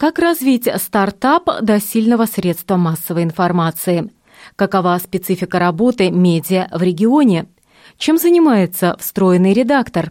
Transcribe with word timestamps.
Как 0.00 0.18
развить 0.18 0.66
стартап 0.78 1.60
до 1.60 1.78
сильного 1.78 2.24
средства 2.24 2.78
массовой 2.78 3.22
информации? 3.22 4.10
Какова 4.56 4.98
специфика 4.98 5.58
работы 5.58 6.10
медиа 6.10 6.68
в 6.72 6.80
регионе? 6.80 7.48
Чем 7.98 8.16
занимается 8.16 8.96
встроенный 8.98 9.52
редактор? 9.52 10.10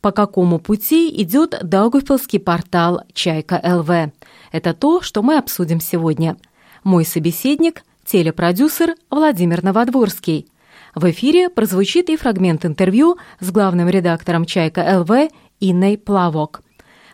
По 0.00 0.10
какому 0.10 0.58
пути 0.58 1.08
идет 1.22 1.56
Даугавпилский 1.62 2.40
портал 2.40 3.02
«Чайка 3.12 3.62
ЛВ»? 3.62 4.12
Это 4.50 4.74
то, 4.74 5.02
что 5.02 5.22
мы 5.22 5.38
обсудим 5.38 5.78
сегодня. 5.78 6.36
Мой 6.82 7.04
собеседник– 7.04 7.84
телепродюсер 8.06 8.96
Владимир 9.08 9.62
Новодворский. 9.62 10.48
В 10.96 11.08
эфире 11.12 11.48
прозвучит 11.48 12.10
и 12.10 12.16
фрагмент 12.16 12.64
интервью 12.64 13.18
с 13.38 13.52
главным 13.52 13.88
редактором 13.88 14.46
«Чайка 14.46 14.98
ЛВ» 14.98 15.30
Инной 15.60 15.96
Плавок. 15.96 16.62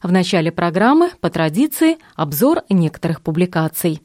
В 0.05 0.13
начале 0.13 0.53
программы, 0.53 1.13
по 1.23 1.31
традиции, 1.31 1.97
обзор 2.15 2.61
некоторых 2.69 3.23
публикаций. 3.23 4.03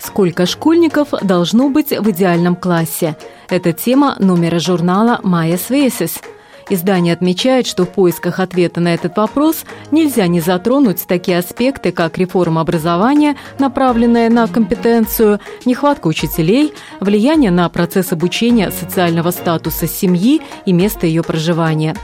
Сколько 0.00 0.46
школьников 0.46 1.10
должно 1.20 1.68
быть 1.68 1.90
в 1.90 2.10
идеальном 2.10 2.56
классе? 2.56 3.18
Это 3.50 3.74
тема 3.74 4.16
номера 4.18 4.58
журнала 4.58 5.20
«Майя 5.22 5.58
Свесис», 5.58 6.22
Издание 6.70 7.12
отмечает, 7.12 7.66
что 7.66 7.84
в 7.84 7.90
поисках 7.90 8.40
ответа 8.40 8.80
на 8.80 8.94
этот 8.94 9.16
вопрос 9.16 9.64
нельзя 9.90 10.26
не 10.26 10.40
затронуть 10.40 11.06
такие 11.06 11.38
аспекты, 11.38 11.92
как 11.92 12.16
реформа 12.16 12.62
образования, 12.62 13.36
направленная 13.58 14.30
на 14.30 14.46
компетенцию, 14.46 15.40
нехватка 15.66 16.06
учителей, 16.06 16.72
влияние 17.00 17.50
на 17.50 17.68
процесс 17.68 18.12
обучения 18.12 18.70
социального 18.70 19.30
статуса 19.30 19.86
семьи 19.86 20.40
и 20.64 20.72
место 20.72 21.06
ее 21.06 21.22
проживания. 21.22 21.94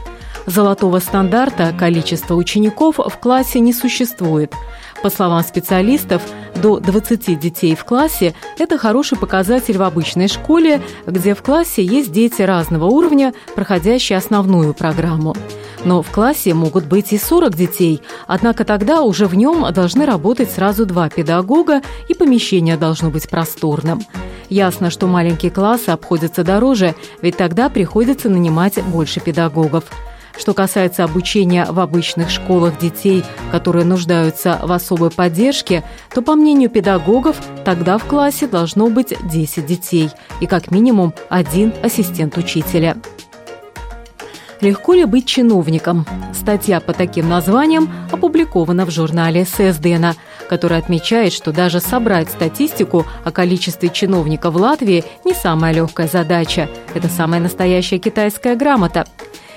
Золотого 0.46 0.98
стандарта 0.98 1.72
количества 1.78 2.34
учеников 2.34 2.96
в 2.98 3.18
классе 3.18 3.60
не 3.60 3.72
существует. 3.72 4.52
По 5.02 5.08
словам 5.08 5.42
специалистов, 5.42 6.22
до 6.60 6.78
20 6.78 7.38
детей 7.38 7.74
в 7.74 7.84
классе– 7.84 8.34
это 8.58 8.76
хороший 8.76 9.16
показатель 9.16 9.78
в 9.78 9.82
обычной 9.82 10.28
школе, 10.28 10.82
где 11.06 11.34
в 11.34 11.42
классе 11.42 11.82
есть 11.82 12.12
дети 12.12 12.42
разного 12.42 12.84
уровня, 12.84 13.32
проходящие 13.54 14.18
основную 14.18 14.74
программу. 14.74 15.34
Но 15.84 16.02
в 16.02 16.10
классе 16.10 16.52
могут 16.52 16.84
быть 16.84 17.14
и 17.14 17.18
40 17.18 17.56
детей, 17.56 18.02
однако 18.26 18.66
тогда 18.66 19.00
уже 19.00 19.26
в 19.26 19.34
нем 19.34 19.72
должны 19.72 20.04
работать 20.04 20.50
сразу 20.50 20.84
два 20.84 21.08
педагога, 21.08 21.80
и 22.08 22.14
помещение 22.14 22.76
должно 22.76 23.08
быть 23.08 23.30
просторным. 23.30 24.02
Ясно, 24.50 24.90
что 24.90 25.06
маленькие 25.06 25.50
классы 25.50 25.88
обходятся 25.88 26.44
дороже, 26.44 26.94
ведь 27.22 27.38
тогда 27.38 27.70
приходится 27.70 28.28
нанимать 28.28 28.82
больше 28.84 29.20
педагогов– 29.20 29.84
что 30.40 30.54
касается 30.54 31.04
обучения 31.04 31.66
в 31.66 31.78
обычных 31.78 32.30
школах 32.30 32.78
детей, 32.78 33.22
которые 33.52 33.84
нуждаются 33.84 34.58
в 34.62 34.72
особой 34.72 35.10
поддержке, 35.10 35.84
то, 36.14 36.22
по 36.22 36.34
мнению 36.34 36.70
педагогов, 36.70 37.36
тогда 37.62 37.98
в 37.98 38.06
классе 38.06 38.46
должно 38.46 38.88
быть 38.88 39.12
10 39.22 39.66
детей 39.66 40.08
и 40.40 40.46
как 40.46 40.70
минимум 40.70 41.12
один 41.28 41.74
ассистент 41.82 42.38
учителя. 42.38 42.96
Легко 44.62 44.94
ли 44.94 45.04
быть 45.04 45.26
чиновником? 45.26 46.06
Статья 46.34 46.80
по 46.80 46.94
таким 46.94 47.28
названиям 47.28 47.90
опубликована 48.10 48.86
в 48.86 48.90
журнале 48.90 49.44
ССДНа, 49.44 50.16
который 50.48 50.78
отмечает, 50.78 51.34
что 51.34 51.52
даже 51.52 51.80
собрать 51.80 52.30
статистику 52.30 53.04
о 53.24 53.30
количестве 53.30 53.90
чиновников 53.90 54.54
в 54.54 54.56
Латвии 54.56 55.04
не 55.24 55.34
самая 55.34 55.74
легкая 55.74 56.08
задача. 56.08 56.68
Это 56.94 57.08
самая 57.08 57.40
настоящая 57.40 57.98
китайская 57.98 58.56
грамота– 58.56 59.06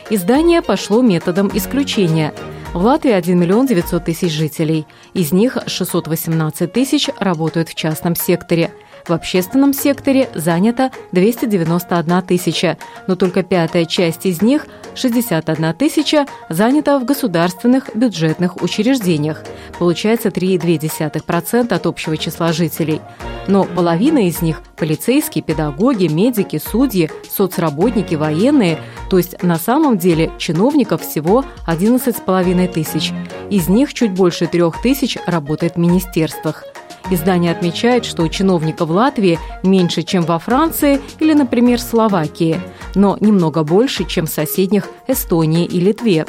Издание 0.09 0.61
пошло 0.61 1.01
методом 1.01 1.49
исключения. 1.53 2.33
В 2.73 2.83
Латвии 2.83 3.11
1 3.11 3.39
миллион 3.39 3.67
900 3.67 4.03
тысяч 4.03 4.31
жителей. 4.31 4.85
Из 5.13 5.31
них 5.31 5.57
618 5.65 6.71
тысяч 6.71 7.09
работают 7.19 7.69
в 7.69 7.75
частном 7.75 8.15
секторе– 8.15 8.71
в 9.07 9.11
общественном 9.11 9.73
секторе 9.73 10.29
занято 10.33 10.91
291 11.11 12.21
тысяча, 12.21 12.77
но 13.07 13.15
только 13.15 13.43
пятая 13.43 13.85
часть 13.85 14.25
из 14.25 14.41
них, 14.41 14.67
61 14.95 15.73
тысяча, 15.73 16.25
занята 16.49 16.99
в 16.99 17.05
государственных 17.05 17.95
бюджетных 17.95 18.61
учреждениях. 18.61 19.43
Получается 19.79 20.29
3,2% 20.29 21.73
от 21.73 21.85
общего 21.85 22.17
числа 22.17 22.53
жителей. 22.53 23.01
Но 23.47 23.65
половина 23.65 24.27
из 24.27 24.41
них– 24.41 24.61
полицейские, 24.77 25.43
педагоги, 25.43 26.07
медики, 26.07 26.61
судьи, 26.63 27.09
соцработники, 27.29 28.15
военные, 28.15 28.79
то 29.09 29.17
есть 29.17 29.41
на 29.43 29.57
самом 29.57 29.97
деле 29.97 30.31
чиновников 30.37 31.01
всего 31.01 31.43
11,5 31.67 32.67
тысяч. 32.71 33.11
Из 33.49 33.67
них 33.67 33.93
чуть 33.93 34.11
больше 34.11 34.47
трех 34.47 34.81
тысяч 34.81 35.17
работает 35.25 35.75
в 35.75 35.79
министерствах. 35.79 36.63
Издание 37.09 37.51
отмечает, 37.51 38.05
что 38.05 38.27
чиновников 38.27 38.89
в 38.89 38.91
Латвии 38.91 39.39
меньше, 39.61 40.03
чем 40.03 40.23
во 40.23 40.39
Франции 40.39 41.01
или, 41.19 41.33
например, 41.33 41.79
Словакии, 41.79 42.59
но 42.95 43.17
немного 43.19 43.63
больше, 43.63 44.05
чем 44.05 44.25
в 44.25 44.29
соседних 44.29 44.87
Эстонии 45.07 45.65
и 45.65 45.79
Литве. 45.79 46.25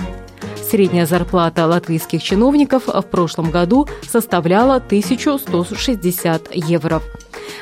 Средняя 0.69 1.07
зарплата 1.07 1.67
латвийских 1.67 2.23
чиновников 2.23 2.89
в 2.89 3.03
прошлом 3.03 3.51
году 3.51 3.87
составляла 4.09 4.77
1160 4.77 6.55
евро. 6.55 7.03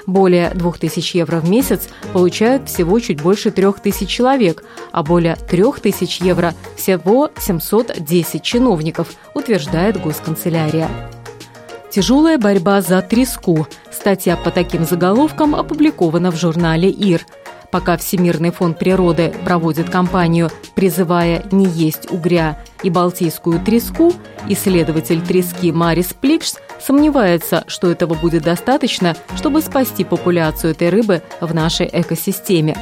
Более 0.07 0.51
2000 0.51 1.17
евро 1.19 1.41
в 1.41 1.49
месяц 1.49 1.89
получают 2.13 2.69
всего 2.69 2.99
чуть 3.01 3.21
больше 3.21 3.51
3000 3.51 4.07
человек, 4.07 4.65
а 4.91 5.03
более 5.03 5.37
3000 5.37 6.23
евро– 6.23 6.55
всего 6.77 7.31
710 7.39 8.43
чиновников, 8.43 9.09
утверждает 9.35 10.01
госканцелярия. 10.01 10.89
Тяжелая 11.93 12.39
борьба 12.39 12.81
за 12.81 13.03
треску. 13.03 13.69
Статья 13.91 14.39
по 14.39 14.51
таким 14.51 14.87
заголовкам 14.87 15.55
опубликована 15.55 16.31
в 16.31 16.37
журнале 16.37 16.89
«Ир». 16.89 17.27
Пока 17.71 17.99
Всемирный 17.99 18.51
фонд 18.51 18.79
природы 18.79 19.35
проводит 19.45 19.91
кампанию, 19.91 20.51
призывая 20.75 21.45
не 21.53 21.67
есть 21.67 22.11
угря 22.11 22.59
и 22.83 22.89
балтийскую 22.89 23.61
треску, 23.61 24.15
исследователь 24.49 25.21
трески 25.21 25.71
Марис 25.71 26.15
Пликш 26.19 26.55
сомневается, 26.81 27.63
что 27.67 27.91
этого 27.91 28.15
будет 28.15 28.43
достаточно, 28.43 29.15
чтобы 29.37 29.61
спасти 29.61 30.03
популяцию 30.03 30.71
этой 30.71 30.89
рыбы 30.89 31.21
в 31.43 31.55
нашей 31.55 31.91
экосистеме. 31.93 32.75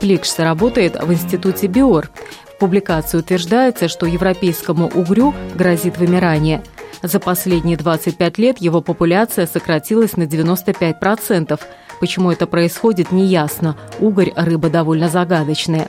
Пликш 0.00 0.36
работает 0.36 1.02
в 1.02 1.10
Институте 1.10 1.66
Биор. 1.66 2.10
В 2.44 2.58
публикации 2.58 3.16
утверждается, 3.16 3.88
что 3.88 4.04
европейскому 4.04 4.86
угрю 4.88 5.32
грозит 5.54 5.96
вымирание– 5.96 6.62
за 7.02 7.20
последние 7.20 7.76
25 7.76 8.38
лет 8.38 8.58
его 8.58 8.80
популяция 8.80 9.46
сократилась 9.46 10.16
на 10.16 10.24
95%. 10.24 11.60
Почему 12.00 12.30
это 12.30 12.46
происходит, 12.46 13.12
неясно. 13.12 13.76
Угорь– 13.98 14.32
рыба 14.36 14.70
довольно 14.70 15.08
загадочная. 15.08 15.88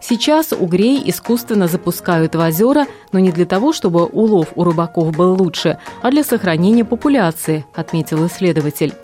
Сейчас 0.00 0.52
угрей 0.52 1.02
искусственно 1.04 1.66
запускают 1.66 2.34
в 2.34 2.38
озера, 2.38 2.86
но 3.12 3.18
не 3.18 3.32
для 3.32 3.46
того, 3.46 3.72
чтобы 3.72 4.06
улов 4.06 4.48
у 4.54 4.64
рыбаков 4.64 5.16
был 5.16 5.34
лучше, 5.34 5.78
а 6.02 6.10
для 6.10 6.22
сохранения 6.22 6.84
популяции, 6.84 7.64
отметил 7.74 8.26
исследователь. 8.26 8.94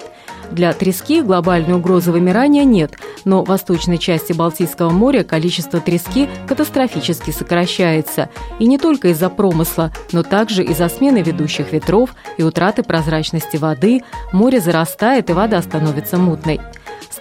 Для 0.50 0.72
трески 0.72 1.22
глобальной 1.22 1.74
угрозы 1.74 2.12
вымирания 2.12 2.64
нет, 2.64 2.92
но 3.24 3.42
в 3.42 3.48
восточной 3.48 3.98
части 3.98 4.32
Балтийского 4.32 4.90
моря 4.90 5.24
количество 5.24 5.80
трески 5.80 6.28
катастрофически 6.46 7.30
сокращается. 7.30 8.28
И 8.58 8.66
не 8.66 8.78
только 8.78 9.08
из-за 9.08 9.30
промысла, 9.30 9.92
но 10.12 10.22
также 10.22 10.62
из-за 10.64 10.88
смены 10.88 11.22
ведущих 11.22 11.72
ветров 11.72 12.14
и 12.36 12.42
утраты 12.42 12.82
прозрачности 12.82 13.56
воды, 13.56 14.02
море 14.32 14.60
зарастает 14.60 15.30
и 15.30 15.32
вода 15.32 15.60
становится 15.62 16.18
мутной 16.18 16.60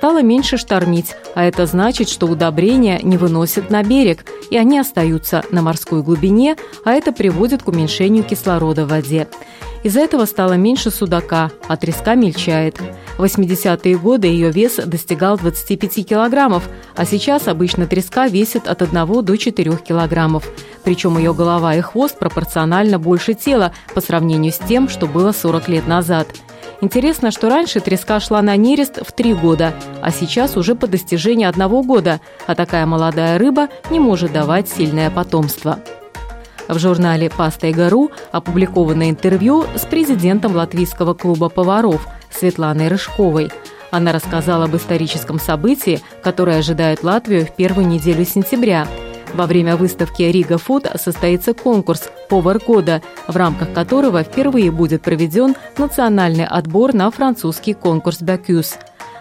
стало 0.04 0.22
меньше 0.22 0.58
штормить, 0.58 1.16
а 1.34 1.46
это 1.46 1.66
значит, 1.66 2.10
что 2.10 2.28
удобрения 2.28 3.00
не 3.02 3.16
выносят 3.16 3.70
на 3.70 3.84
берег, 3.84 4.26
и 4.50 4.58
они 4.58 4.78
остаются 4.78 5.46
на 5.50 5.62
морской 5.62 6.04
глубине, 6.04 6.58
а 6.84 6.92
это 6.92 7.14
приводит 7.14 7.64
к 7.64 7.70
уменьшению 7.70 8.26
кислорода 8.26 8.86
в 8.86 8.90
воде. 8.90 9.30
Из-за 9.84 10.00
этого 10.00 10.26
стало 10.26 10.54
меньше 10.54 10.92
судака, 10.92 11.52
а 11.68 11.76
треска 11.76 12.16
мельчает. 12.16 12.80
В 13.18 13.24
80-е 13.24 13.98
годы 13.98 14.28
ее 14.28 14.50
вес 14.50 14.78
достигал 14.78 15.38
25 15.38 16.08
килограммов, 16.08 16.68
а 16.96 17.06
сейчас 17.06 17.48
обычно 17.48 17.86
треска 17.86 18.28
весит 18.28 18.68
от 18.68 18.82
1 18.82 19.24
до 19.24 19.38
4 19.38 19.78
килограммов. 19.78 20.50
Причем 20.84 21.18
ее 21.18 21.34
голова 21.34 21.76
и 21.76 21.82
хвост 21.82 22.18
пропорционально 22.18 22.98
больше 22.98 23.34
тела 23.34 23.74
по 23.94 24.02
сравнению 24.02 24.54
с 24.54 24.58
тем, 24.58 24.88
что 24.88 25.06
было 25.06 25.34
40 25.34 25.68
лет 25.68 25.88
назад. 25.88 26.28
Интересно, 26.82 27.32
что 27.32 27.50
раньше 27.50 27.80
треска 27.80 28.20
шла 28.20 28.42
на 28.42 28.56
нерест 28.56 29.00
в 29.06 29.12
три 29.12 29.34
года, 29.34 29.74
а 30.02 30.12
сейчас 30.12 30.58
уже 30.58 30.76
по 30.76 30.88
достижении 30.88 31.46
одного 31.46 31.84
года, 31.84 32.20
а 32.48 32.56
такая 32.56 32.86
молодая 32.86 33.38
рыба 33.38 33.70
не 33.90 34.00
может 34.00 34.34
давать 34.34 34.68
сильное 34.68 35.10
потомство. 35.10 35.80
В 36.68 36.80
журнале 36.80 37.30
«Паста 37.30 37.68
и 37.68 37.74
гору» 37.74 38.12
опубликовано 38.32 39.10
интервью 39.10 39.66
с 39.76 39.86
президентом 39.86 40.56
Латвийского 40.56 41.14
клуба 41.14 41.50
поваров 41.50 42.08
Светланой 42.32 42.88
Рыжковой. 42.88 43.52
Она 43.92 44.12
рассказала 44.12 44.66
об 44.66 44.76
историческом 44.76 45.40
событии, 45.40 46.00
которое 46.24 46.60
ожидает 46.60 47.04
Латвию 47.04 47.46
в 47.46 47.56
первую 47.56 47.88
неделю 47.88 48.26
сентября. 48.26 48.88
Во 49.34 49.46
время 49.46 49.76
выставки 49.76 50.22
«Рига 50.22 50.58
Фуд» 50.58 50.88
состоится 50.96 51.54
конкурс 51.54 52.10
«Повар 52.30 52.60
года», 52.60 53.02
в 53.28 53.36
рамках 53.36 53.74
которого 53.74 54.24
впервые 54.24 54.72
будет 54.72 55.02
проведен 55.02 55.56
национальный 55.78 56.46
отбор 56.46 56.94
на 56.94 57.12
французский 57.12 57.74
конкурс 57.74 58.22
«Бакюз». 58.22 58.78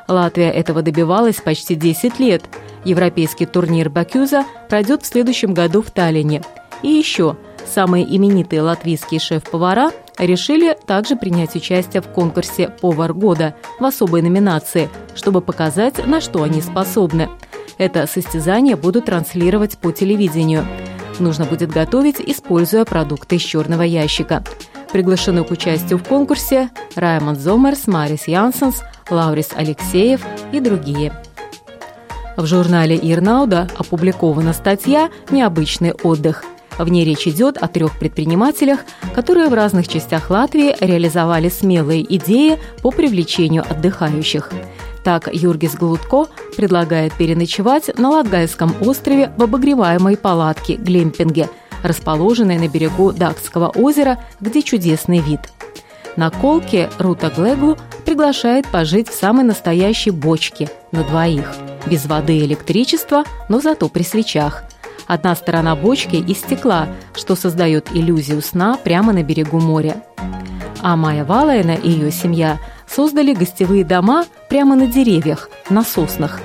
Латвия 0.07 0.51
этого 0.51 0.83
добивалась 0.83 1.37
почти 1.37 1.75
10 1.75 2.21
лет. 2.21 2.43
Европейский 2.85 3.47
турнир 3.47 3.91
«Бакюза» 3.91 4.45
пройдет 4.69 5.03
в 5.03 5.07
следующем 5.07 5.55
году 5.55 5.83
в 5.83 5.91
Таллине– 5.91 6.43
и 6.83 6.89
еще 6.89 7.37
самые 7.67 8.05
именитые 8.05 8.63
латвийские 8.63 9.21
шеф-повара 9.21 9.93
решили 10.19 10.77
также 10.87 11.17
принять 11.17 11.55
участие 11.57 12.03
в 12.03 12.09
конкурсе 12.09 12.69
«Повар 12.69 13.15
года» 13.15 13.55
в 13.79 13.85
особой 13.85 14.23
номинации, 14.23 14.89
чтобы 15.15 15.41
показать, 15.41 16.07
на 16.07 16.21
что 16.21 16.43
они 16.43 16.61
способны. 16.61 17.31
Это 17.79 18.07
состязание 18.07 18.77
будут 18.77 19.07
транслировать 19.07 19.79
по 19.79 19.93
телевидению. 19.93 20.67
Нужно 21.19 21.45
будет 21.45 21.71
готовить, 21.71 22.21
используя 22.21 22.85
продукты 22.85 23.37
из 23.37 23.43
черного 23.43 23.83
ящика. 23.83 24.45
Приглашены 24.93 25.43
к 25.45 25.51
участию 25.51 25.99
в 25.99 26.05
конкурсе 26.05 26.71
Раймонд 26.97 27.39
Зомерс, 27.39 27.87
Марис 27.87 28.29
Янсенс, 28.29 28.83
Лаурис 29.09 29.51
Алексеев 29.55 30.21
и 30.53 30.61
другие. 30.61 31.13
В 32.37 32.47
журнале 32.47 32.99
Ирнауда 33.01 33.69
опубликована 33.77 34.53
статья 34.53 35.11
«Необычный 35.31 35.93
отдых», 35.93 36.45
в 36.79 36.89
ней 36.89 37.05
речь 37.05 37.27
идет 37.27 37.57
о 37.59 37.69
трех 37.69 37.99
предпринимателях, 37.99 38.81
которые 39.15 39.49
в 39.49 39.55
разных 39.55 39.89
частях 39.89 40.31
Латвии 40.31 40.75
реализовали 40.81 41.49
смелые 41.49 42.03
идеи 42.17 42.59
по 42.83 42.91
привлечению 42.91 43.65
отдыхающих. 43.69 44.51
Так, 45.05 45.29
Юргис 45.33 45.75
Глутко 45.75 46.27
предлагает 46.57 47.13
переночевать 47.15 47.97
на 47.99 48.11
Латгайском 48.11 48.75
острове 48.81 49.33
в 49.37 49.43
обогреваемой 49.43 50.17
палатке 50.17 50.75
Глемпинге, 50.75 51.49
расположенной 51.83 52.59
на 52.59 52.69
берегу 52.69 53.13
Дакского 53.13 53.69
озера, 53.69 54.25
где 54.41 54.63
чудесный 54.63 55.19
вид. 55.19 55.41
На 56.15 56.31
колке 56.31 56.91
Рута 56.99 57.33
Глеглу 57.35 57.79
приглашает 58.05 58.67
пожить 58.69 59.09
в 59.09 59.15
самой 59.15 59.45
настоящей 59.45 60.11
бочке 60.11 60.69
на 60.93 61.03
двоих, 61.03 61.53
без 61.87 62.07
воды 62.07 62.37
и 62.37 62.45
электричества, 62.45 63.25
но 63.49 63.61
зато 63.61 63.89
при 63.89 64.03
свечах– 64.03 64.65
Одна 65.07 65.35
сторона 65.35 65.77
бочки 65.77 66.17
из 66.17 66.39
стекла, 66.39 66.89
что 67.15 67.35
создает 67.35 67.89
иллюзию 67.93 68.43
сна 68.43 68.79
прямо 68.83 69.13
на 69.13 69.23
берегу 69.23 69.61
моря. 69.61 70.03
А 70.81 70.97
Майя 70.97 71.25
Валайна 71.25 71.73
и 71.73 71.91
ее 71.91 72.11
семья 72.11 72.59
создали 72.87 73.35
гостевые 73.35 73.85
дома 73.85 74.25
прямо 74.49 74.75
на 74.75 74.87
деревьях, 74.87 75.49
на 75.71 75.85
соснах. 75.85 76.41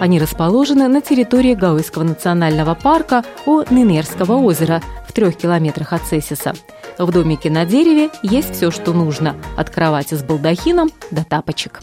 Они 0.00 0.18
расположены 0.18 0.88
на 0.88 1.00
территории 1.00 1.54
Гауйского 1.54 2.02
национального 2.02 2.74
парка 2.74 3.24
у 3.46 3.62
Нинерского 3.72 4.34
озера 4.34 4.82
в 5.08 5.12
трех 5.12 5.36
километрах 5.36 5.92
от 5.92 6.02
Цесиса. 6.02 6.54
В 6.98 7.10
домике 7.12 7.50
на 7.50 7.64
дереве 7.64 8.10
есть 8.22 8.54
все, 8.54 8.70
что 8.70 8.92
нужно, 8.92 9.36
от 9.56 9.70
кровати 9.70 10.14
с 10.14 10.22
балдахином 10.22 10.90
до 11.10 11.24
тапочек. 11.24 11.82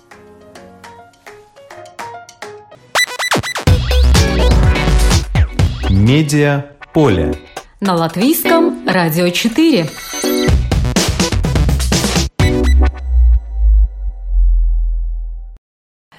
Медиа 6.00 6.78
поле. 6.94 7.36
На 7.82 7.94
латвийском 7.94 8.88
радио 8.88 9.28
4. 9.28 9.90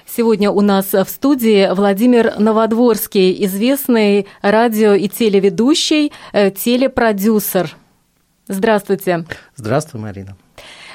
Сегодня 0.05 0.51
у 0.51 0.61
нас 0.61 0.93
в 0.93 1.05
студии 1.05 1.73
Владимир 1.73 2.39
Новодворский, 2.39 3.43
известный 3.45 4.27
радио 4.43 4.93
и 4.93 5.09
телеведущий, 5.09 6.11
э, 6.31 6.51
телепродюсер. 6.51 7.75
Здравствуйте. 8.47 9.25
Здравствуй, 9.55 9.99
Марина. 9.99 10.37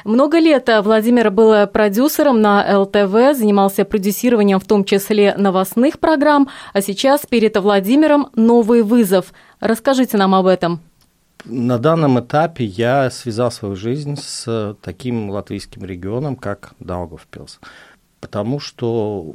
Много 0.07 0.39
лет 0.39 0.71
Владимир 0.85 1.33
был 1.33 1.67
продюсером 1.67 2.41
на 2.41 2.79
ЛТВ, 2.79 3.37
занимался 3.37 3.85
продюсированием 3.85 4.61
в 4.61 4.65
том 4.65 4.85
числе 4.85 5.35
новостных 5.37 5.99
программ, 5.99 6.49
а 6.73 6.81
сейчас 6.81 7.27
перед 7.27 7.57
Владимиром 7.57 8.29
новый 8.37 8.83
вызов. 8.83 9.33
Расскажите 9.59 10.17
нам 10.17 10.33
об 10.37 10.47
этом. 10.47 10.81
На 11.45 11.79
данном 11.79 12.21
этапе 12.21 12.65
я 12.65 13.11
связал 13.11 13.51
свою 13.51 13.75
жизнь 13.75 14.15
с 14.17 14.77
таким 14.81 15.29
латвийским 15.29 15.85
регионом, 15.85 16.37
как 16.37 16.75
Даугавпилс 16.79 17.59
потому 18.21 18.59
что 18.59 19.35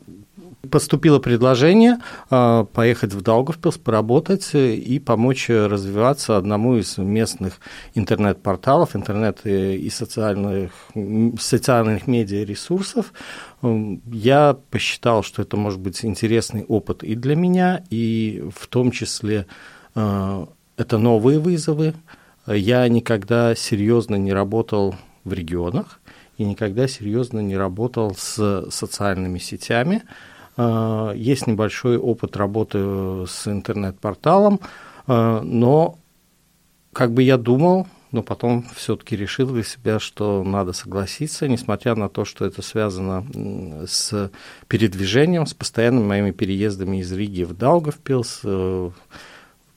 поступило 0.70 1.20
предложение 1.20 1.98
а, 2.30 2.66
поехать 2.66 3.14
в 3.14 3.22
Даугавпилс, 3.22 3.78
поработать 3.78 4.54
и 4.54 5.00
помочь 5.00 5.50
развиваться 5.50 6.38
одному 6.38 6.78
из 6.78 6.98
местных 6.98 7.60
интернет-порталов, 7.96 8.96
интернет 8.96 9.40
и 9.46 9.90
социальных, 9.90 10.72
социальных 11.40 12.08
медиа-ресурсов. 12.08 13.14
Я 13.62 14.58
посчитал, 14.70 15.24
что 15.24 15.42
это 15.42 15.58
может 15.58 15.80
быть 15.80 16.04
интересный 16.06 16.64
опыт 16.64 17.04
и 17.04 17.16
для 17.16 17.36
меня, 17.36 17.84
и 17.90 18.44
в 18.56 18.68
том 18.68 18.92
числе 18.92 19.48
а, 19.96 20.48
это 20.78 20.98
новые 20.98 21.40
вызовы. 21.40 21.94
Я 22.48 22.88
никогда 22.88 23.56
серьезно 23.56 24.16
не 24.16 24.34
работал 24.34 24.96
в 25.24 25.34
регионах, 25.34 26.00
и 26.38 26.44
никогда 26.44 26.88
серьезно 26.88 27.40
не 27.40 27.56
работал 27.56 28.16
с 28.18 28.66
социальными 28.72 29.38
сетями. 29.38 30.04
А, 30.64 31.14
есть 31.14 31.48
небольшой 31.48 31.98
опыт 31.98 32.38
работы 32.38 33.26
с 33.28 33.48
интернет-порталом, 33.48 34.60
а, 35.08 35.42
но 35.42 35.98
как 36.94 37.14
бы 37.14 37.24
я 37.24 37.38
думал, 37.38 37.88
но 38.12 38.22
потом 38.22 38.68
все-таки 38.76 39.16
решил 39.16 39.48
для 39.48 39.64
себя, 39.64 40.00
что 40.00 40.44
надо 40.44 40.74
согласиться, 40.74 41.48
несмотря 41.48 41.96
на 41.96 42.10
то, 42.10 42.26
что 42.26 42.46
это 42.46 42.62
связано 42.62 43.26
с 43.88 44.30
передвижением, 44.68 45.48
с 45.48 45.56
постоянными 45.56 46.06
моими 46.06 46.32
переездами 46.32 46.98
из 46.98 47.12
Риги 47.12 47.44
в 47.44 47.58
Даугавпилс, 47.58 48.42
э, 48.44 48.92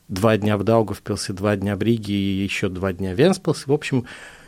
два 0.08 0.36
дня 0.36 0.58
в 0.58 0.64
Даугавпилсе, 0.64 1.32
два 1.32 1.56
дня 1.56 1.76
в 1.76 1.82
Риге 1.82 2.12
и 2.12 2.42
еще 2.42 2.68
два 2.68 2.92
дня 2.92 3.14
в 3.14 3.18
Венспилсе. 3.18 3.64
В 3.66 3.72
общем, 3.72 4.04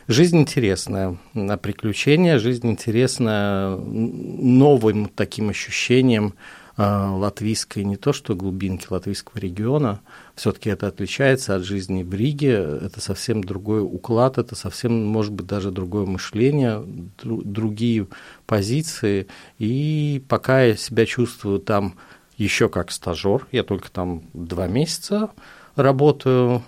Жизнь 0.07 0.37
интересная, 0.37 1.17
на 1.33 1.57
приключения, 1.57 2.39
жизнь 2.39 2.65
интересная 2.71 3.75
новым 3.75 5.09
таким 5.09 5.49
ощущением 5.49 6.33
а, 6.77 7.11
латвийской, 7.11 7.83
не 7.83 7.97
то 7.97 8.13
что 8.13 8.33
глубинки 8.33 8.87
латвийского 8.89 9.37
региона, 9.37 9.99
все-таки 10.33 10.69
это 10.69 10.87
отличается 10.87 11.57
от 11.57 11.63
жизни 11.63 12.03
в 12.03 12.13
Риге, 12.13 12.53
это 12.53 13.01
совсем 13.01 13.43
другой 13.43 13.81
уклад, 13.81 14.37
это 14.37 14.55
совсем, 14.55 15.05
может 15.05 15.33
быть, 15.33 15.45
даже 15.47 15.71
другое 15.71 16.05
мышление, 16.05 16.81
другие 17.21 18.07
позиции, 18.45 19.27
и 19.59 20.23
пока 20.29 20.61
я 20.61 20.77
себя 20.77 21.05
чувствую 21.05 21.59
там 21.59 21.95
еще 22.37 22.69
как 22.69 22.91
стажер, 22.91 23.45
я 23.51 23.63
только 23.63 23.91
там 23.91 24.23
два 24.33 24.67
месяца 24.67 25.31
работаю, 25.75 26.63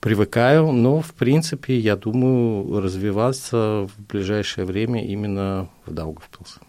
привыкаю, 0.00 0.72
но, 0.72 1.00
в 1.00 1.12
принципе, 1.14 1.78
я 1.78 1.96
думаю, 1.96 2.80
развиваться 2.80 3.88
в 3.88 4.06
ближайшее 4.10 4.64
время 4.64 5.04
именно 5.04 5.68
в 5.84 5.92
Даугавпилсе. 5.92 6.60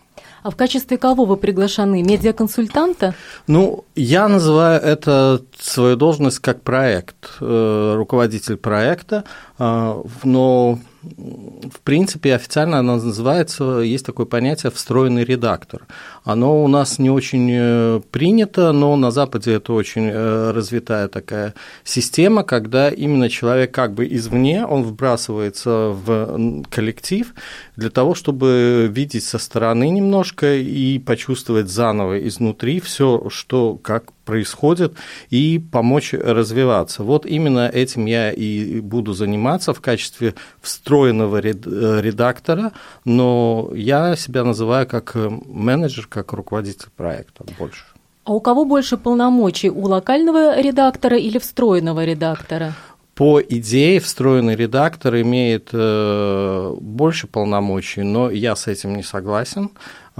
А 0.44 0.50
в 0.50 0.56
качестве 0.56 0.98
кого 0.98 1.26
вы 1.26 1.38
приглашены? 1.38 2.02
Медиаконсультанта? 2.04 3.14
Ну, 3.48 3.86
я 3.96 4.28
называю 4.28 4.82
это 4.82 5.42
свою 5.60 5.96
должность 5.96 6.40
как 6.40 6.62
проект, 6.62 7.38
э, 7.42 7.94
руководитель 7.98 8.56
проекта, 8.56 9.24
э, 9.60 10.04
но 10.24 10.80
в 11.16 11.80
принципе, 11.84 12.36
официально 12.36 12.80
она 12.80 12.96
называется, 12.96 13.80
есть 13.80 14.06
такое 14.06 14.26
понятие 14.26 14.72
«встроенный 14.72 15.24
редактор». 15.24 15.86
Оно 16.24 16.64
у 16.64 16.68
нас 16.68 17.00
не 17.00 17.10
очень 17.10 17.50
э, 17.52 18.02
принято, 18.12 18.72
но 18.72 18.96
на 18.96 19.12
Западе 19.12 19.54
это 19.54 19.74
очень 19.74 20.10
э, 20.12 20.52
развитая 20.52 21.08
такая 21.08 21.54
система, 21.84 22.44
когда 22.44 22.90
именно 22.90 23.30
человек 23.30 23.74
как 23.74 23.94
бы 23.94 24.08
извне, 24.08 24.66
он 24.66 24.84
вбрасывается 24.84 25.90
в 25.90 26.64
коллектив 26.70 27.34
для 27.76 27.90
того, 27.90 28.16
чтобы 28.16 28.90
видеть 28.92 29.24
со 29.24 29.38
стороны 29.38 29.90
немножко 29.90 30.56
и 30.56 31.00
почувствовать 31.00 31.70
заново 31.70 32.26
изнутри 32.28 32.80
все, 32.80 33.30
что 33.30 33.76
как 33.76 34.12
происходит, 34.28 34.94
и 35.32 35.60
помочь 35.72 36.14
развиваться. 36.14 37.04
Вот 37.04 37.26
именно 37.26 37.68
этим 37.68 38.06
я 38.06 38.32
и 38.32 38.82
буду 38.82 39.14
заниматься 39.14 39.74
в 39.74 39.80
качестве 39.82 40.34
встроенного 40.62 41.38
редактора, 41.38 42.72
но 43.06 43.72
я 43.74 44.16
себя 44.16 44.44
называю 44.44 44.86
как 44.86 45.16
менеджер, 45.16 46.08
как 46.08 46.34
руководитель 46.34 46.90
проекта 46.96 47.46
больше. 47.58 47.86
А 48.26 48.34
у 48.34 48.42
кого 48.42 48.66
больше 48.66 48.98
полномочий, 48.98 49.70
у 49.70 49.88
локального 49.88 50.60
редактора 50.62 51.18
или 51.18 51.38
встроенного 51.40 52.06
редактора? 52.06 52.74
По 53.16 53.42
идее, 53.42 54.00
встроенный 54.00 54.56
редактор 54.56 55.16
имеет 55.16 55.70
э, 55.74 56.76
больше 56.80 57.28
полномочий, 57.28 58.04
но 58.04 58.30
я 58.30 58.56
с 58.56 58.68
этим 58.68 58.96
не 58.96 59.04
согласен. 59.04 59.70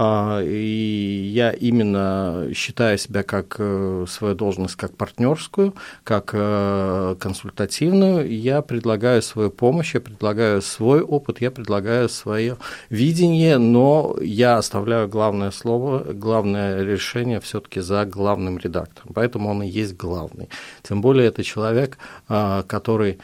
А, 0.00 0.40
и 0.44 1.28
я 1.34 1.50
именно 1.50 2.50
считаю 2.54 2.96
себя 2.98 3.24
как 3.24 3.56
э, 3.58 4.04
свою 4.08 4.36
должность 4.36 4.76
как 4.76 4.96
партнерскую, 4.96 5.74
как 6.04 6.30
э, 6.34 7.16
консультативную. 7.18 8.32
Я 8.32 8.62
предлагаю 8.62 9.22
свою 9.22 9.50
помощь, 9.50 9.96
я 9.96 10.00
предлагаю 10.00 10.62
свой 10.62 11.00
опыт, 11.00 11.40
я 11.40 11.50
предлагаю 11.50 12.08
свое 12.08 12.58
видение, 12.90 13.58
но 13.58 14.16
я 14.22 14.58
оставляю 14.58 15.08
главное 15.08 15.50
слово, 15.50 16.12
главное 16.12 16.84
решение 16.84 17.40
все-таки 17.40 17.80
за 17.80 18.04
главным 18.04 18.58
редактором. 18.58 19.12
Поэтому 19.14 19.50
он 19.50 19.64
и 19.64 19.68
есть 19.68 19.96
главный. 19.96 20.48
Тем 20.84 21.00
более 21.00 21.26
это 21.26 21.42
человек, 21.42 21.98
а, 22.28 22.62
который 22.62 23.18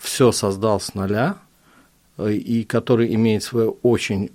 все 0.00 0.30
создал 0.30 0.78
с 0.78 0.94
нуля, 0.94 1.34
э, 2.16 2.32
и 2.32 2.62
который 2.62 3.12
имеет 3.12 3.42
свою 3.42 3.78
очень 3.82 4.30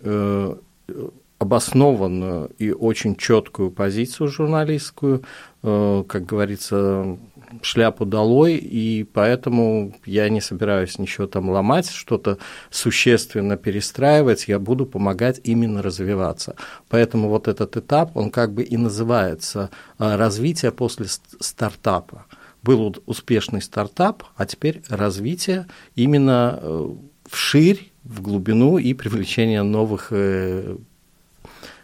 обоснованную 1.39 2.49
и 2.57 2.71
очень 2.71 3.15
четкую 3.15 3.71
позицию 3.71 4.27
журналистскую, 4.27 5.23
э, 5.61 6.03
как 6.07 6.25
говорится, 6.25 7.17
шляпу 7.61 8.05
долой, 8.05 8.55
и 8.55 9.03
поэтому 9.03 9.93
я 10.05 10.29
не 10.29 10.41
собираюсь 10.41 10.97
ничего 10.99 11.27
там 11.27 11.49
ломать, 11.49 11.89
что-то 11.89 12.39
существенно 12.69 13.55
перестраивать, 13.55 14.47
я 14.47 14.59
буду 14.59 14.85
помогать 14.85 15.39
именно 15.43 15.81
развиваться. 15.81 16.55
Поэтому 16.89 17.29
вот 17.29 17.47
этот 17.47 17.77
этап, 17.77 18.17
он 18.17 18.31
как 18.31 18.53
бы 18.53 18.63
и 18.63 18.75
называется 18.75 19.69
э, 19.99 20.15
развитие 20.15 20.71
после 20.71 21.05
стартапа. 21.39 22.25
Был 22.63 22.95
успешный 23.05 23.61
стартап, 23.61 24.23
а 24.35 24.45
теперь 24.47 24.81
развитие 24.89 25.67
именно 25.95 26.59
э, 26.59 26.89
вширь 27.29 27.91
в 28.09 28.21
глубину 28.21 28.77
и 28.77 28.93
привлечение 28.93 29.63
новых 29.63 30.07
э, 30.11 30.77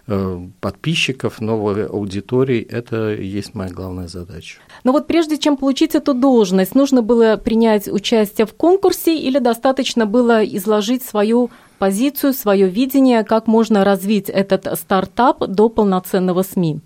э, 0.07 0.39
подписчиков, 0.61 1.41
новой 1.41 1.85
аудитории, 1.85 2.61
это 2.61 3.13
и 3.13 3.25
есть 3.25 3.55
моя 3.55 3.71
главная 3.71 4.07
задача. 4.07 4.59
Но 4.83 4.91
вот 4.91 5.07
прежде 5.07 5.37
чем 5.37 5.57
получить 5.57 5.95
эту 5.95 6.13
должность, 6.13 6.75
нужно 6.75 7.01
было 7.01 7.37
принять 7.37 7.87
участие 7.87 8.45
в 8.45 8.53
конкурсе 8.53 9.17
или 9.17 9.39
достаточно 9.39 10.05
было 10.05 10.43
изложить 10.43 11.03
свою 11.03 11.49
позицию, 11.77 12.33
свое 12.33 12.69
видение, 12.69 13.23
как 13.23 13.47
можно 13.47 13.83
развить 13.83 14.29
этот 14.29 14.79
стартап 14.79 15.45
до 15.47 15.69
полноценного 15.69 16.43
СМИ? 16.43 16.79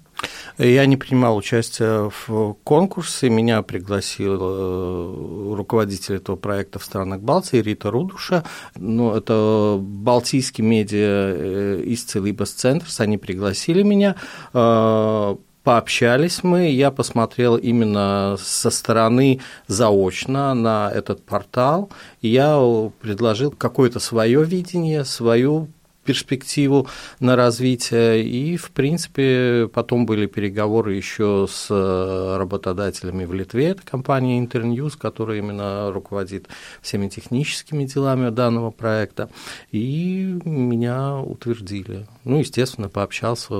Я 0.57 0.85
не 0.87 0.97
принимал 0.97 1.37
участие 1.37 2.11
в 2.27 2.53
конкурсе, 2.63 3.29
меня 3.29 3.61
пригласил 3.61 4.37
э, 4.41 5.53
руководитель 5.55 6.15
этого 6.15 6.35
проекта 6.35 6.79
в 6.79 6.83
странах 6.83 7.21
Балтии 7.21 7.57
Рита 7.57 7.91
Рудуша. 7.91 8.43
Ну, 8.75 9.13
это 9.13 9.77
Балтийский 9.79 10.63
медиа 10.63 11.35
э, 11.35 11.81
из 11.85 12.03
Целибас 12.03 12.51
Центрс, 12.51 12.99
они 12.99 13.17
пригласили 13.19 13.83
меня 13.83 14.15
э, 14.53 15.35
пообщались 15.67 16.43
мы, 16.43 16.71
я 16.71 16.91
посмотрел 16.91 17.57
именно 17.57 18.37
со 18.39 18.69
стороны 18.69 19.41
заочно 19.67 20.53
на 20.53 20.89
этот 20.89 21.25
портал, 21.25 21.91
и 22.21 22.29
я 22.29 22.57
предложил 23.01 23.51
какое-то 23.51 23.99
свое 23.99 24.45
видение, 24.45 25.03
свою 25.03 25.67
перспективу 26.07 26.87
на 27.19 27.35
развитие. 27.35 28.23
И, 28.23 28.57
в 28.57 28.71
принципе, 28.71 29.69
потом 29.73 30.05
были 30.05 30.25
переговоры 30.25 30.95
еще 30.95 31.47
с 31.49 31.67
э, 31.69 32.37
работодателями 32.37 33.25
в 33.25 33.33
Литве. 33.33 33.67
Это 33.67 33.83
компания 33.83 34.39
Интерньюз, 34.39 34.95
которая 34.95 35.37
именно 35.39 35.91
руководит 35.91 36.47
всеми 36.81 37.09
техническими 37.09 37.83
делами 37.83 38.29
данного 38.29 38.71
проекта. 38.71 39.29
И 39.71 40.39
меня 40.45 41.17
утвердили. 41.17 42.07
Ну, 42.23 42.39
естественно, 42.39 42.89
пообщался 42.89 43.53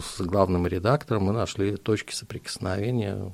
с 0.00 0.20
главным 0.20 0.66
редактором, 0.66 1.24
мы 1.24 1.32
нашли 1.32 1.76
точки 1.76 2.12
соприкосновения, 2.12 3.32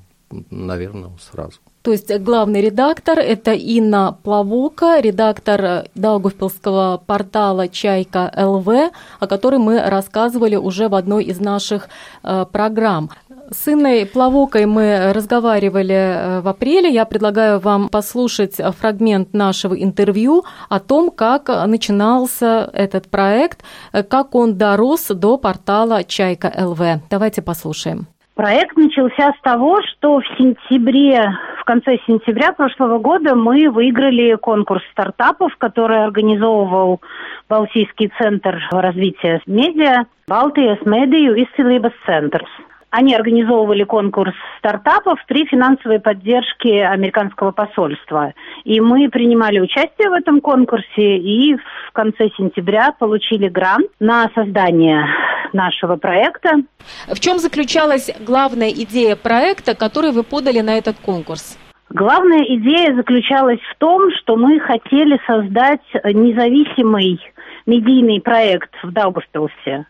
наверное, 0.50 1.12
сразу. 1.18 1.60
То 1.84 1.92
есть 1.92 2.10
главный 2.20 2.62
редактор– 2.62 3.18
это 3.20 3.52
Инна 3.52 4.16
Плавока, 4.22 5.00
редактор 5.00 5.84
Даугавпилского 5.94 7.02
портала 7.06 7.68
«Чайка 7.68 8.32
ЛВ», 8.34 8.90
о 9.20 9.26
которой 9.26 9.58
мы 9.58 9.78
рассказывали 9.78 10.56
уже 10.56 10.88
в 10.88 10.94
одной 10.94 11.24
из 11.24 11.40
наших 11.40 11.90
э, 12.22 12.46
программ. 12.50 13.10
С 13.50 13.68
Инной 13.68 14.06
Плавокой 14.06 14.64
мы 14.64 15.12
разговаривали 15.12 15.94
э, 15.94 16.40
в 16.40 16.48
апреле. 16.48 16.88
Я 16.88 17.04
предлагаю 17.04 17.60
вам 17.60 17.90
послушать 17.90 18.54
фрагмент 18.80 19.34
нашего 19.34 19.74
интервью 19.74 20.44
о 20.70 20.80
том, 20.80 21.10
как 21.10 21.48
начинался 21.66 22.70
этот 22.72 23.10
проект, 23.10 23.62
э, 23.92 24.02
как 24.02 24.34
он 24.34 24.56
дорос 24.56 25.08
до 25.08 25.36
портала 25.36 26.02
«Чайка 26.02 26.50
ЛВ». 26.56 26.80
Давайте 27.10 27.42
послушаем. 27.42 28.06
Проект 28.34 28.76
начался 28.76 29.32
с 29.32 29.40
того, 29.42 29.80
что 29.82 30.18
в 30.18 30.26
сентябре, 30.36 31.30
в 31.60 31.64
конце 31.64 31.98
сентября 32.04 32.52
прошлого 32.52 32.98
года 32.98 33.36
мы 33.36 33.70
выиграли 33.70 34.34
конкурс 34.34 34.82
стартапов, 34.90 35.56
который 35.56 36.02
организовывал 36.02 37.00
Балтийский 37.48 38.10
центр 38.18 38.60
развития 38.72 39.40
медиа 39.46 40.06
Балтijas 40.26 40.84
Медию 40.84 41.36
и 41.36 41.46
Целибас 41.56 41.92
Центрс. 42.06 42.48
Они 42.90 43.14
организовывали 43.14 43.84
конкурс 43.84 44.34
стартапов 44.58 45.18
при 45.28 45.46
финансовой 45.46 46.00
поддержке 46.00 46.86
американского 46.86 47.52
посольства. 47.52 48.34
И 48.64 48.80
мы 48.80 49.08
принимали 49.10 49.60
участие 49.60 50.10
в 50.10 50.12
этом 50.12 50.40
конкурсе 50.40 51.18
и 51.18 51.54
в 51.56 51.92
конце 51.92 52.30
сентября 52.36 52.92
получили 52.98 53.48
грант 53.48 53.88
на 54.00 54.28
создание 54.34 55.06
нашего 55.52 55.96
проекта. 55.96 56.62
В 57.08 57.20
чем 57.20 57.38
заключалась 57.38 58.10
главная 58.20 58.70
идея 58.70 59.16
проекта, 59.16 59.74
который 59.74 60.12
вы 60.12 60.22
подали 60.22 60.60
на 60.60 60.78
этот 60.78 60.96
конкурс? 60.98 61.58
Главная 61.90 62.42
идея 62.42 62.94
заключалась 62.94 63.60
в 63.60 63.78
том, 63.78 64.10
что 64.18 64.36
мы 64.36 64.58
хотели 64.58 65.20
создать 65.26 65.82
независимый 66.04 67.20
медийный 67.66 68.20
проект 68.20 68.70
в 68.82 68.90
Даугавпилсе. 68.90 69.86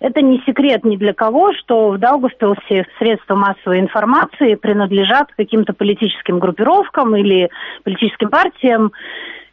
Это 0.00 0.22
не 0.22 0.40
секрет 0.46 0.84
ни 0.84 0.96
для 0.96 1.12
кого, 1.12 1.52
что 1.54 1.90
в 1.90 1.98
Даугавпилсе 1.98 2.86
средства 2.98 3.34
массовой 3.34 3.80
информации 3.80 4.54
принадлежат 4.54 5.32
каким-то 5.36 5.72
политическим 5.72 6.38
группировкам 6.38 7.16
или 7.16 7.50
политическим 7.82 8.28
партиям 8.28 8.92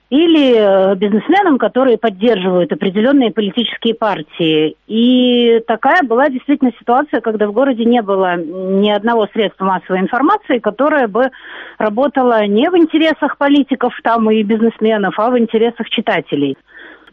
или 0.10 0.54
э, 0.56 0.96
бизнесменам, 0.96 1.58
которые 1.58 1.98
поддерживают 1.98 2.72
определенные 2.72 3.32
политические 3.32 3.96
партии. 3.96 4.76
И 4.88 5.62
такая 5.68 6.04
была 6.04 6.30
действительно 6.30 6.72
ситуация, 6.80 7.22
когда 7.22 7.48
в 7.48 7.54
городе 7.54 7.86
не 7.86 8.02
было 8.02 8.36
ни 8.38 8.90
одного 8.90 9.28
средства 9.34 9.66
массовой 9.66 10.00
информации, 10.00 10.60
которое 10.60 11.08
бы 11.08 11.32
работало 11.80 12.46
не 12.46 12.70
в 12.70 12.78
интересах 12.78 13.38
политиков 13.38 13.94
там 14.04 14.30
и 14.30 14.44
бизнесменов, 14.44 15.18
а 15.18 15.32
в 15.32 15.40
интересах 15.40 15.90
читателей. 15.90 16.56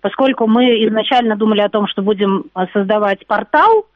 Поскольку 0.03 0.47
мы 0.47 0.85
изначально 0.87 1.37
думали 1.37 1.61
о 1.61 1.71
том, 1.71 1.87
что 1.87 2.03
будем 2.03 2.45
э, 2.55 2.67
создавать 2.75 3.27
портал, 3.27 3.87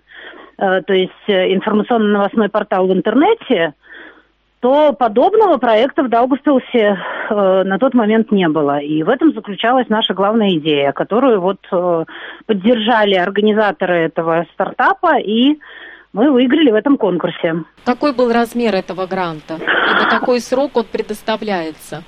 э, 0.57 0.81
то 0.81 0.95
есть 0.95 1.13
информационно-новостной 1.29 2.49
портал 2.49 2.87
в 2.87 2.93
интернете, 2.93 3.75
то 4.67 4.93
подобного 4.93 5.59
проекта 5.59 6.03
в 6.03 6.09
Даугавпилсе 6.09 6.99
э, 7.31 7.63
на 7.63 7.79
тот 7.79 7.95
момент 7.95 8.33
не 8.33 8.49
было. 8.49 8.79
И 8.79 9.05
в 9.05 9.09
этом 9.09 9.33
заключалась 9.33 9.89
наша 9.89 10.13
главная 10.13 10.57
идея, 10.57 10.91
которую 10.91 11.41
вот 11.41 11.59
э, 11.71 12.05
поддержали 12.47 13.15
организаторы 13.15 13.95
этого 14.07 14.45
стартапа, 14.55 15.21
и 15.21 15.61
мы 16.13 16.33
выиграли 16.33 16.73
в 16.73 16.75
этом 16.75 16.97
конкурсе. 16.97 17.63
Какой 17.85 18.13
был 18.13 18.33
размер 18.33 18.75
этого 18.75 19.07
гранта? 19.07 19.55
И 19.55 20.05
на 20.05 20.11
какой 20.11 20.41
срок 20.41 20.77
он 20.77 20.85
предоставляется? 20.91 22.03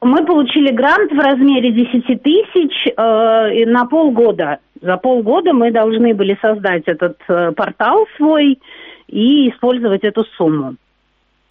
Мы 0.00 0.26
получили 0.26 0.72
грант 0.72 1.12
в 1.12 1.18
размере 1.20 1.70
10 1.70 2.22
тысяч 2.24 2.88
э, 2.88 3.66
на 3.66 3.86
полгода. 3.86 4.58
За 4.82 4.96
полгода 4.96 5.52
мы 5.52 5.70
должны 5.70 6.12
были 6.12 6.36
создать 6.42 6.82
этот 6.86 7.18
э, 7.28 7.52
портал 7.52 8.08
свой 8.16 8.58
и 9.06 9.48
использовать 9.50 10.02
эту 10.02 10.24
сумму. 10.36 10.74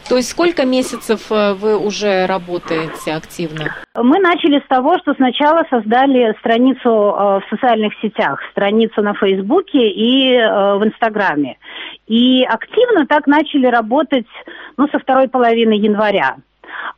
То 0.10 0.18
есть 0.18 0.30
сколько 0.30 0.66
месяцев 0.66 1.32
э, 1.32 1.54
вы 1.54 1.78
уже 1.78 2.26
работаете 2.26 3.14
активно? 3.14 3.74
Мы 3.96 4.20
начали 4.20 4.60
с 4.60 4.68
того, 4.68 4.98
что 5.00 5.14
сначала 5.14 5.64
создали 5.70 6.36
страницу 6.40 6.90
э, 6.90 7.40
в 7.40 7.44
социальных 7.50 7.94
сетях, 8.02 8.40
страницу 8.52 9.02
на 9.02 9.14
Фейсбуке 9.14 9.90
и 9.90 10.36
э, 10.36 10.76
в 10.78 10.84
Инстаграме. 10.86 11.58
И 12.08 12.44
активно 12.44 13.06
так 13.08 13.28
начали 13.28 13.68
работать 13.68 14.28
ну, 14.78 14.88
со 14.90 15.00
второй 15.00 15.30
половины 15.30 15.74
января. 15.74 16.36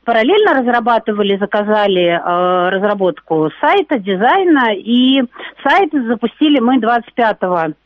Параллельно 0.03 0.53
разрабатывали, 0.53 1.37
заказали 1.37 2.05
э, 2.05 2.69
разработку 2.69 3.49
сайта, 3.61 3.99
дизайна, 3.99 4.73
и 4.75 5.21
сайт 5.63 5.91
запустили 5.91 6.59
мы 6.59 6.79
25 6.79 7.37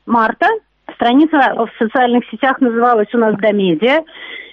марта. 0.06 0.48
Страница 0.96 1.38
в 1.56 1.70
социальных 1.78 2.24
сетях 2.30 2.60
называлась 2.62 3.14
у 3.14 3.18
нас 3.18 3.36
«Домедиа». 3.38 4.04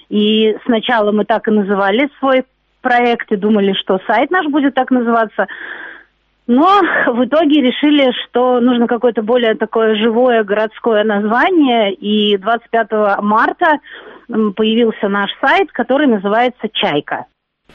И 0.08 0.56
сначала 0.64 1.12
мы 1.12 1.24
так 1.24 1.48
и 1.48 1.50
называли 1.50 2.08
свой 2.18 2.44
проект 2.80 3.32
и 3.32 3.36
думали, 3.36 3.72
что 3.72 4.00
сайт 4.06 4.30
наш 4.30 4.46
будет 4.46 4.74
так 4.74 4.90
называться. 4.90 5.46
Но 6.46 6.80
в 7.08 7.24
итоге 7.24 7.60
решили, 7.60 8.12
что 8.24 8.60
нужно 8.60 8.86
какое-то 8.86 9.22
более 9.22 9.56
такое 9.56 9.96
живое 9.96 10.44
городское 10.44 11.02
название. 11.02 11.92
И 11.92 12.36
25 12.36 13.18
марта 13.20 13.80
появился 14.28 15.08
наш 15.08 15.30
сайт, 15.40 15.72
который 15.72 16.06
называется 16.06 16.68
«Чайка». 16.72 17.26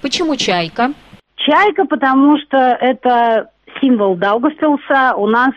Почему 0.01 0.37
«Чайка»? 0.37 0.93
«Чайка», 1.35 1.85
потому 1.85 2.37
что 2.37 2.57
это 2.57 3.49
символ 3.81 4.15
Даугавпилса. 4.15 5.15
У 5.17 5.27
нас 5.27 5.51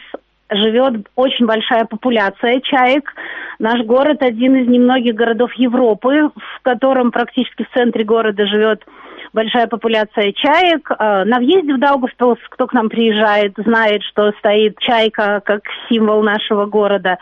живет 0.51 1.07
очень 1.17 1.47
большая 1.47 1.85
популяция 1.85 2.61
чаек. 2.61 3.13
Наш 3.59 3.85
город 3.85 4.23
один 4.23 4.57
из 4.57 4.69
немногих 4.69 5.15
городов 5.15 5.53
Европы, 5.55 6.31
в 6.35 6.63
котором 6.63 7.13
практически 7.13 7.65
в 7.65 7.71
центре 7.75 8.05
города 8.05 8.47
живет 8.47 8.85
большая 9.35 9.67
популяция 9.67 10.33
чаек. 10.33 10.91
А, 10.91 11.25
на 11.25 11.39
въезде 11.39 11.75
в 11.75 11.79
Даугавпилс, 11.79 12.39
кто 12.51 12.67
к 12.67 12.73
нам 12.73 12.89
приезжает, 12.89 13.53
знает, 13.57 14.03
что 14.05 14.33
стоит 14.39 14.79
чайка 14.79 15.43
как 15.45 15.63
символ 15.89 16.23
нашего 16.23 16.65
города. 16.67 17.19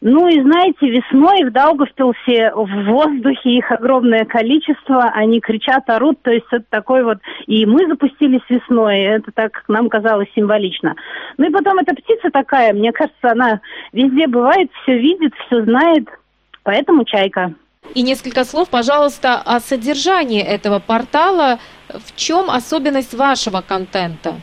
Ну 0.00 0.28
и 0.28 0.40
знаете, 0.40 0.88
весной 0.88 1.44
в 1.44 1.52
Даугавпилсе 1.52 2.52
в 2.54 2.84
воздухе 2.84 3.50
их 3.50 3.70
огромное 3.72 4.24
количество, 4.24 5.10
они 5.12 5.40
кричат, 5.40 5.90
орут, 5.90 6.22
то 6.22 6.30
есть 6.30 6.46
это 6.50 6.64
такой 6.70 7.02
вот... 7.02 7.18
И 7.46 7.66
мы 7.66 7.86
запустились 7.88 8.42
весной, 8.48 9.00
это 9.00 9.32
так 9.32 9.64
нам 9.68 9.88
казалось 9.88 10.28
символично. 10.34 10.94
Ну 11.36 11.46
и 11.46 11.50
потом 11.50 11.78
эта 11.78 11.94
птица 11.94 12.30
такая, 12.30 12.72
мне 12.72 12.92
кажется, 12.92 13.32
она 13.32 13.60
везде 13.92 14.28
бывает, 14.28 14.70
все 14.82 14.96
видит, 14.96 15.34
все 15.46 15.64
знает, 15.64 16.06
поэтому 16.62 17.04
чайка. 17.04 17.52
И 17.94 18.02
несколько 18.02 18.44
слов, 18.44 18.68
пожалуйста, 18.68 19.40
о 19.44 19.60
содержании 19.60 20.42
этого 20.42 20.78
портала. 20.78 21.58
В 21.88 22.16
чем 22.16 22.50
особенность 22.50 23.14
вашего 23.14 23.60
контента? 23.60 24.34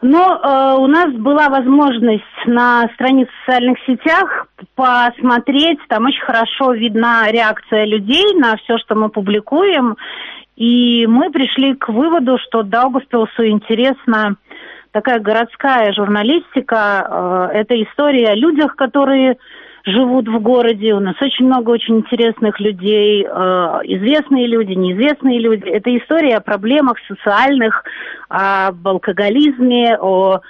Но 0.00 0.36
э, 0.36 0.76
у 0.78 0.86
нас 0.86 1.12
была 1.12 1.48
возможность 1.48 2.22
на 2.46 2.88
странице 2.94 3.30
в 3.30 3.46
социальных 3.46 3.78
сетях 3.84 4.46
посмотреть, 4.76 5.80
там 5.88 6.06
очень 6.06 6.20
хорошо 6.20 6.72
видна 6.72 7.28
реакция 7.32 7.84
людей 7.84 8.34
на 8.34 8.56
все, 8.56 8.78
что 8.78 8.94
мы 8.94 9.08
публикуем. 9.08 9.96
И 10.54 11.06
мы 11.08 11.30
пришли 11.30 11.74
к 11.74 11.88
выводу, 11.88 12.38
что 12.38 12.62
Даугавпилсу 12.62 13.46
интересна 13.46 14.36
такая 14.92 15.18
городская 15.18 15.92
журналистика. 15.92 17.48
Э, 17.52 17.58
это 17.58 17.80
история 17.82 18.28
о 18.30 18.36
людях, 18.36 18.76
которые 18.76 19.36
живут 19.88 20.28
в 20.28 20.40
городе. 20.40 20.94
У 20.94 21.00
нас 21.00 21.16
очень 21.20 21.46
много 21.46 21.70
очень 21.70 21.98
интересных 21.98 22.60
людей, 22.60 23.24
э, 23.24 23.28
известные 23.84 24.46
люди, 24.46 24.72
неизвестные 24.72 25.38
люди. 25.38 25.68
Это 25.68 25.96
история 25.96 26.36
о 26.36 26.40
проблемах 26.40 26.98
социальных, 27.06 27.84
об 28.28 28.86
алкоголизме, 28.86 29.96
о 29.98 30.40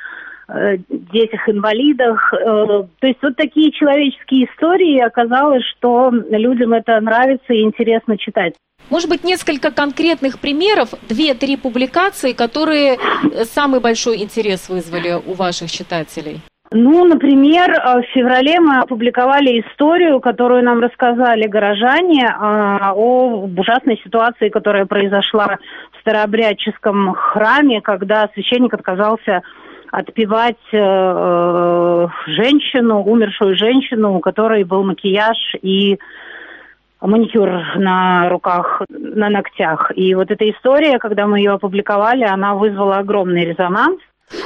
э, 0.48 0.76
детях-инвалидах. 0.88 2.34
Э, 2.34 2.84
то 2.98 3.06
есть 3.06 3.18
вот 3.22 3.36
такие 3.36 3.70
человеческие 3.72 4.46
истории 4.46 4.98
оказалось, 5.00 5.64
что 5.76 6.10
людям 6.10 6.72
это 6.72 7.00
нравится 7.00 7.52
и 7.52 7.62
интересно 7.62 8.16
читать. 8.18 8.54
Может 8.90 9.10
быть, 9.10 9.22
несколько 9.22 9.70
конкретных 9.70 10.38
примеров, 10.38 10.90
две-три 11.08 11.56
публикации, 11.56 12.32
которые 12.32 12.98
самый 13.44 13.80
большой 13.80 14.22
интерес 14.22 14.70
вызвали 14.70 15.12
у 15.26 15.34
ваших 15.34 15.70
читателей? 15.70 16.40
Ну, 16.70 17.04
например, 17.04 17.70
э, 17.70 18.00
в 18.02 18.04
феврале 18.12 18.60
мы 18.60 18.78
опубликовали 18.78 19.60
историю, 19.60 20.20
которую 20.20 20.62
нам 20.62 20.80
рассказали 20.80 21.46
горожане 21.46 22.26
а, 22.28 22.92
о 22.92 23.46
ужасной 23.56 23.98
ситуации, 24.04 24.50
которая 24.50 24.84
произошла 24.84 25.58
в 25.92 26.00
старообрядческом 26.00 27.14
храме, 27.14 27.80
когда 27.80 28.28
священник 28.34 28.74
отказался 28.74 29.42
отпевать 29.90 30.58
э, 30.72 30.78
э, 30.78 32.08
женщину, 32.26 33.02
умершую 33.02 33.56
женщину, 33.56 34.16
у 34.16 34.20
которой 34.20 34.64
был 34.64 34.84
макияж 34.84 35.56
и 35.62 35.98
маникюр 37.00 37.48
на 37.76 38.28
руках, 38.28 38.82
на 38.90 39.30
ногтях. 39.30 39.92
И 39.94 40.14
вот 40.14 40.30
эта 40.30 40.50
история, 40.50 40.98
когда 40.98 41.26
мы 41.26 41.38
ее 41.38 41.52
опубликовали, 41.52 42.24
она 42.24 42.54
вызвала 42.54 42.98
огромный 42.98 43.46
резонанс. 43.46 44.00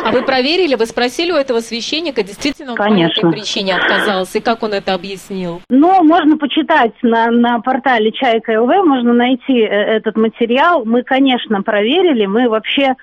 А 0.04 0.12
вы 0.12 0.22
проверили, 0.22 0.74
вы 0.74 0.86
спросили 0.86 1.32
у 1.32 1.36
этого 1.36 1.60
священника, 1.60 2.22
действительно 2.22 2.72
он 2.72 2.76
Конечно. 2.76 3.22
по 3.22 3.26
этой 3.28 3.40
причине 3.40 3.76
отказался, 3.76 4.38
и 4.38 4.40
как 4.40 4.62
он 4.62 4.72
это 4.72 4.94
объяснил? 4.94 5.60
Ну, 5.68 6.02
можно 6.04 6.36
почитать 6.36 6.92
на, 7.02 7.30
на 7.30 7.60
портале 7.60 8.12
Чайка 8.12 8.60
ЛВ, 8.60 8.84
можно 8.86 9.12
найти 9.12 9.60
э, 9.60 9.66
этот 9.66 10.16
материал. 10.16 10.84
Мы, 10.84 11.02
конечно, 11.02 11.62
проверили, 11.62 12.26
мы 12.26 12.48
вообще 12.48 12.94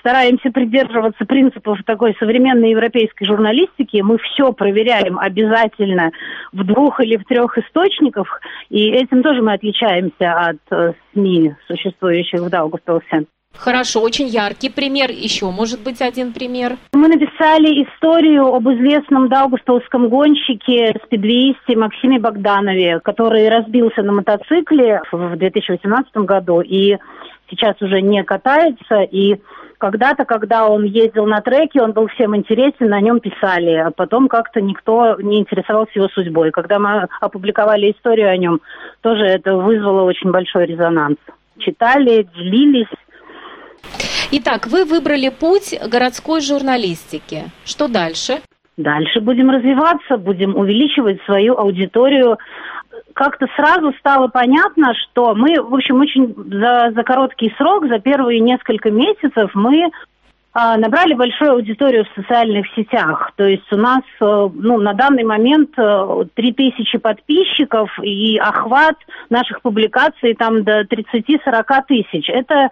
стараемся 0.00 0.50
придерживаться 0.50 1.24
принципов 1.24 1.78
такой 1.84 2.14
современной 2.18 2.70
европейской 2.70 3.24
журналистики. 3.24 4.00
Мы 4.00 4.18
все 4.18 4.52
проверяем 4.52 5.18
обязательно 5.18 6.12
в 6.52 6.64
двух 6.64 7.00
или 7.00 7.16
в 7.16 7.24
трех 7.24 7.56
источниках, 7.58 8.40
и 8.70 8.90
этим 8.90 9.22
тоже 9.22 9.42
мы 9.42 9.54
отличаемся 9.54 10.32
от 10.32 10.58
э, 10.70 10.92
СМИ, 11.12 11.54
существующих 11.66 12.40
в 12.40 12.50
Даугавпилсе. 12.50 13.26
Хорошо, 13.58 14.00
очень 14.00 14.28
яркий 14.28 14.70
пример. 14.70 15.10
Еще, 15.10 15.46
может 15.50 15.82
быть, 15.82 16.00
один 16.00 16.32
пример? 16.32 16.76
Мы 16.92 17.08
написали 17.08 17.84
историю 17.84 18.54
об 18.54 18.68
известном 18.68 19.28
даугавпилском 19.28 20.08
гонщике, 20.08 20.94
спидвеисте 21.04 21.76
Максиме 21.76 22.20
Богданове, 22.20 23.00
который 23.00 23.48
разбился 23.48 24.02
на 24.02 24.12
мотоцикле 24.12 25.02
в 25.10 25.36
2018 25.36 26.16
году 26.18 26.60
и 26.60 26.98
сейчас 27.50 27.74
уже 27.82 28.00
не 28.00 28.22
катается. 28.22 29.02
И 29.02 29.40
когда-то, 29.78 30.24
когда 30.24 30.68
он 30.68 30.84
ездил 30.84 31.26
на 31.26 31.40
треке, 31.40 31.82
он 31.82 31.92
был 31.92 32.06
всем 32.08 32.36
интересен, 32.36 32.88
на 32.88 33.00
нем 33.00 33.18
писали. 33.18 33.74
А 33.74 33.90
потом 33.90 34.28
как-то 34.28 34.60
никто 34.60 35.16
не 35.20 35.40
интересовался 35.40 35.92
его 35.94 36.08
судьбой. 36.08 36.52
Когда 36.52 36.78
мы 36.78 37.08
опубликовали 37.20 37.90
историю 37.90 38.30
о 38.30 38.36
нем, 38.36 38.60
тоже 39.00 39.24
это 39.24 39.56
вызвало 39.56 40.02
очень 40.02 40.30
большой 40.30 40.66
резонанс. 40.66 41.16
Читали, 41.58 42.28
делились. 42.36 42.86
Итак, 44.30 44.66
вы 44.66 44.84
выбрали 44.84 45.30
путь 45.30 45.74
городской 45.90 46.42
журналистики. 46.42 47.44
Что 47.64 47.88
дальше? 47.88 48.40
Дальше 48.76 49.20
будем 49.20 49.50
развиваться, 49.50 50.18
будем 50.18 50.54
увеличивать 50.54 51.18
свою 51.24 51.56
аудиторию. 51.56 52.36
Как-то 53.14 53.46
сразу 53.56 53.94
стало 53.98 54.28
понятно, 54.28 54.92
что 54.94 55.34
мы, 55.34 55.60
в 55.62 55.74
общем, 55.74 56.00
очень 56.00 56.34
за, 56.36 56.92
за 56.94 57.02
короткий 57.04 57.54
срок, 57.56 57.88
за 57.88 58.00
первые 58.00 58.40
несколько 58.40 58.90
месяцев 58.90 59.50
мы 59.54 59.90
а, 60.52 60.76
набрали 60.76 61.14
большую 61.14 61.52
аудиторию 61.52 62.04
в 62.04 62.20
социальных 62.20 62.66
сетях. 62.76 63.32
То 63.36 63.44
есть 63.44 63.72
у 63.72 63.76
нас 63.76 64.02
э, 64.20 64.48
ну, 64.54 64.78
на 64.78 64.92
данный 64.92 65.24
момент 65.24 65.70
3000 65.72 66.96
э, 66.96 66.98
подписчиков 66.98 67.90
и 68.02 68.36
охват 68.38 68.96
наших 69.30 69.62
публикаций 69.62 70.34
там 70.34 70.64
до 70.64 70.82
30-40 70.82 71.64
тысяч. 71.88 72.28
Это 72.28 72.70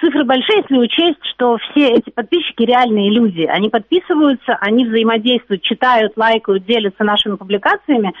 цифры 0.00 0.24
большие, 0.24 0.58
если 0.62 0.76
учесть, 0.76 1.24
что 1.34 1.58
все 1.58 1.88
эти 1.90 2.10
подписчики 2.10 2.62
реальные 2.62 3.10
люди. 3.10 3.42
Они 3.42 3.68
подписываются, 3.68 4.56
они 4.60 4.86
взаимодействуют, 4.86 5.62
читают, 5.62 6.12
лайкают, 6.16 6.64
делятся 6.64 7.04
нашими 7.04 7.36
публикациями. 7.36 8.12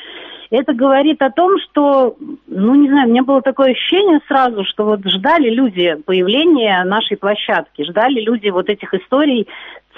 Это 0.50 0.72
говорит 0.72 1.20
о 1.20 1.30
том, 1.30 1.58
что, 1.60 2.16
ну, 2.46 2.74
не 2.74 2.88
знаю, 2.88 3.08
у 3.08 3.10
меня 3.10 3.22
было 3.22 3.42
такое 3.42 3.72
ощущение 3.72 4.20
сразу, 4.28 4.64
что 4.64 4.84
вот 4.84 5.00
ждали 5.04 5.50
люди 5.50 5.96
появления 6.06 6.82
нашей 6.84 7.18
площадки, 7.18 7.84
ждали 7.84 8.20
люди 8.20 8.48
вот 8.48 8.70
этих 8.70 8.94
историй, 8.94 9.46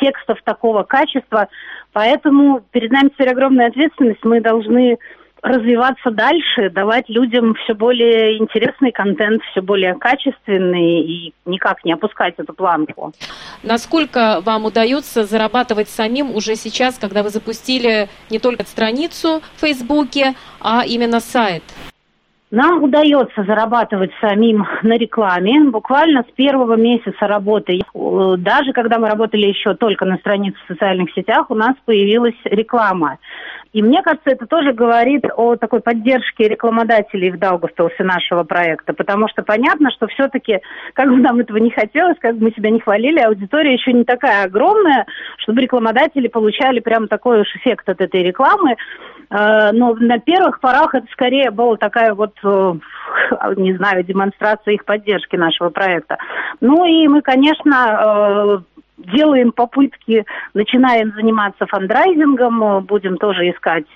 текстов 0.01 0.39
такого 0.43 0.83
качества. 0.83 1.49
Поэтому 1.93 2.63
перед 2.73 2.91
нами 2.91 3.09
теперь 3.09 3.31
огромная 3.31 3.69
ответственность. 3.69 4.25
Мы 4.25 4.41
должны 4.41 4.99
развиваться 5.43 6.11
дальше, 6.11 6.71
давать 6.71 7.09
людям 7.09 7.55
все 7.55 7.75
более 7.75 8.39
интересный 8.39 8.93
контент, 8.93 9.43
все 9.51 9.61
более 9.61 9.95
качественный 9.95 11.01
и 11.01 11.35
никак 11.45 11.85
не 11.85 11.93
опускать 11.93 12.35
эту 12.39 12.53
планку. 12.53 13.13
Насколько 13.63 14.41
вам 14.45 14.65
удается 14.65 15.25
зарабатывать 15.25 15.89
самим 15.89 16.35
уже 16.35 16.57
сейчас, 16.57 16.99
когда 16.99 17.23
вы 17.23 17.31
запустили 17.31 18.09
не 18.31 18.39
только 18.39 18.65
страницу 18.65 19.43
в 19.57 19.61
Фейсбуке, 19.61 20.35
а 20.61 20.85
именно 20.87 21.21
сайт? 21.21 21.63
Нам 22.51 22.83
удается 22.83 23.45
зарабатывать 23.45 24.11
самим 24.21 24.67
на 24.83 24.95
рекламе. 24.95 25.71
Буквально 25.71 26.25
с 26.29 26.33
первого 26.35 26.75
месяца 26.75 27.29
работы, 27.29 27.81
даже 27.95 28.73
когда 28.73 28.99
мы 28.99 29.09
работали 29.09 29.47
еще 29.47 29.75
только 29.75 30.05
на 30.05 30.17
странице 30.17 30.59
в 30.65 30.73
социальных 30.73 31.13
сетях, 31.13 31.49
у 31.51 31.55
нас 31.55 31.77
появилась 31.85 32.35
реклама. 32.45 33.19
И 33.73 33.83
мне 33.83 34.03
кажется, 34.03 34.31
это 34.31 34.47
тоже 34.47 34.73
говорит 34.73 35.25
о 35.37 35.55
такой 35.55 35.79
поддержке 35.79 36.49
рекламодателей 36.49 37.31
в 37.31 37.39
Даугавпилсе 37.39 38.03
нашего 38.03 38.43
проекта, 38.43 38.95
потому 38.95 39.29
что 39.29 39.45
понятно, 39.45 39.93
что 39.93 40.09
все-таки, 40.09 40.59
как 40.95 41.09
бы 41.09 41.19
нам 41.19 41.39
этого 41.39 41.59
не 41.59 41.71
хотелось, 41.71 42.17
как 42.19 42.37
бы 42.37 42.47
мы 42.47 42.51
себя 42.51 42.71
не 42.71 42.81
хвалили, 42.81 43.21
аудитория 43.21 43.75
еще 43.75 43.93
не 43.93 44.03
такая 44.03 44.43
огромная, 44.45 45.07
чтобы 45.39 45.63
рекламодатели 45.63 46.27
получали 46.27 46.81
прям 46.81 47.07
такой 47.07 47.43
уж 47.43 47.55
эффект 47.55 47.89
от 47.89 48.01
этой 48.01 48.25
рекламы. 48.25 48.75
Э, 49.31 49.71
но 49.73 49.95
на 49.95 50.19
первых 50.19 50.61
порах 50.61 50.95
это 50.95 51.07
скорее 51.13 51.51
была 51.51 51.77
такая 51.77 52.15
вот, 52.15 52.35
э, 52.43 52.75
не 53.57 53.75
знаю, 53.77 54.03
демонстрация 54.05 54.75
их 54.75 54.85
поддержки 54.85 55.37
нашего 55.37 55.71
проекта. 55.71 56.19
Ну 56.61 56.85
и 56.85 57.07
мы, 57.07 57.23
конечно, 57.23 58.01
э, 58.03 58.59
делаем 58.99 59.53
попытки, 59.53 60.27
начинаем 60.53 61.13
заниматься 61.15 61.67
фандрайзингом, 61.67 62.85
будем 62.85 63.17
тоже 63.17 63.49
искать 63.49 63.87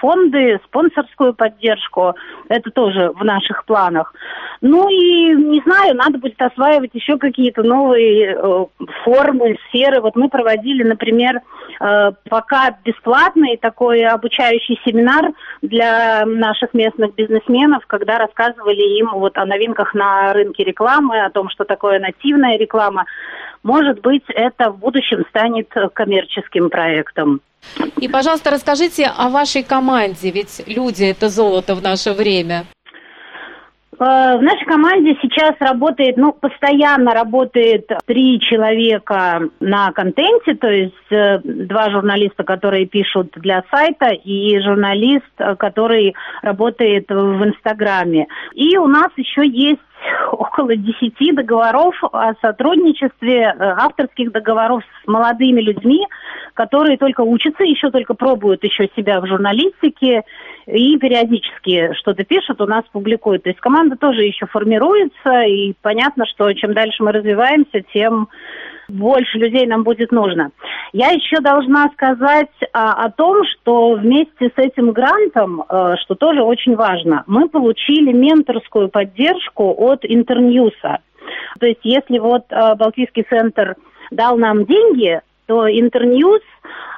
фонды, 0.00 0.58
спонсорскую 0.64 1.34
поддержку. 1.34 2.14
Это 2.48 2.70
тоже 2.70 3.10
в 3.10 3.22
наших 3.22 3.66
планах. 3.66 4.14
Ну 4.60 4.88
и, 4.88 5.34
не 5.34 5.60
знаю, 5.62 5.94
надо 5.94 6.18
будет 6.18 6.40
осваивать 6.40 6.90
еще 6.94 7.18
какие-то 7.18 7.62
новые 7.62 8.36
э, 8.36 8.64
формы, 9.04 9.56
сферы. 9.68 10.00
Вот 10.00 10.16
мы 10.16 10.28
проводили, 10.28 10.82
например, 10.82 11.40
э, 11.80 12.12
пока 12.28 12.76
бесплатный 12.84 13.56
такой 13.56 14.04
обучающий 14.04 14.80
семинар 14.84 15.32
для 15.62 16.24
наших 16.26 16.74
местных 16.74 17.14
бизнесменов, 17.14 17.86
когда 17.86 18.18
рассказывали 18.18 18.98
им 18.98 19.10
вот 19.12 19.36
о 19.36 19.44
новинках 19.44 19.94
на 19.94 20.32
рынке 20.32 20.64
рекламы, 20.64 21.24
о 21.24 21.30
том, 21.30 21.48
что 21.50 21.64
такое 21.64 21.98
нативная 21.98 22.56
реклама. 22.56 23.04
Может 23.62 24.00
быть, 24.00 24.24
это 24.28 24.70
в 24.70 24.78
будущем 24.78 25.24
станет 25.28 25.68
коммерческим 25.92 26.70
проектом. 26.70 27.40
И, 28.00 28.08
пожалуйста, 28.08 28.50
расскажите 28.50 29.06
о 29.06 29.28
вашей 29.28 29.62
команде, 29.62 30.30
ведь 30.30 30.62
люди– 30.66 31.04
это 31.04 31.28
золото 31.28 31.74
в 31.74 31.82
наше 31.82 32.12
время. 32.12 32.64
Э, 33.98 34.36
в 34.36 34.42
нашей 34.42 34.66
команде 34.66 35.16
сейчас 35.22 35.54
работает, 35.58 36.16
ну, 36.16 36.32
постоянно 36.32 37.14
работает 37.14 37.90
три 38.04 38.38
человека 38.40 39.40
на 39.60 39.90
контенте, 39.92 40.54
то 40.54 40.68
есть 40.68 40.94
э, 41.10 41.38
два 41.42 41.90
журналиста, 41.90 42.44
которые 42.44 42.86
пишут 42.86 43.32
для 43.36 43.64
сайта, 43.70 44.08
и 44.08 44.60
журналист, 44.60 45.24
э, 45.38 45.56
который 45.56 46.14
работает 46.42 47.06
в 47.08 47.44
Инстаграме. 47.44 48.26
И 48.54 48.76
у 48.76 48.86
нас 48.86 49.08
еще 49.16 49.48
есть 49.48 49.80
около 50.32 50.76
десяти 50.76 51.32
договоров 51.32 51.94
о 52.12 52.34
сотрудничестве, 52.42 53.54
авторских 53.58 54.30
договоров 54.30 54.82
с 55.02 55.08
молодыми 55.08 55.62
людьми, 55.62 56.06
которые 56.52 56.98
только 56.98 57.22
учатся, 57.22 57.64
еще 57.64 57.90
только 57.90 58.12
пробуют 58.12 58.62
еще 58.62 58.90
себя 58.94 59.20
в 59.20 59.26
журналистике 59.26 60.22
и 60.66 60.98
периодически 60.98 61.92
что-то 61.94 62.24
пишут, 62.24 62.60
у 62.60 62.66
нас 62.66 62.84
публикуют. 62.92 63.44
То 63.44 63.50
есть 63.50 63.60
команда 63.60 63.96
тоже 63.96 64.22
еще 64.22 64.46
формируется, 64.46 65.42
и 65.42 65.74
понятно, 65.80 66.26
что 66.26 66.52
чем 66.52 66.74
дальше 66.74 67.02
мы 67.02 67.12
развиваемся, 67.12 67.82
тем 67.92 68.28
больше 68.88 69.38
людей 69.38 69.66
нам 69.66 69.82
будет 69.82 70.12
нужно. 70.12 70.50
Я 70.92 71.08
еще 71.08 71.40
должна 71.40 71.88
сказать 71.92 72.50
а, 72.72 73.04
о 73.04 73.10
том, 73.10 73.44
что 73.44 73.94
вместе 73.94 74.48
с 74.48 74.52
этим 74.56 74.92
грантом, 74.92 75.64
а, 75.68 75.96
что 75.96 76.14
тоже 76.14 76.42
очень 76.42 76.76
важно, 76.76 77.24
мы 77.26 77.48
получили 77.48 78.12
менторскую 78.12 78.88
поддержку 78.88 79.74
от 79.76 80.04
Интерньюса. 80.04 80.98
То 81.58 81.66
есть 81.66 81.80
если 81.82 82.18
вот 82.18 82.44
а, 82.50 82.76
Балтийский 82.76 83.24
центр 83.28 83.74
дал 84.10 84.36
нам 84.36 84.64
деньги, 84.64 85.20
то 85.46 85.68
Интерньюз 85.68 86.42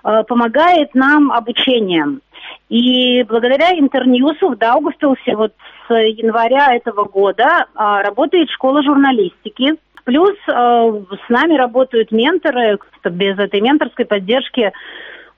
а, 0.02 0.22
помогает 0.24 0.94
нам 0.94 1.32
обучением. 1.32 2.20
И 2.68 3.22
благодаря 3.24 3.72
Интерньюсу 3.78 4.50
в 4.50 4.56
Даугавпилсе 4.56 5.36
вот 5.36 5.52
с 5.86 5.94
января 5.94 6.74
этого 6.74 7.04
года 7.04 7.66
а, 7.74 8.02
работает 8.02 8.50
школа 8.50 8.82
журналистики. 8.82 9.74
Плюс 10.04 10.36
а, 10.48 10.90
с 10.90 11.28
нами 11.28 11.54
работают 11.56 12.12
менторы. 12.12 12.78
Без 13.04 13.38
этой 13.38 13.60
менторской 13.60 14.04
поддержки 14.04 14.72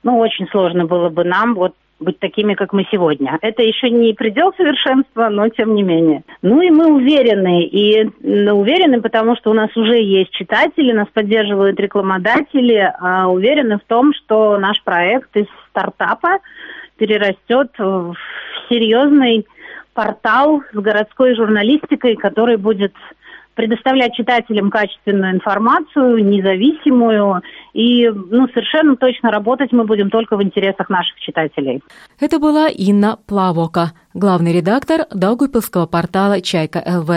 ну, 0.03 0.17
очень 0.17 0.47
сложно 0.49 0.85
было 0.85 1.09
бы 1.09 1.23
нам 1.23 1.53
вот 1.55 1.73
быть 2.01 2.19
такими, 2.19 2.55
как 2.55 2.73
мы 2.73 2.85
сегодня. 2.91 3.37
Это 3.41 3.61
еще 3.61 3.89
не 3.89 4.13
предел 4.13 4.53
совершенства, 4.57 5.29
но 5.29 5.47
тем 5.49 5.75
не 5.75 5.83
менее. 5.83 6.23
Ну 6.41 6.61
и 6.61 6.69
мы 6.69 6.87
уверены, 6.87 7.63
и 7.63 8.05
уверены, 8.23 9.01
потому 9.01 9.35
что 9.35 9.51
у 9.51 9.53
нас 9.53 9.69
уже 9.77 10.01
есть 10.01 10.31
читатели, 10.31 10.91
нас 10.91 11.07
поддерживают 11.13 11.79
рекламодатели, 11.79 12.91
а 12.99 13.27
уверены 13.27 13.77
в 13.77 13.87
том, 13.87 14.13
что 14.13 14.57
наш 14.57 14.81
проект 14.83 15.35
из 15.37 15.45
стартапа 15.69 16.39
перерастет 17.01 17.71
в 17.79 18.15
серьезный 18.69 19.47
портал 19.95 20.61
с 20.71 20.75
городской 20.75 21.35
журналистикой, 21.35 22.15
который 22.15 22.57
будет 22.57 22.93
предоставлять 23.55 24.13
читателям 24.13 24.69
качественную 24.69 25.33
информацию, 25.33 26.23
независимую, 26.25 27.41
и 27.73 28.07
ну, 28.09 28.47
совершенно 28.49 28.95
точно 28.95 29.31
работать 29.31 29.71
мы 29.71 29.85
будем 29.85 30.09
только 30.09 30.37
в 30.37 30.43
интересах 30.43 30.89
наших 30.89 31.19
читателей. 31.19 31.81
Это 32.19 32.39
была 32.39 32.67
Инна 32.67 33.17
Плавока, 33.27 33.91
главный 34.13 34.53
редактор 34.53 35.05
Даугупилского 35.13 35.85
портала 35.85 36.41
«Чайка 36.41 36.83
ЛВ». 36.85 37.09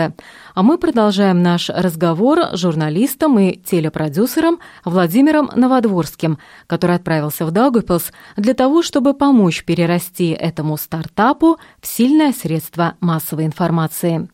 А 0.53 0.63
мы 0.63 0.77
продолжаем 0.77 1.41
наш 1.41 1.69
разговор 1.69 2.39
с 2.53 2.59
журналистом 2.59 3.37
и 3.39 3.57
телепродюсером 3.57 4.59
Владимиром 4.85 5.49
Новодворским, 5.55 6.37
который 6.67 6.95
отправился 6.95 7.45
в 7.45 7.51
Даугупилс 7.51 8.11
для 8.37 8.53
того, 8.53 8.81
чтобы 8.81 9.13
помочь 9.13 9.65
перерасти 9.65 10.31
этому 10.31 10.77
стартапу 10.77 11.57
в 11.81 11.87
сильное 11.87 12.31
средство 12.31 12.95
массовой 13.01 13.45
информации. 13.45 14.29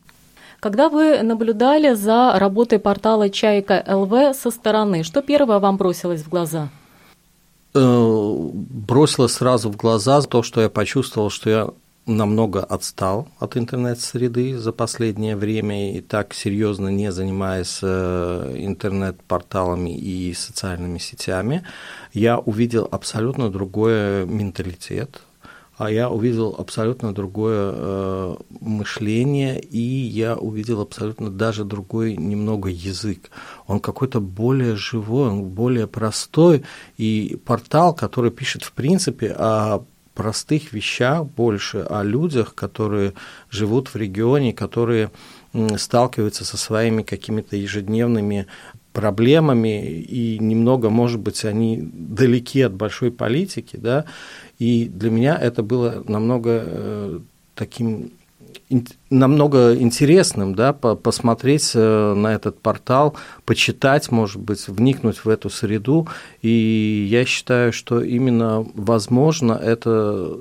Когда 0.62 0.89
вы 0.89 1.24
наблюдали 1.24 1.95
за 1.95 2.38
работой 2.38 2.78
портала 2.78 3.32
«Чайка 3.32 3.84
ЛВ» 3.88 4.38
со 4.38 4.52
стороны, 4.52 5.02
что 5.04 5.24
первое 5.24 5.58
вам 5.58 5.78
бросилось 5.78 6.21
в 6.21 6.30
глаза? 6.30 6.69
Э, 7.74 8.50
бросилось 8.88 9.32
сразу 9.32 9.71
в 9.71 9.76
глаза 9.76 10.21
то, 10.21 10.43
что 10.43 10.62
я 10.62 10.69
почувствовал, 10.69 11.32
что 11.32 11.50
я 11.50 11.69
намного 12.06 12.63
отстал 12.63 13.28
от 13.39 13.58
интернет-среды 13.58 14.56
за 14.60 14.71
последнее 14.71 15.36
время 15.36 15.97
и 15.97 16.02
так 16.02 16.36
серьезно 16.36 16.89
не 16.89 17.12
занимаясь 17.12 17.80
э, 17.82 18.54
интернет-порталами 18.58 19.97
и 19.97 20.32
социальными 20.36 21.00
сетями, 21.00 21.63
я 22.13 22.38
увидел 22.38 22.88
абсолютно 22.91 23.50
другой 23.50 24.28
менталитет, 24.28 25.21
а 25.82 25.89
я 25.89 26.12
увидел 26.12 26.56
абсолютно 26.60 27.12
другое 27.12 27.72
э, 27.74 28.36
мышление, 28.60 29.60
и 29.60 29.80
я 29.80 30.36
увидел 30.36 30.80
абсолютно 30.80 31.32
даже 31.32 31.65
другой 31.65 32.15
немного 32.17 32.70
язык. 32.70 33.32
Он 33.65 33.80
какой-то 33.80 34.20
более 34.22 34.76
живой, 34.76 35.30
он 35.30 35.46
более 35.46 35.88
простой, 35.88 36.63
и 36.98 37.36
портал, 37.46 37.96
который 37.96 38.30
пишет 38.30 38.62
в 38.62 38.74
принципе 38.74 39.32
о 39.36 39.84
простых 40.13 40.72
вещах 40.72 41.26
больше, 41.26 41.80
о 41.89 42.04
людях, 42.04 42.54
которые 42.54 43.13
живут 43.50 43.88
в 43.88 43.96
регионе, 43.96 44.54
которые 44.54 45.10
сталкиваются 45.78 46.46
со 46.46 46.58
своими 46.58 47.02
какими-то 47.02 47.56
ежедневными 47.56 48.46
проблемами, 48.93 49.84
и 49.86 50.38
немного, 50.39 50.89
может 50.89 51.19
быть, 51.19 51.45
они 51.45 51.80
далеки 51.82 52.62
от 52.62 52.73
большой 52.73 53.12
политики, 53.12 53.77
да, 53.77 54.06
и 54.60 54.86
для 54.86 55.10
меня 55.10 55.38
это 55.38 55.63
было 55.63 56.04
намного 56.08 56.63
э, 56.65 57.19
таким 57.56 58.12
намного 59.10 59.75
интересным, 59.75 60.56
да, 60.56 60.73
посмотреть 60.73 61.71
э, 61.75 62.13
на 62.13 62.34
этот 62.34 62.60
портал, 62.60 63.15
почитать, 63.45 64.12
может 64.12 64.41
быть, 64.41 64.67
вникнуть 64.67 65.25
в 65.25 65.30
эту 65.30 65.49
среду. 65.49 66.08
И 66.41 67.08
я 67.10 67.25
считаю, 67.25 67.73
что 67.73 68.01
именно 68.01 68.65
возможно 68.73 69.54
это 69.54 70.38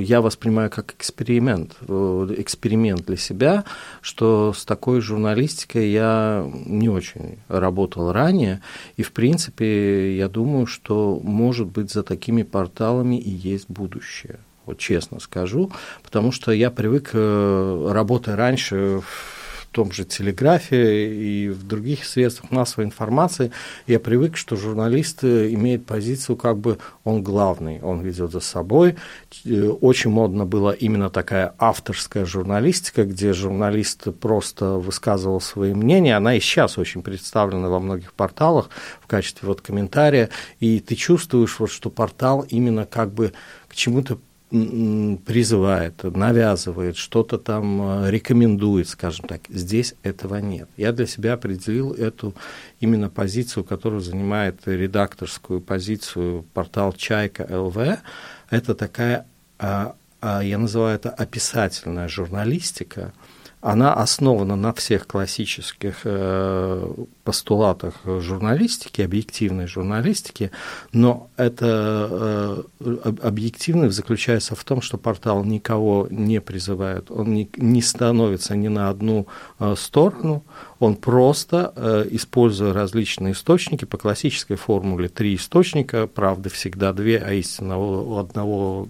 я 0.00 0.20
воспринимаю 0.20 0.70
как 0.70 0.94
эксперимент, 0.94 1.76
э, 1.86 2.34
эксперимент 2.38 3.06
для 3.06 3.16
себя, 3.16 3.64
что 4.00 4.52
с 4.52 4.64
такой 4.64 5.00
журналистикой 5.00 5.90
я 5.90 6.50
не 6.66 6.88
очень 6.88 7.38
работал 7.48 8.12
ранее, 8.12 8.62
и, 8.96 9.02
в 9.02 9.12
принципе, 9.12 10.16
я 10.16 10.28
думаю, 10.28 10.66
что, 10.66 11.20
может 11.22 11.68
быть, 11.68 11.90
за 11.90 12.02
такими 12.02 12.42
порталами 12.42 13.16
и 13.16 13.30
есть 13.30 13.68
будущее. 13.68 14.38
Вот 14.64 14.78
честно 14.78 15.18
скажу, 15.18 15.72
потому 16.02 16.30
что 16.30 16.52
я 16.52 16.70
привык, 16.70 17.10
э, 17.12 17.90
работая 17.92 18.36
раньше 18.36 19.00
в 19.00 19.41
том 19.72 19.90
же 19.90 20.04
телеграфе 20.04 21.12
и 21.12 21.48
в 21.48 21.66
других 21.66 22.04
средствах 22.04 22.50
массовой 22.50 22.84
информации 22.84 23.50
я 23.86 23.98
привык, 23.98 24.36
что 24.36 24.54
журналист 24.54 25.24
имеет 25.24 25.86
позицию, 25.86 26.36
как 26.36 26.58
бы 26.58 26.78
он 27.04 27.22
главный, 27.22 27.80
он 27.80 28.00
ведет 28.00 28.32
за 28.32 28.40
собой. 28.40 28.96
Очень 29.80 30.10
модно 30.10 30.46
было 30.46 30.70
именно 30.70 31.10
такая 31.10 31.54
авторская 31.58 32.24
журналистика, 32.24 33.04
где 33.04 33.32
журналист 33.32 34.14
просто 34.20 34.74
высказывал 34.74 35.40
свои 35.40 35.74
мнения. 35.74 36.16
Она 36.16 36.36
и 36.36 36.40
сейчас 36.40 36.78
очень 36.78 37.02
представлена 37.02 37.68
во 37.68 37.80
многих 37.80 38.12
порталах 38.12 38.68
в 39.00 39.06
качестве 39.06 39.48
вот 39.48 39.62
комментария, 39.62 40.28
и 40.60 40.80
ты 40.80 40.94
чувствуешь, 40.94 41.58
вот, 41.58 41.70
что 41.70 41.90
портал 41.90 42.44
именно 42.48 42.84
как 42.84 43.12
бы 43.12 43.32
к 43.68 43.74
чему-то 43.74 44.18
призывает, 44.52 46.02
навязывает, 46.02 46.98
что-то 46.98 47.38
там 47.38 48.04
э, 48.04 48.10
рекомендует, 48.10 48.86
скажем 48.86 49.26
так. 49.26 49.40
Здесь 49.48 49.94
этого 50.02 50.36
нет. 50.36 50.68
Я 50.76 50.92
для 50.92 51.06
себя 51.06 51.34
определил 51.34 51.92
эту 51.92 52.34
именно 52.78 53.08
позицию, 53.08 53.64
которую 53.64 54.02
занимает 54.02 54.60
редакторскую 54.66 55.62
позицию 55.62 56.44
портал 56.52 56.92
Чайка 56.92 57.46
ЛВ. 57.48 57.78
Это 58.50 58.74
такая, 58.74 59.26
а, 59.58 59.94
а, 60.20 60.42
я 60.42 60.58
называю 60.58 60.96
это 60.96 61.08
описательная 61.08 62.08
журналистика, 62.08 63.14
она 63.62 63.94
основана 63.94 64.56
на 64.56 64.74
всех 64.74 65.06
классических 65.06 66.00
э, 66.02 66.94
постулатах 67.22 67.94
журналистики, 68.04 69.02
объективной 69.02 69.68
журналистики, 69.68 70.50
но 70.92 71.30
это 71.36 72.64
э, 72.80 73.12
объективность 73.22 73.94
заключается 73.94 74.56
в 74.56 74.64
том, 74.64 74.82
что 74.82 74.98
портал 74.98 75.44
никого 75.44 76.08
не 76.10 76.40
призывает, 76.40 77.08
он 77.12 77.32
не, 77.32 77.48
не 77.56 77.82
становится 77.82 78.56
ни 78.56 78.66
на 78.66 78.88
одну 78.88 79.28
э, 79.60 79.76
сторону, 79.78 80.42
он 80.80 80.96
просто, 80.96 82.08
используя 82.10 82.72
различные 82.72 83.34
источники, 83.34 83.84
по 83.84 83.98
классической 83.98 84.56
формуле 84.56 85.08
три 85.08 85.36
источника, 85.36 86.08
правды 86.08 86.50
всегда 86.50 86.92
две, 86.92 87.18
а 87.18 87.32
истина 87.32 87.78
у 87.78 88.16
одного 88.16 88.88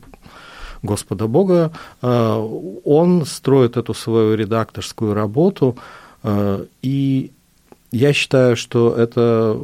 Господа 0.83 1.27
Бога, 1.29 1.73
э, 2.01 2.79
он 2.85 3.25
строит 3.25 3.77
эту 3.77 3.95
свою 3.95 4.35
редакторскую 4.35 5.14
работу, 5.14 5.77
э, 6.23 6.66
и 6.83 7.31
я 7.92 8.12
считаю, 8.12 8.57
что 8.57 8.95
это 8.95 9.61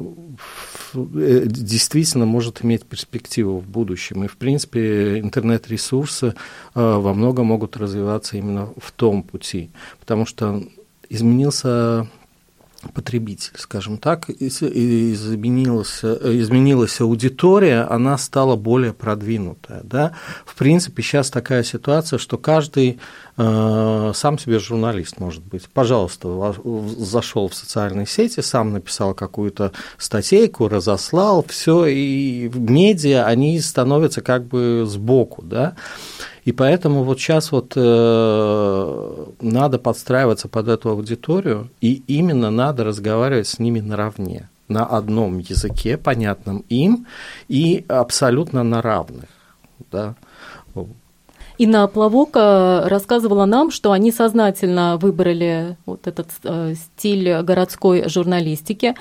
э, 0.94 1.44
действительно 1.46 2.26
может 2.26 2.64
иметь 2.64 2.84
перспективу 2.84 3.58
в 3.58 3.66
будущем. 3.66 4.24
И, 4.24 4.28
в 4.28 4.36
принципе, 4.36 5.18
интернет-ресурсы 5.18 6.34
во 6.74 7.14
многом 7.14 7.46
могут 7.46 7.76
развиваться 7.76 8.36
именно 8.36 8.68
в 8.76 8.92
том 8.92 9.22
пути, 9.22 9.70
потому 9.98 10.26
что 10.26 10.62
изменился 11.08 12.06
потребитель, 12.94 13.52
скажем 13.56 13.98
так, 13.98 14.30
изменилась, 14.30 16.04
изменилась 16.04 17.00
аудитория, 17.00 17.82
она 17.82 18.16
стала 18.18 18.56
более 18.56 18.92
продвинутая. 18.92 19.80
Да? 19.82 20.12
В 20.46 20.54
принципе, 20.54 21.02
сейчас 21.02 21.30
такая 21.30 21.64
ситуация, 21.64 22.18
что 22.18 22.38
каждый 22.38 23.00
сам 23.38 24.36
себе 24.38 24.58
журналист 24.58 25.20
может 25.20 25.44
быть. 25.44 25.68
Пожалуйста, 25.72 26.54
зашел 26.98 27.48
в 27.48 27.54
социальные 27.54 28.06
сети, 28.06 28.40
сам 28.40 28.72
написал 28.72 29.14
какую-то 29.14 29.70
статейку, 29.96 30.66
разослал, 30.66 31.44
все, 31.48 31.86
и 31.86 32.50
медиа, 32.52 33.26
они 33.26 33.60
становятся 33.60 34.22
как 34.22 34.44
бы 34.44 34.84
сбоку. 34.86 35.42
Да? 35.42 35.76
И 36.44 36.52
поэтому 36.52 37.04
вот 37.04 37.20
сейчас 37.20 37.52
вот 37.52 37.74
э, 37.76 39.26
надо 39.40 39.78
подстраиваться 39.78 40.48
под 40.48 40.66
эту 40.66 40.90
аудиторию, 40.90 41.70
и 41.80 42.02
именно 42.08 42.50
надо 42.50 42.82
разговаривать 42.82 43.46
с 43.46 43.60
ними 43.60 43.78
наравне, 43.80 44.48
на 44.66 44.84
одном 44.84 45.38
языке, 45.38 45.96
понятном 45.96 46.64
им, 46.68 47.06
и 47.48 47.84
абсолютно 47.86 48.64
на 48.64 48.82
равных. 48.82 49.28
Да? 49.92 50.16
Инна 51.58 51.88
Плавока 51.88 52.84
рассказывала 52.86 53.44
нам, 53.44 53.72
что 53.72 53.90
они 53.90 54.12
сознательно 54.12 54.96
выбрали 54.96 55.76
вот 55.86 56.06
этот 56.06 56.28
э, 56.44 56.74
стиль 56.74 57.42
городской 57.42 58.08
журналистики, 58.08 58.94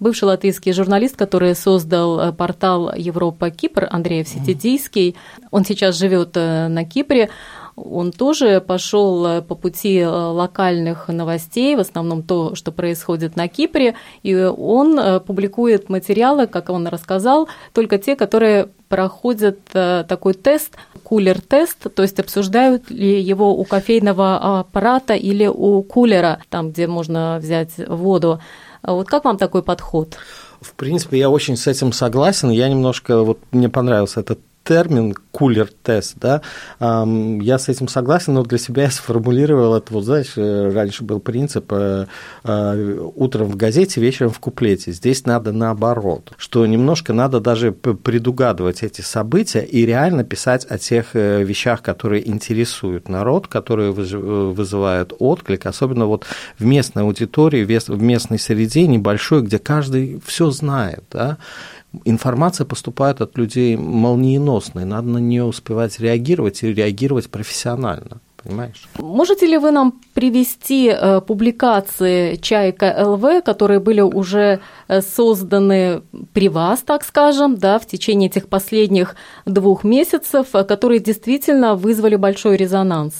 бывший 0.00 0.24
латвийский 0.24 0.72
журналист, 0.72 1.16
который 1.16 1.54
создал 1.54 2.20
э, 2.20 2.32
портал 2.32 2.92
Европа 2.94 3.50
Кипр, 3.50 3.86
Андрей 3.90 4.24
Всетидийский. 4.24 5.16
Он 5.50 5.64
сейчас 5.64 5.96
живет 5.98 6.30
э, 6.36 6.68
на 6.68 6.84
Кипре. 6.84 7.30
Он 7.76 8.12
тоже 8.12 8.60
пошел 8.60 9.26
э, 9.26 9.42
по 9.42 9.54
пути 9.54 10.04
локальных 10.06 11.08
новостей, 11.08 11.76
в 11.76 11.80
основном 11.80 12.22
то, 12.22 12.54
что 12.54 12.72
происходит 12.72 13.36
на 13.36 13.48
Кипре, 13.48 13.94
и 14.22 14.34
он 14.34 15.20
публикует 15.20 15.88
материалы, 15.88 16.46
как 16.46 16.70
он 16.70 16.86
рассказал, 16.86 17.48
только 17.72 17.98
те, 17.98 18.16
которые 18.16 18.68
проходят 18.94 19.58
такой 19.72 20.34
тест, 20.34 20.76
кулер-тест, 21.02 21.92
то 21.92 22.02
есть 22.02 22.20
обсуждают 22.20 22.90
ли 22.90 23.20
его 23.20 23.52
у 23.52 23.64
кофейного 23.64 24.60
аппарата 24.60 25.14
или 25.14 25.46
у 25.46 25.82
кулера, 25.82 26.38
там, 26.48 26.70
где 26.70 26.86
можно 26.86 27.38
взять 27.42 27.72
воду. 27.88 28.38
А 28.82 28.92
вот 28.92 29.08
как 29.08 29.24
вам 29.24 29.36
такой 29.36 29.64
подход? 29.64 30.16
В 30.60 30.74
принципе, 30.74 31.18
я 31.18 31.28
очень 31.28 31.56
с 31.56 31.66
этим 31.66 31.92
согласен. 31.92 32.50
Я 32.50 32.68
немножко, 32.68 33.22
вот 33.22 33.38
мне 33.50 33.68
понравился 33.68 34.20
этот 34.20 34.38
термин 34.64 35.14
кулер-тест, 35.30 36.16
да, 36.16 36.42
я 36.80 37.58
с 37.58 37.68
этим 37.68 37.88
согласен, 37.88 38.34
но 38.34 38.44
для 38.44 38.58
себя 38.58 38.84
я 38.84 38.90
сформулировал 38.90 39.74
это, 39.74 39.92
вот 39.92 40.04
знаешь, 40.04 40.32
э, 40.36 40.70
раньше 40.72 41.04
был 41.04 41.20
принцип 41.20 41.72
э, 41.72 42.06
э, 42.44 42.98
утром 43.14 43.48
в 43.48 43.56
газете, 43.56 44.00
вечером 44.00 44.30
в 44.30 44.38
куплете. 44.38 44.92
Здесь 44.92 45.26
надо 45.26 45.52
наоборот, 45.52 46.32
что 46.36 46.64
немножко 46.66 47.12
надо 47.12 47.40
даже 47.40 47.72
предугадывать 47.72 48.82
эти 48.82 49.00
события 49.00 49.60
и 49.60 49.84
реально 49.84 50.24
писать 50.24 50.66
о 50.68 50.78
тех 50.78 51.14
вещах, 51.14 51.82
которые 51.82 52.28
интересуют 52.28 53.08
народ, 53.08 53.48
которые 53.48 53.92
вызывают 53.92 55.12
отклик, 55.18 55.66
особенно 55.66 56.06
вот 56.06 56.26
в 56.58 56.64
местной 56.64 57.02
аудитории, 57.02 57.64
в 57.64 58.02
местной 58.02 58.38
среде 58.38 58.86
небольшой, 58.86 59.42
где 59.42 59.58
каждый 59.58 60.22
все 60.24 60.50
знает, 60.50 61.04
да, 61.10 61.38
информация 62.04 62.64
поступает 62.64 63.20
от 63.20 63.38
людей 63.38 63.76
молниеносной, 63.76 64.84
надо 64.84 65.08
на 65.08 65.18
нее 65.18 65.44
успевать 65.44 66.00
реагировать 66.00 66.62
и 66.62 66.72
реагировать 66.72 67.30
профессионально. 67.30 68.20
Понимаешь? 68.44 68.88
Можете 68.98 69.46
ли 69.46 69.56
вы 69.56 69.70
нам 69.70 69.92
привести 70.12 70.88
э, 70.88 71.20
публикации 71.22 72.36
Чайка 72.36 72.94
ЛВ, 73.06 73.42
которые 73.42 73.80
были 73.80 74.02
уже 74.02 74.60
э, 74.86 75.00
созданы 75.00 76.02
при 76.34 76.48
вас, 76.48 76.80
так 76.80 77.04
скажем, 77.04 77.56
да, 77.56 77.78
в 77.78 77.86
течение 77.86 78.28
этих 78.28 78.48
последних 78.48 79.16
двух 79.46 79.82
месяцев, 79.82 80.48
э, 80.52 80.64
которые 80.64 81.00
действительно 81.00 81.74
вызвали 81.74 82.16
большой 82.16 82.56
резонанс? 82.56 83.14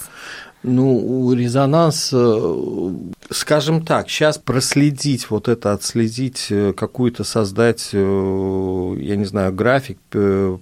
Ну, 0.67 1.35
резонанс, 1.35 2.09
э, 2.15 2.91
скажем 3.29 3.85
так, 3.85 4.09
сейчас 4.09 4.39
проследить 4.39 5.29
вот 5.29 5.47
это, 5.47 5.75
отследить, 5.75 6.47
э, 6.49 6.73
какую-то 6.73 7.23
создать, 7.23 7.91
э, 7.93 8.97
я 8.99 9.17
не 9.17 9.27
знаю, 9.27 9.53
график, 9.53 9.99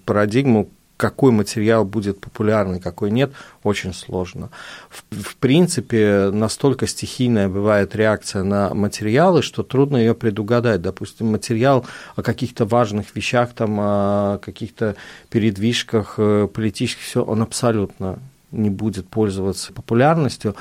парадигму, 0.04 0.70
какой 0.96 1.30
материал 1.30 1.84
будет 1.84 2.20
популярный, 2.20 2.80
какой 2.80 3.12
нет, 3.12 3.32
очень 3.62 3.94
сложно. 3.94 4.50
В, 4.90 5.04
в 5.22 5.36
принципе, 5.36 6.30
настолько 6.32 6.88
стихийная 6.88 7.48
бывает 7.48 7.94
реакция 7.94 8.42
на 8.42 8.74
материалы, 8.74 9.42
что 9.42 9.62
трудно 9.62 9.98
ее 9.98 10.14
предугадать. 10.14 10.82
Допустим, 10.82 11.28
материал 11.28 11.86
о 12.16 12.22
каких-то 12.22 12.64
важных 12.64 13.14
вещах, 13.14 13.52
там, 13.52 13.78
о 13.78 14.38
каких-то 14.38 14.96
передвижках 15.30 16.16
политических, 16.16 17.02
все, 17.02 17.22
он 17.22 17.42
абсолютно 17.42 18.18
не 18.52 18.70
будет 18.70 19.08
пользоваться 19.08 19.72
популярностью, 19.72 20.54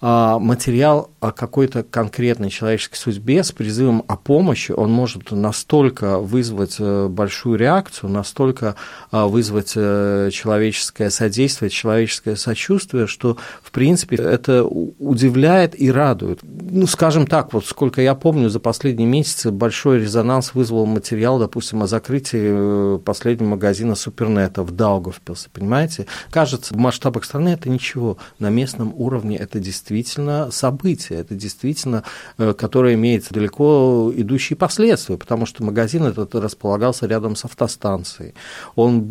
материал 0.00 1.10
о 1.20 1.32
какой-то 1.32 1.82
конкретной 1.82 2.50
человеческой 2.50 2.96
судьбе 2.96 3.42
с 3.42 3.50
призывом 3.50 4.04
о 4.06 4.16
помощи, 4.16 4.70
он 4.70 4.92
может 4.92 5.32
настолько 5.32 6.18
вызвать 6.18 6.76
э, 6.78 7.08
большую 7.08 7.58
реакцию, 7.58 8.10
настолько 8.10 8.76
а, 9.10 9.26
вызвать 9.26 9.72
э, 9.74 10.30
человеческое 10.32 11.10
содействие, 11.10 11.70
человеческое 11.70 12.36
сочувствие, 12.36 13.08
что, 13.08 13.36
в 13.62 13.72
принципе, 13.72 14.16
это 14.16 14.64
удивляет 14.64 15.80
и 15.80 15.90
радует. 15.90 16.40
Ну, 16.42 16.86
скажем 16.86 17.26
так, 17.26 17.52
вот 17.52 17.66
сколько 17.66 18.00
я 18.00 18.14
помню, 18.14 18.48
за 18.48 18.60
последние 18.60 19.08
месяцы 19.08 19.50
большой 19.50 20.00
резонанс 20.00 20.54
вызвал 20.54 20.86
материал, 20.86 21.40
допустим, 21.40 21.82
о 21.82 21.88
закрытии 21.88 22.94
э, 22.94 22.98
последнего 23.04 23.48
магазина 23.48 23.96
Супернета 23.96 24.62
в 24.62 24.70
Даугавпилсе, 24.70 25.48
понимаете? 25.52 26.06
Кажется, 26.30 26.74
в 26.74 26.76
масштабах 26.76 27.24
страны 27.24 27.48
это 27.48 27.68
ничего, 27.68 28.18
на 28.38 28.50
местном 28.50 28.92
уровне 28.94 29.36
это 29.36 29.58
действительно 29.58 29.87
действительно 29.94 30.50
событие, 30.50 31.20
это 31.20 31.34
действительно, 31.34 32.04
э, 32.38 32.52
которое 32.54 32.94
имеет 32.94 33.26
далеко 33.30 34.12
идущие 34.14 34.56
последствия, 34.56 35.16
потому 35.16 35.46
что 35.46 35.64
магазин 35.64 36.04
этот 36.04 36.34
располагался 36.34 37.06
рядом 37.06 37.36
с 37.36 37.44
автостанцией. 37.44 38.34
Он 38.76 39.08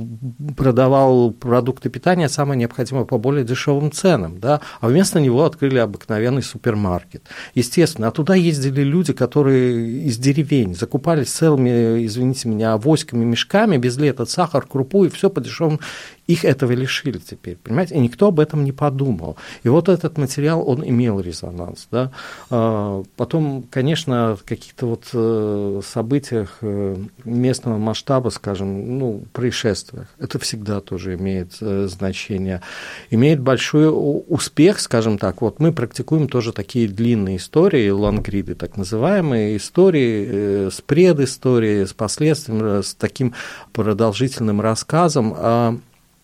продавал 0.56 1.32
продукты 1.32 1.90
питания, 1.90 2.30
самое 2.30 2.60
необходимое, 2.60 3.06
по 3.06 3.18
более 3.18 3.44
дешевым 3.44 3.92
ценам, 3.92 4.40
да, 4.40 4.62
а 4.82 4.88
вместо 4.88 5.20
него 5.20 5.46
открыли 5.46 5.80
обыкновенный 5.80 6.44
супермаркет. 6.44 7.24
Естественно, 7.56 8.08
а 8.08 8.12
туда 8.12 8.36
ездили 8.36 8.82
люди, 8.82 9.14
которые 9.14 10.08
из 10.08 10.18
деревень 10.18 10.76
закупались 10.76 11.30
целыми, 11.30 12.06
извините 12.06 12.50
меня, 12.50 12.74
авоськами, 12.74 13.24
мешками, 13.26 13.78
везли 13.78 14.10
этот 14.10 14.30
сахар, 14.30 14.66
крупу 14.66 15.06
и 15.06 15.10
все 15.10 15.30
по 15.30 15.42
дешевым 15.42 15.80
их 16.28 16.44
этого 16.44 16.74
лишили 16.74 17.18
теперь, 17.20 17.56
понимаете? 17.56 17.96
И 17.96 18.00
никто 18.00 18.28
об 18.28 18.40
этом 18.40 18.66
не 18.66 18.74
подумал. 18.74 19.38
И 19.64 19.70
вот 19.70 19.88
этот 19.88 20.18
материал, 20.18 20.68
он 20.68 20.88
имел 20.88 21.22
резонанс. 21.22 21.88
Да? 21.90 22.12
А, 22.50 23.04
потом, 23.16 23.64
конечно, 23.70 24.36
в 24.36 24.44
каких-то 24.44 24.88
вот 24.88 25.06
э, 25.14 25.82
событиях 25.86 26.58
э, 26.62 26.98
местного 27.24 27.78
масштаба, 27.78 28.30
скажем, 28.30 28.98
ну, 28.98 29.24
происшествиях, 29.32 30.08
это 30.20 30.38
всегда 30.40 30.82
тоже 30.82 31.16
имеет 31.16 31.54
э, 31.62 31.88
значение. 31.90 32.62
Имеет 33.10 33.40
большой 33.40 33.90
успех, 33.90 34.82
скажем 34.82 35.18
так. 35.18 35.42
Вот 35.42 35.60
мы 35.60 35.72
практикуем 35.72 36.28
тоже 36.28 36.52
такие 36.52 36.90
длинные 36.90 37.38
истории, 37.38 37.90
лангриды 37.90 38.56
так 38.56 38.76
называемые, 38.76 39.56
истории 39.56 40.70
с 40.70 40.82
предысторией, 40.82 41.86
с 41.86 41.94
последствием, 41.94 42.84
с 42.84 42.94
таким 42.96 43.34
продолжительным 43.72 44.60
рассказом 44.60 45.34
о 45.38 45.78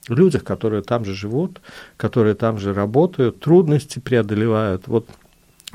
людях, 0.10 0.44
которые 0.44 0.82
там 0.82 1.06
же 1.06 1.14
живут, 1.14 1.62
которые 1.98 2.36
там 2.36 2.58
же 2.58 2.74
работают, 2.74 3.40
трудности 3.40 4.00
преодолевают. 4.00 4.88
Вот 4.88 5.08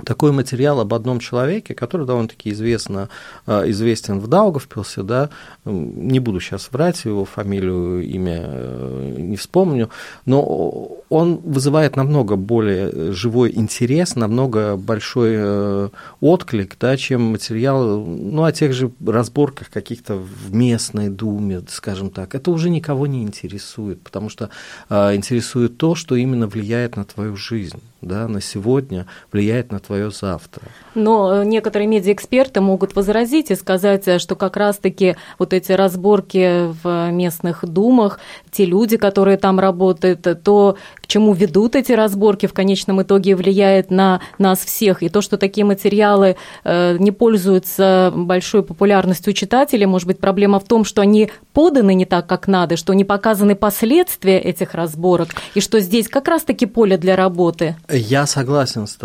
такой 0.04 0.32
материал 0.32 0.80
об 0.80 0.94
одном 0.94 1.20
человеке, 1.20 1.74
который 1.74 2.06
довольно-таки 2.06 2.50
известно, 2.50 3.08
а, 3.46 3.68
известен 3.70 4.20
в 4.20 4.28
Даугавпилсе, 4.28 5.02
да, 5.02 5.30
не 5.64 6.20
буду 6.20 6.40
сейчас 6.40 6.70
врать, 6.72 7.04
его 7.04 7.24
фамилию, 7.24 8.02
имя 8.04 8.40
э, 8.42 9.14
не 9.18 9.36
вспомню, 9.36 9.90
но 10.24 11.02
он 11.08 11.36
вызывает 11.36 11.96
намного 11.96 12.36
более 12.36 13.12
живой 13.12 13.52
интерес, 13.54 14.16
намного 14.16 14.76
большой 14.76 15.32
э, 15.34 15.88
отклик, 16.20 16.76
да, 16.78 16.96
чем 16.96 17.22
материал, 17.22 18.04
ну, 18.04 18.44
о 18.44 18.52
тех 18.52 18.72
же 18.72 18.90
разборках 19.04 19.70
каких-то 19.70 20.16
в 20.16 20.54
местной 20.54 21.08
думе, 21.08 21.62
скажем 21.68 22.10
так. 22.10 22.34
Это 22.34 22.50
уже 22.50 22.70
никого 22.70 23.06
не 23.06 23.22
интересует, 23.22 24.00
потому 24.02 24.28
что 24.28 24.50
интересует 24.88 25.76
то, 25.78 25.94
что 25.94 26.14
именно 26.14 26.46
влияет 26.46 26.96
на 26.96 27.04
твою 27.04 27.36
жизнь 27.36 27.80
да, 28.00 28.28
на 28.28 28.40
сегодня 28.40 29.06
влияет 29.32 29.72
на 29.72 29.80
твое 29.80 30.10
завтра. 30.10 30.62
Но 30.94 31.42
э, 31.42 31.44
некоторые 31.44 31.88
медиаэксперты 31.88 32.60
могут 32.60 32.94
возразить 32.94 33.50
и 33.50 33.56
сказать, 33.56 34.06
э, 34.06 34.18
что 34.20 34.36
как 34.36 34.56
раз-таки 34.56 35.16
вот 35.38 35.52
эти 35.52 35.72
разборки 35.72 36.72
в 36.82 37.10
местных 37.10 37.64
думах, 37.64 38.20
те 38.52 38.66
люди, 38.66 38.96
которые 38.96 39.36
там 39.36 39.58
работают, 39.58 40.26
то, 40.44 40.76
к 40.94 41.06
чему 41.08 41.32
ведут 41.32 41.74
эти 41.74 41.90
разборки, 41.92 42.46
в 42.46 42.52
конечном 42.52 43.02
итоге 43.02 43.34
влияет 43.34 43.90
на 43.90 44.20
нас 44.38 44.60
всех. 44.60 45.02
И 45.02 45.08
то, 45.08 45.20
что 45.20 45.36
такие 45.36 45.64
материалы 45.64 46.36
э, 46.62 46.96
не 46.98 47.10
пользуются 47.10 48.12
большой 48.14 48.62
популярностью 48.62 49.32
читателей, 49.32 49.86
может 49.86 50.06
быть, 50.06 50.20
проблема 50.20 50.60
в 50.60 50.64
том, 50.64 50.84
что 50.84 51.02
они 51.02 51.30
поданы 51.52 51.94
не 51.94 52.04
так, 52.04 52.28
как 52.28 52.46
надо, 52.46 52.76
что 52.76 52.92
не 52.92 53.04
показаны 53.04 53.56
последствия 53.56 54.38
этих 54.38 54.74
разборок, 54.74 55.30
и 55.54 55.60
что 55.60 55.80
здесь 55.80 56.06
как 56.06 56.28
раз-таки 56.28 56.66
поле 56.66 56.96
для 56.96 57.16
работы. 57.16 57.74
Я 57.90 58.26
согласен 58.26 58.86
с, 58.86 58.98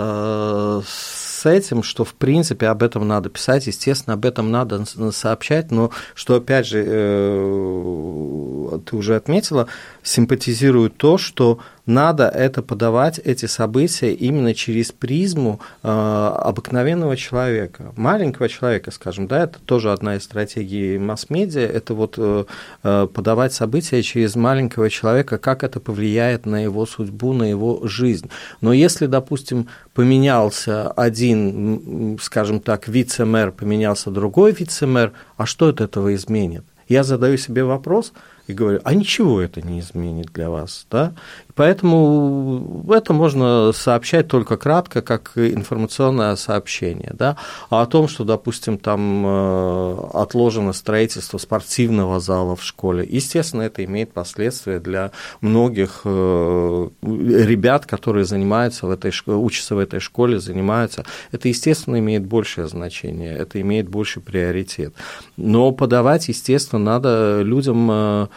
с 0.85 1.45
этим, 1.45 1.83
что 1.83 2.03
в 2.03 2.13
принципе 2.15 2.67
об 2.67 2.83
этом 2.83 3.07
надо 3.07 3.29
писать, 3.29 3.67
естественно, 3.67 4.15
об 4.15 4.25
этом 4.25 4.51
надо 4.51 4.83
сообщать, 5.11 5.71
но 5.71 5.91
что 6.15 6.35
опять 6.35 6.67
же 6.67 6.83
э, 6.85 8.79
ты 8.85 8.95
уже 8.97 9.15
отметила, 9.15 9.67
симпатизирует 10.03 10.97
то, 10.97 11.17
что 11.17 11.59
надо 11.85 12.27
это 12.29 12.61
подавать, 12.61 13.19
эти 13.19 13.45
события, 13.45 14.13
именно 14.13 14.53
через 14.53 14.91
призму 14.91 15.59
э, 15.81 15.87
обыкновенного 15.87 17.17
человека, 17.17 17.91
маленького 17.97 18.47
человека, 18.47 18.91
скажем, 18.91 19.27
да, 19.27 19.43
это 19.43 19.59
тоже 19.59 19.91
одна 19.91 20.15
из 20.15 20.23
стратегий 20.23 20.97
масс-медиа, 20.97 21.61
это 21.61 21.93
вот 21.93 22.15
э, 22.17 22.45
э, 22.83 23.07
подавать 23.13 23.53
события 23.53 24.01
через 24.01 24.35
маленького 24.35 24.89
человека, 24.89 25.37
как 25.37 25.63
это 25.63 25.81
повлияет 25.81 26.45
на 26.45 26.63
его 26.63 26.85
судьбу, 26.85 27.33
на 27.33 27.43
его 27.43 27.81
жизнь. 27.83 28.29
Но 28.61 28.71
если, 28.71 29.05
допустим, 29.07 29.67
поменялся 29.93 30.89
один, 30.91 32.17
скажем 32.21 32.61
так, 32.61 32.87
вице-мэр, 32.87 33.51
поменялся 33.51 34.09
другой 34.09 34.53
вице-мэр, 34.53 35.11
а 35.35 35.45
что 35.45 35.67
от 35.67 35.81
этого 35.81 36.15
изменит? 36.15 36.63
Я 36.87 37.03
задаю 37.03 37.37
себе 37.37 37.65
вопрос– 37.65 38.13
и 38.47 38.53
говорю, 38.53 38.81
а 38.83 38.93
ничего 38.93 39.41
это 39.41 39.61
не 39.61 39.79
изменит 39.79 40.27
для 40.33 40.49
вас, 40.49 40.85
да? 40.91 41.13
Поэтому 41.55 42.83
это 42.89 43.13
можно 43.13 43.71
сообщать 43.73 44.27
только 44.27 44.57
кратко, 44.57 45.01
как 45.01 45.31
информационное 45.35 46.35
сообщение, 46.35 47.11
да? 47.13 47.37
А 47.69 47.83
о 47.83 47.85
том, 47.85 48.07
что, 48.07 48.23
допустим, 48.23 48.77
там 48.77 49.23
э, 49.25 49.97
отложено 50.13 50.73
строительство 50.73 51.37
спортивного 51.37 52.19
зала 52.19 52.55
в 52.55 52.63
школе, 52.63 53.07
естественно, 53.09 53.61
это 53.61 53.85
имеет 53.85 54.11
последствия 54.11 54.79
для 54.79 55.11
многих 55.41 56.01
э, 56.03 56.89
ребят, 57.33 57.85
которые 57.85 58.25
занимаются 58.25 58.87
в 58.87 58.91
этой 58.91 59.11
школе, 59.11 59.37
учатся 59.37 59.75
в 59.75 59.79
этой 59.79 59.99
школе, 59.99 60.39
занимаются. 60.39 61.05
Это, 61.31 61.47
естественно, 61.47 61.99
имеет 61.99 62.25
большее 62.25 62.67
значение, 62.67 63.35
это 63.35 63.59
имеет 63.61 63.89
больше 63.89 64.19
приоритет. 64.19 64.93
Но 65.37 65.71
подавать, 65.71 66.27
естественно, 66.27 66.83
надо 66.83 67.41
людям 67.41 67.89
э, 67.91 68.27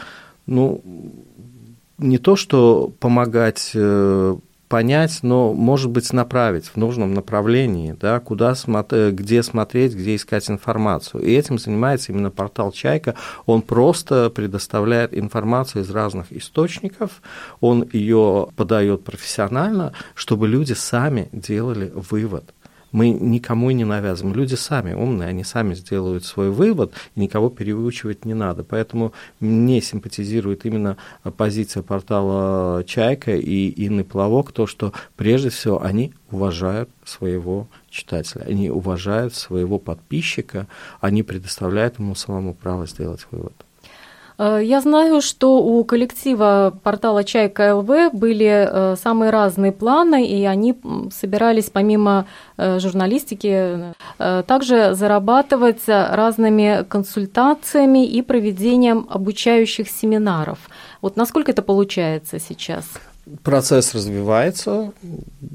ну, 0.47 0.83
не 1.99 2.19
то, 2.19 2.37
что 2.37 2.93
помогать 3.01 3.73
э, 3.75 4.37
понять, 4.69 5.21
но, 5.23 5.53
может 5.53 5.91
быть, 5.91 6.13
направить 6.13 6.67
в 6.67 6.77
нужном 6.77 7.15
направлении, 7.15 7.97
да, 7.99 8.21
куда 8.21 8.55
смотреть, 8.55 9.15
где 9.15 9.43
смотреть, 9.43 9.95
где 9.95 10.17
искать 10.17 10.51
информацию. 10.51 11.23
И 11.23 11.33
этим 11.33 11.59
занимается 11.59 12.13
именно 12.13 12.31
портал 12.31 12.73
«Чайка». 12.73 13.15
Он 13.47 13.63
просто 13.63 14.31
предоставляет 14.31 15.17
информацию 15.17 15.83
из 15.83 15.91
разных 15.91 16.33
источников, 16.33 17.23
он 17.61 17.89
ее 17.93 18.49
подает 18.57 19.05
профессионально, 19.05 19.93
чтобы 20.15 20.49
люди 20.49 20.73
сами 20.73 21.29
делали 21.33 21.93
вывод 21.95 22.53
мы 22.97 23.11
никому 23.11 23.69
и 23.69 23.75
не 23.75 23.85
навязываем. 23.85 24.35
Люди 24.35 24.55
сами 24.55 24.95
умные, 24.95 25.29
они 25.29 25.45
сами 25.45 25.75
сделают 25.75 26.25
свой 26.25 26.51
вывод, 26.51 26.95
и 27.15 27.21
никого 27.21 27.51
переучивать 27.51 28.25
не 28.25 28.33
надо. 28.33 28.65
Поэтому 28.65 29.13
мне 29.39 29.83
симпатизирует 29.83 30.65
именно 30.65 30.97
позиция 31.37 31.83
портала 31.83 32.83
«Чайка» 32.85 33.37
и 33.37 33.87
Инны 33.87 34.03
Плавок, 34.03 34.51
то, 34.53 34.67
что 34.67 34.95
прежде 35.15 35.51
всего 35.51 35.83
они 35.83 36.15
уважают 36.31 36.89
своего 37.05 37.69
читателя, 37.91 38.45
они 38.45 38.71
уважают 38.71 39.35
своего 39.35 39.79
подписчика, 39.79 40.67
они 41.03 41.23
предоставляют 41.23 41.99
ему 41.99 42.15
самому 42.15 42.55
право 42.55 42.87
сделать 42.87 43.27
вывод. 43.31 43.66
Э, 44.39 44.61
я 44.63 44.81
знаю, 44.81 45.21
что 45.21 45.59
у 45.59 45.85
коллектива 45.85 46.79
портала 46.83 47.25
«Чайка 47.25 47.75
ЛВ» 47.75 48.13
были 48.13 48.69
э, 48.69 48.97
самые 48.97 49.31
разные 49.31 49.73
планы, 49.73 50.27
и 50.27 50.45
они 50.45 50.75
собирались 51.11 51.71
помимо 51.71 52.27
э, 52.57 52.79
журналистики 52.79 53.95
также 54.19 54.95
зарабатывать 54.95 55.83
разными 55.87 56.85
консультациями 56.89 58.07
и 58.07 58.23
проведением 58.23 59.07
обучающих 59.11 59.89
семинаров. 59.89 60.59
Вот 61.03 61.17
насколько 61.17 61.53
это 61.53 61.63
получается 61.63 62.39
сейчас? 62.39 62.87
Процесс 63.43 63.93
развивается, 63.93 64.93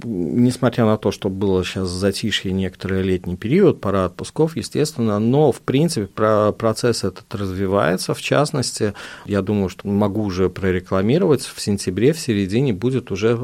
несмотря 0.03 0.85
на 0.85 0.97
то, 0.97 1.11
что 1.11 1.29
было 1.29 1.63
сейчас 1.63 1.87
затишье 1.87 2.51
некоторый 2.51 3.01
летний 3.01 3.37
период, 3.37 3.79
пора 3.79 4.03
отпусков, 4.05 4.57
естественно, 4.57 5.19
но, 5.19 5.53
в 5.53 5.61
принципе, 5.61 6.07
процесс 6.51 7.05
этот 7.05 7.33
развивается. 7.33 8.13
В 8.13 8.21
частности, 8.21 8.93
я 9.25 9.41
думаю, 9.41 9.69
что 9.69 9.87
могу 9.87 10.23
уже 10.23 10.49
прорекламировать, 10.49 11.43
в 11.43 11.61
сентябре, 11.61 12.11
в 12.11 12.19
середине 12.19 12.73
будет 12.73 13.09
уже 13.09 13.39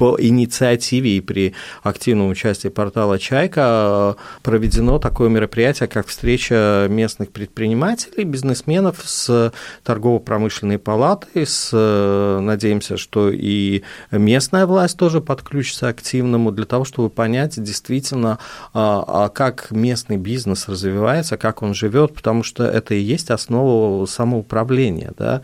по 0.00 0.16
инициативе 0.18 1.18
и 1.18 1.20
при 1.20 1.52
активном 1.82 2.30
участии 2.30 2.68
портала 2.68 3.18
«Чайка» 3.18 4.16
проведено 4.42 4.98
такое 4.98 5.28
мероприятие, 5.28 5.88
как 5.88 6.06
встреча 6.06 6.86
местных 6.88 7.30
предпринимателей, 7.32 8.24
бизнесменов 8.24 9.02
с 9.04 9.52
торгово-промышленной 9.84 10.78
палатой, 10.78 11.44
с, 11.46 11.70
надеемся, 12.40 12.96
что 12.96 13.28
и 13.28 13.82
местная 14.10 14.64
власть 14.64 14.96
тоже 14.96 15.20
подключится 15.20 15.88
активному 15.88 16.50
для 16.50 16.64
того, 16.64 16.86
чтобы 16.86 17.10
понять 17.10 17.62
действительно, 17.62 18.38
а, 18.72 19.04
а 19.06 19.28
как 19.28 19.70
местный 19.70 20.16
бизнес 20.16 20.66
развивается, 20.66 21.36
как 21.36 21.60
он 21.60 21.74
живет, 21.74 22.14
потому 22.14 22.42
что 22.42 22.64
это 22.64 22.94
и 22.94 23.00
есть 23.00 23.30
основа 23.30 24.06
самоуправления. 24.06 25.12
Да? 25.18 25.42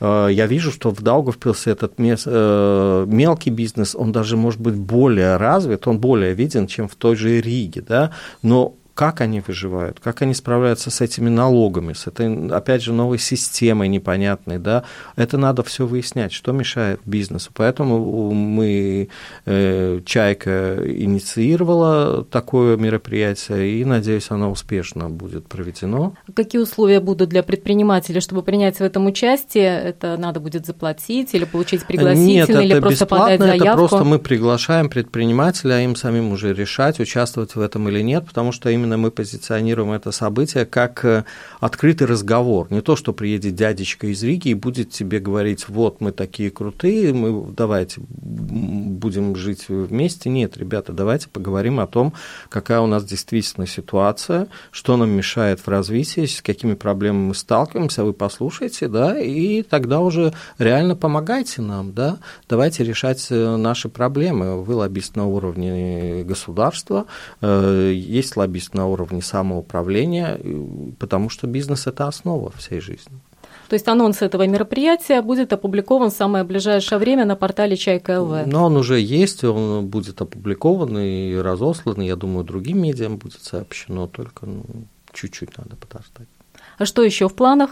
Э, 0.00 0.28
я 0.30 0.46
вижу, 0.46 0.70
что 0.70 0.90
в 0.90 1.02
Даугавпилсе 1.02 1.70
этот 1.70 1.94
э, 1.98 3.04
мелкий 3.06 3.50
бизнес, 3.50 3.94
он 3.94 4.12
даже 4.12 4.36
может 4.36 4.60
быть 4.60 4.74
более 4.74 5.36
развит, 5.36 5.86
он 5.86 5.98
более 5.98 6.34
виден, 6.34 6.66
чем 6.66 6.88
в 6.88 6.94
той 6.94 7.16
же 7.16 7.40
Риге, 7.40 7.82
да, 7.82 8.10
но 8.42 8.74
как 8.98 9.20
они 9.20 9.40
выживают, 9.40 10.00
как 10.00 10.22
они 10.22 10.34
справляются 10.34 10.90
с 10.90 11.00
этими 11.00 11.28
налогами, 11.28 11.92
с 11.92 12.08
этой, 12.08 12.48
опять 12.48 12.82
же, 12.82 12.92
новой 12.92 13.18
системой 13.20 13.86
непонятной, 13.86 14.58
да, 14.58 14.82
это 15.14 15.38
надо 15.38 15.62
все 15.62 15.86
выяснять, 15.86 16.32
что 16.32 16.50
мешает 16.50 17.00
бизнесу. 17.04 17.52
Поэтому 17.54 18.32
мы, 18.32 19.08
э, 19.46 20.00
Чайка 20.04 20.78
инициировала 20.84 22.24
такое 22.24 22.76
мероприятие, 22.76 23.80
и, 23.80 23.84
надеюсь, 23.84 24.32
оно 24.32 24.50
успешно 24.50 25.08
будет 25.08 25.46
проведено. 25.46 26.14
Какие 26.34 26.60
условия 26.60 26.98
будут 26.98 27.28
для 27.28 27.44
предпринимателей, 27.44 28.18
чтобы 28.18 28.42
принять 28.42 28.78
в 28.78 28.82
этом 28.82 29.06
участие? 29.06 29.78
Это 29.78 30.16
надо 30.16 30.40
будет 30.40 30.66
заплатить 30.66 31.34
или 31.34 31.44
получить 31.44 31.86
пригласительный, 31.86 32.34
Нет, 32.34 32.50
это 32.50 32.62
или 32.62 32.80
просто 32.80 33.06
подать 33.06 33.38
заявку? 33.38 33.64
Это 33.64 33.76
просто 33.76 34.02
мы 34.02 34.18
приглашаем 34.18 34.90
предпринимателя, 34.90 35.74
а 35.74 35.80
им 35.82 35.94
самим 35.94 36.32
уже 36.32 36.52
решать, 36.52 36.98
участвовать 36.98 37.54
в 37.54 37.60
этом 37.60 37.88
или 37.88 38.00
нет, 38.00 38.26
потому 38.26 38.50
что 38.50 38.68
именно 38.70 38.87
именно 38.88 38.96
мы 38.96 39.10
позиционируем 39.10 39.92
это 39.92 40.12
событие 40.12 40.64
как 40.64 41.04
э, 41.04 41.24
открытый 41.60 42.06
разговор. 42.06 42.68
Не 42.70 42.80
то, 42.80 42.96
что 42.96 43.12
приедет 43.12 43.54
дядечка 43.54 44.06
из 44.06 44.22
Риги 44.22 44.48
и 44.48 44.54
будет 44.54 44.90
тебе 44.90 45.20
говорить, 45.20 45.68
вот 45.68 46.00
мы 46.00 46.12
такие 46.12 46.50
крутые, 46.50 47.12
мы 47.12 47.52
давайте 47.52 48.00
будем 48.00 49.36
жить 49.36 49.68
вместе. 49.68 50.30
Нет, 50.30 50.56
ребята, 50.56 50.92
давайте 50.92 51.28
поговорим 51.28 51.80
о 51.80 51.86
том, 51.86 52.14
какая 52.48 52.80
у 52.80 52.86
нас 52.86 53.04
действительно 53.04 53.66
ситуация, 53.66 54.48
что 54.70 54.96
нам 54.96 55.10
мешает 55.10 55.60
в 55.60 55.68
развитии, 55.68 56.24
с 56.24 56.40
какими 56.40 56.74
проблемами 56.74 57.28
мы 57.28 57.34
сталкиваемся, 57.34 58.04
вы 58.04 58.12
послушайте, 58.14 58.88
да, 58.88 59.18
и 59.18 59.62
тогда 59.62 60.00
уже 60.00 60.32
реально 60.58 60.96
помогайте 60.96 61.60
нам, 61.60 61.92
да, 61.92 62.18
давайте 62.48 62.84
решать 62.84 63.26
э, 63.30 63.56
наши 63.56 63.88
проблемы. 63.88 64.62
Вы 64.62 64.74
лоббист 64.74 65.16
на 65.16 65.26
уровне 65.26 66.24
государства, 66.24 67.04
э, 67.42 67.92
есть 67.94 68.36
лоббист 68.36 68.74
на 68.78 68.86
уровне 68.86 69.22
самоуправления, 69.22 70.38
потому 70.98 71.30
что 71.30 71.46
бизнес– 71.46 71.86
это 71.90 72.06
основа 72.08 72.50
всей 72.56 72.80
жизни. 72.80 73.18
То 73.68 73.74
есть 73.74 73.88
анонс 73.88 74.22
этого 74.22 74.46
мероприятия 74.46 75.20
будет 75.22 75.52
опубликован 75.52 76.10
в 76.10 76.14
самое 76.14 76.44
ближайшее 76.44 76.98
время 76.98 77.26
на 77.26 77.36
портале 77.36 77.76
Чайка 77.76 78.20
ЛВ. 78.20 78.46
Но 78.46 78.64
он 78.64 78.76
уже 78.76 78.98
есть, 78.98 79.44
он 79.44 79.86
будет 79.86 80.22
опубликован 80.22 80.98
и 80.98 81.36
разослан, 81.36 82.00
я 82.00 82.16
думаю, 82.16 82.44
другим 82.44 82.82
медиам 82.82 83.16
будет 83.16 83.42
сообщено, 83.42 84.06
только 84.06 84.46
ну, 84.46 84.62
чуть-чуть 85.12 85.58
надо 85.58 85.76
подождать. 85.76 86.28
А 86.78 86.86
что 86.86 87.02
еще 87.02 87.28
в 87.28 87.34
планах? 87.34 87.70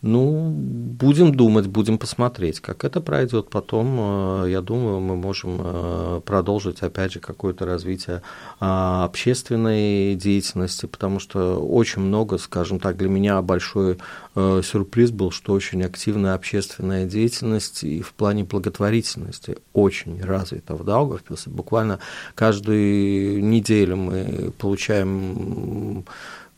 Ну, 0.00 0.50
будем 0.52 1.34
думать, 1.34 1.66
будем 1.66 1.98
посмотреть, 1.98 2.60
как 2.60 2.84
это 2.84 3.00
пройдет. 3.00 3.50
Потом, 3.50 4.44
э, 4.44 4.50
я 4.50 4.60
думаю, 4.60 5.00
мы 5.00 5.16
можем 5.16 5.60
э, 5.60 6.20
продолжить, 6.24 6.82
опять 6.82 7.14
же, 7.14 7.18
какое-то 7.18 7.66
развитие 7.66 8.22
а, 8.60 9.04
общественной 9.04 10.14
деятельности, 10.14 10.86
потому 10.86 11.18
что 11.18 11.58
очень 11.58 12.00
много, 12.00 12.38
скажем 12.38 12.78
так, 12.78 12.96
для 12.96 13.08
меня 13.08 13.42
большой 13.42 13.98
э, 14.36 14.60
сюрприз 14.64 15.10
был, 15.10 15.32
что 15.32 15.52
очень 15.52 15.82
активная 15.82 16.34
общественная 16.34 17.04
деятельность 17.04 17.82
и 17.82 18.00
в 18.00 18.12
плане 18.12 18.44
благотворительности 18.44 19.58
очень 19.72 20.22
развита 20.22 20.76
в 20.76 20.84
Даугавпилсе. 20.84 21.50
Буквально 21.50 21.98
каждую 22.36 23.44
неделю 23.44 23.96
мы 23.96 24.52
получаем 24.58 26.04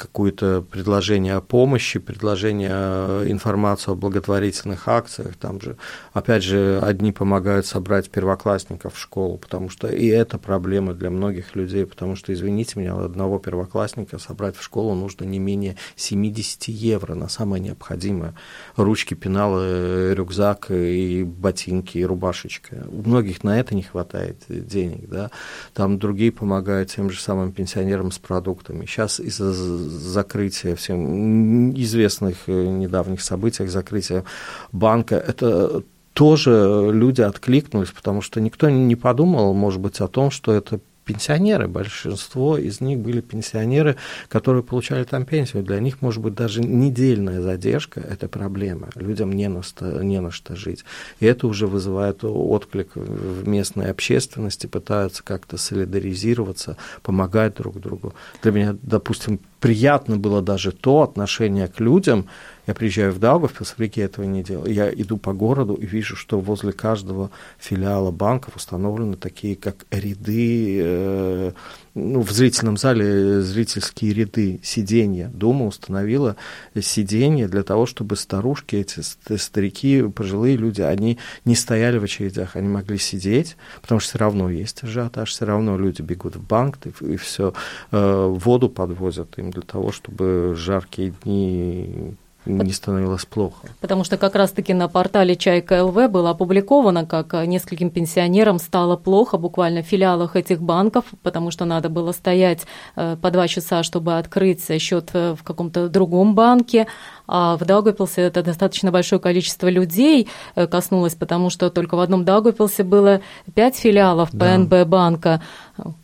какое-то 0.00 0.62
предложение 0.62 1.34
о 1.34 1.40
помощи, 1.40 1.98
предложение 1.98 3.30
информацию 3.30 3.92
о 3.92 3.96
благотворительных 3.96 4.88
акциях. 4.88 5.36
Там 5.36 5.60
же, 5.60 5.76
опять 6.12 6.42
же, 6.42 6.80
одни 6.82 7.12
помогают 7.12 7.66
собрать 7.66 8.10
первоклассников 8.10 8.94
в 8.94 8.98
школу, 8.98 9.36
потому 9.38 9.68
что 9.68 9.88
и 9.88 10.06
это 10.06 10.38
проблема 10.38 10.94
для 10.94 11.10
многих 11.10 11.54
людей, 11.56 11.84
потому 11.86 12.16
что, 12.16 12.32
извините 12.32 12.78
меня, 12.78 12.94
одного 12.94 13.38
первоклассника 13.38 14.18
собрать 14.18 14.56
в 14.56 14.62
школу 14.62 14.94
нужно 14.94 15.24
не 15.24 15.38
менее 15.38 15.76
70 15.96 16.68
евро 16.68 17.14
на 17.14 17.28
самое 17.28 17.62
необходимое. 17.62 18.34
Ручки, 18.76 19.14
пеналы, 19.14 20.14
рюкзак 20.14 20.70
и 20.70 21.24
ботинки, 21.24 21.98
и 21.98 22.04
рубашечка. 22.04 22.86
У 22.88 23.08
многих 23.08 23.44
на 23.44 23.58
это 23.60 23.74
не 23.74 23.82
хватает 23.82 24.38
денег, 24.48 25.08
да. 25.08 25.30
Там 25.74 25.98
другие 25.98 26.32
помогают 26.32 26.90
тем 26.90 27.10
же 27.10 27.20
самым 27.20 27.52
пенсионерам 27.52 28.10
с 28.10 28.18
продуктами. 28.18 28.86
Сейчас 28.86 29.20
из-за 29.20 29.52
закрытия 29.90 30.74
всем 30.76 31.72
известных 31.72 32.36
э, 32.46 32.66
недавних 32.66 33.20
событиях, 33.20 33.70
закрытия 33.70 34.24
банка, 34.72 35.16
это 35.16 35.82
тоже 36.12 36.90
люди 36.92 37.20
откликнулись, 37.20 37.90
потому 37.90 38.20
что 38.20 38.40
никто 38.40 38.68
не 38.68 38.96
подумал, 38.96 39.54
может 39.54 39.80
быть, 39.80 40.00
о 40.00 40.08
том, 40.08 40.30
что 40.30 40.52
это 40.52 40.80
пенсионеры, 41.12 41.66
большинство 41.66 42.56
из 42.56 42.80
них 42.80 42.98
были 42.98 43.20
пенсионеры, 43.20 43.96
которые 44.28 44.62
получали 44.62 45.04
там 45.04 45.24
пенсию. 45.24 45.64
Для 45.64 45.80
них, 45.80 46.02
может 46.02 46.22
быть, 46.22 46.34
даже 46.34 46.60
недельная 46.60 47.40
задержка– 47.40 48.00
это 48.10 48.28
проблема. 48.28 48.88
Людям 48.94 49.32
не 49.32 49.48
на, 49.48 49.62
что, 49.62 50.02
не 50.04 50.20
на 50.20 50.30
что 50.30 50.54
жить. 50.54 50.84
И 51.18 51.26
это 51.26 51.46
уже 51.46 51.66
вызывает 51.66 52.22
отклик 52.22 52.90
в 52.94 53.48
местной 53.48 53.90
общественности, 53.90 54.66
пытаются 54.66 55.24
как-то 55.24 55.56
солидаризироваться, 55.56 56.76
помогать 57.02 57.56
друг 57.56 57.80
другу. 57.80 58.14
Для 58.42 58.52
меня, 58.52 58.76
допустим, 58.82 59.40
приятно 59.58 60.16
было 60.16 60.42
даже 60.42 60.70
то 60.72 61.02
отношение 61.02 61.68
к 61.68 61.80
людям. 61.80 62.26
Я 62.70 62.74
приезжаю 62.74 63.12
в 63.12 63.18
Даугавпилс, 63.18 63.70
в 63.70 63.80
Риге 63.80 64.02
этого 64.02 64.24
не 64.24 64.44
делал. 64.44 64.64
Я 64.64 64.92
иду 64.92 65.16
по 65.16 65.32
городу 65.32 65.74
и 65.74 65.84
вижу, 65.84 66.14
что 66.14 66.38
возле 66.38 66.70
каждого 66.70 67.32
филиала 67.58 68.12
банков 68.12 68.54
установлены 68.54 69.16
такие, 69.16 69.56
как 69.56 69.86
ряды, 69.90 70.78
э, 70.80 71.52
ну, 71.96 72.20
в 72.20 72.30
зрительном 72.30 72.76
зале 72.76 73.42
зрительские 73.42 74.12
ряды, 74.12 74.60
сиденья. 74.62 75.26
Дома 75.34 75.66
установила 75.66 76.36
сиденья 76.80 77.48
для 77.48 77.64
того, 77.64 77.86
чтобы 77.86 78.14
старушки, 78.14 78.76
эти 78.76 79.00
старики, 79.36 80.04
пожилые 80.04 80.56
люди, 80.56 80.80
они 80.80 81.18
не 81.44 81.56
стояли 81.56 81.98
в 81.98 82.04
очередях, 82.04 82.54
они 82.54 82.68
могли 82.68 82.98
сидеть, 82.98 83.56
потому 83.82 83.98
что 83.98 84.10
все 84.10 84.18
равно 84.18 84.48
есть 84.48 84.84
ажиотаж, 84.84 85.28
все 85.28 85.44
равно 85.44 85.76
люди 85.76 86.02
бегут 86.02 86.36
в 86.36 86.46
банк 86.46 86.78
и, 86.84 87.14
и 87.14 87.16
все, 87.16 87.52
э, 87.90 88.26
воду 88.28 88.68
подвозят 88.68 89.36
им 89.40 89.50
для 89.50 89.62
того, 89.62 89.90
чтобы 89.90 90.54
жаркие 90.56 91.12
дни 91.24 92.14
не 92.46 92.72
становилось 92.72 93.24
плохо. 93.24 93.68
Потому 93.80 94.04
что 94.04 94.16
как 94.16 94.34
раз-таки 94.34 94.74
на 94.74 94.88
портале 94.88 95.36
Чайка 95.36 95.84
ЛВ 95.84 96.10
было 96.10 96.30
опубликовано, 96.30 97.06
как 97.06 97.32
нескольким 97.46 97.90
пенсионерам 97.90 98.58
стало 98.58 98.96
плохо 98.96 99.38
буквально 99.38 99.82
в 99.82 99.86
филиалах 99.86 100.36
этих 100.36 100.60
банков, 100.60 101.04
потому 101.22 101.50
что 101.50 101.64
надо 101.64 101.88
было 101.88 102.12
стоять 102.12 102.66
э, 102.96 103.16
по 103.20 103.30
два 103.30 103.48
часа, 103.48 103.82
чтобы 103.82 104.18
открыть 104.18 104.66
счет 104.80 105.10
э, 105.12 105.34
в 105.34 105.42
каком-то 105.42 105.88
другом 105.88 106.34
банке, 106.34 106.86
а 107.32 107.56
в 107.56 107.64
Даугавпилсе 107.64 108.22
это 108.22 108.42
достаточно 108.42 108.90
большое 108.90 109.20
количество 109.20 109.68
людей 109.68 110.28
э, 110.56 110.66
коснулось, 110.66 111.14
потому 111.14 111.48
что 111.48 111.70
только 111.70 111.94
в 111.94 112.00
одном 112.00 112.24
Даугавпилсе 112.24 112.82
было 112.82 113.20
пять 113.54 113.76
филиалов 113.76 114.32
ПНБ 114.32 114.68
да. 114.68 114.84
банка, 114.84 115.40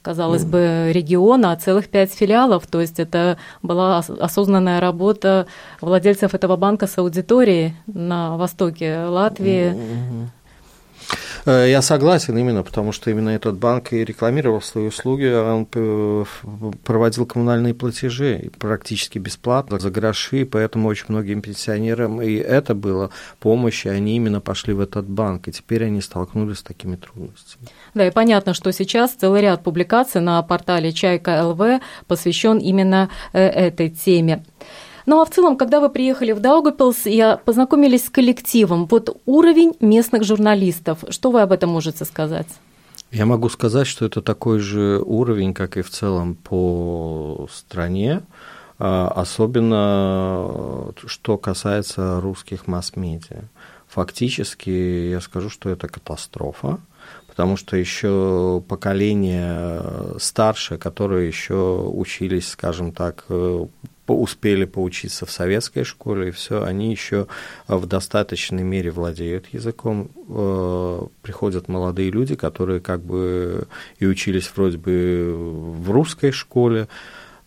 казалось 0.02 0.44
mm. 0.44 0.48
бы, 0.48 0.92
региона, 0.92 1.50
а 1.50 1.56
целых 1.56 1.88
пять 1.88 2.12
филиалов. 2.12 2.68
То 2.68 2.80
есть 2.80 3.00
это 3.00 3.38
была 3.60 3.98
осознанная 3.98 4.78
работа 4.78 5.48
владельцев 5.80 6.32
этого 6.32 6.54
банка 6.56 6.86
с 6.86 6.96
аудиторией 6.96 7.74
на 7.88 8.36
востоке 8.36 9.06
Латвии. 9.06 9.72
Mm-hmm. 9.72 10.26
Э, 11.46 11.70
я 11.70 11.80
согласен 11.80 12.36
именно, 12.36 12.62
потому 12.64 12.92
что 12.92 13.10
именно 13.10 13.30
этот 13.30 13.56
банк 13.56 13.92
и 13.92 14.04
рекламировал 14.04 14.60
свои 14.60 14.88
услуги, 14.88 15.26
он 15.26 15.66
э, 15.72 16.24
проводил 16.84 17.24
коммунальные 17.24 17.72
платежи 17.72 18.50
практически 18.58 19.18
бесплатно, 19.18 19.78
за 19.78 19.90
гроши, 19.90 20.44
поэтому 20.44 20.88
очень 20.88 21.06
многим 21.08 21.40
пенсионерам 21.40 22.20
и 22.20 22.34
это 22.34 22.74
было 22.74 23.10
помощь, 23.38 23.86
и 23.86 23.88
они 23.88 24.16
именно 24.16 24.40
пошли 24.40 24.74
в 24.74 24.80
этот 24.80 25.08
банк, 25.08 25.46
и 25.46 25.52
теперь 25.52 25.84
они 25.84 26.00
столкнулись 26.00 26.58
с 26.58 26.62
такими 26.62 26.96
трудностями. 26.96 27.68
Да, 27.94 28.06
и 28.06 28.10
понятно, 28.10 28.52
что 28.52 28.72
сейчас 28.72 29.12
целый 29.12 29.40
ряд 29.40 29.62
публикаций 29.62 30.20
на 30.20 30.42
портале 30.42 30.92
Чайка 30.92 31.44
ЛВ 31.46 31.80
посвящен 32.08 32.58
именно 32.58 33.08
э, 33.32 33.40
этой 33.40 33.88
теме. 33.90 34.44
Ну 35.06 35.20
а 35.20 35.24
в 35.24 35.30
целом, 35.30 35.56
когда 35.56 35.78
вы 35.78 35.88
приехали 35.88 36.32
в 36.32 36.40
Даугапилс 36.40 37.06
и 37.06 37.38
познакомились 37.44 38.06
с 38.06 38.10
коллективом, 38.10 38.86
вот 38.86 39.20
уровень 39.24 39.72
местных 39.80 40.24
журналистов, 40.24 41.04
что 41.10 41.30
вы 41.30 41.42
об 41.42 41.52
этом 41.52 41.70
можете 41.70 42.04
сказать? 42.04 42.48
Я 43.12 43.24
могу 43.24 43.48
сказать, 43.48 43.86
что 43.86 44.04
это 44.04 44.20
такой 44.20 44.58
же 44.58 45.00
уровень, 45.00 45.54
как 45.54 45.76
и 45.76 45.82
в 45.82 45.90
целом 45.90 46.34
по 46.34 47.48
стране, 47.52 48.22
а, 48.80 49.08
особенно 49.14 50.92
что 51.06 51.38
касается 51.38 52.20
русских 52.20 52.66
масс-медиа. 52.66 53.44
Фактически 53.86 55.08
я 55.10 55.20
скажу, 55.20 55.50
что 55.50 55.70
это 55.70 55.86
катастрофа, 55.86 56.80
потому 57.28 57.56
что 57.56 57.76
еще 57.76 58.60
поколение 58.68 60.18
старшее, 60.18 60.78
которые 60.78 61.28
еще 61.28 61.88
учились, 61.94 62.48
скажем 62.48 62.90
так, 62.90 63.24
успели 64.12 64.64
поучиться 64.64 65.26
в 65.26 65.30
советской 65.30 65.84
школе, 65.84 66.28
и 66.28 66.30
все, 66.30 66.62
они 66.62 66.90
еще 66.90 67.26
в 67.68 67.86
достаточной 67.86 68.62
мере 68.62 68.90
владеют 68.90 69.46
языком. 69.52 70.10
Э, 70.28 71.00
приходят 71.22 71.68
молодые 71.68 72.10
люди, 72.10 72.34
которые 72.34 72.80
как 72.80 73.00
бы 73.02 73.66
и 73.98 74.06
учились 74.06 74.50
вроде 74.54 74.78
бы 74.78 75.34
в 75.36 75.90
русской 75.90 76.30
школе, 76.30 76.88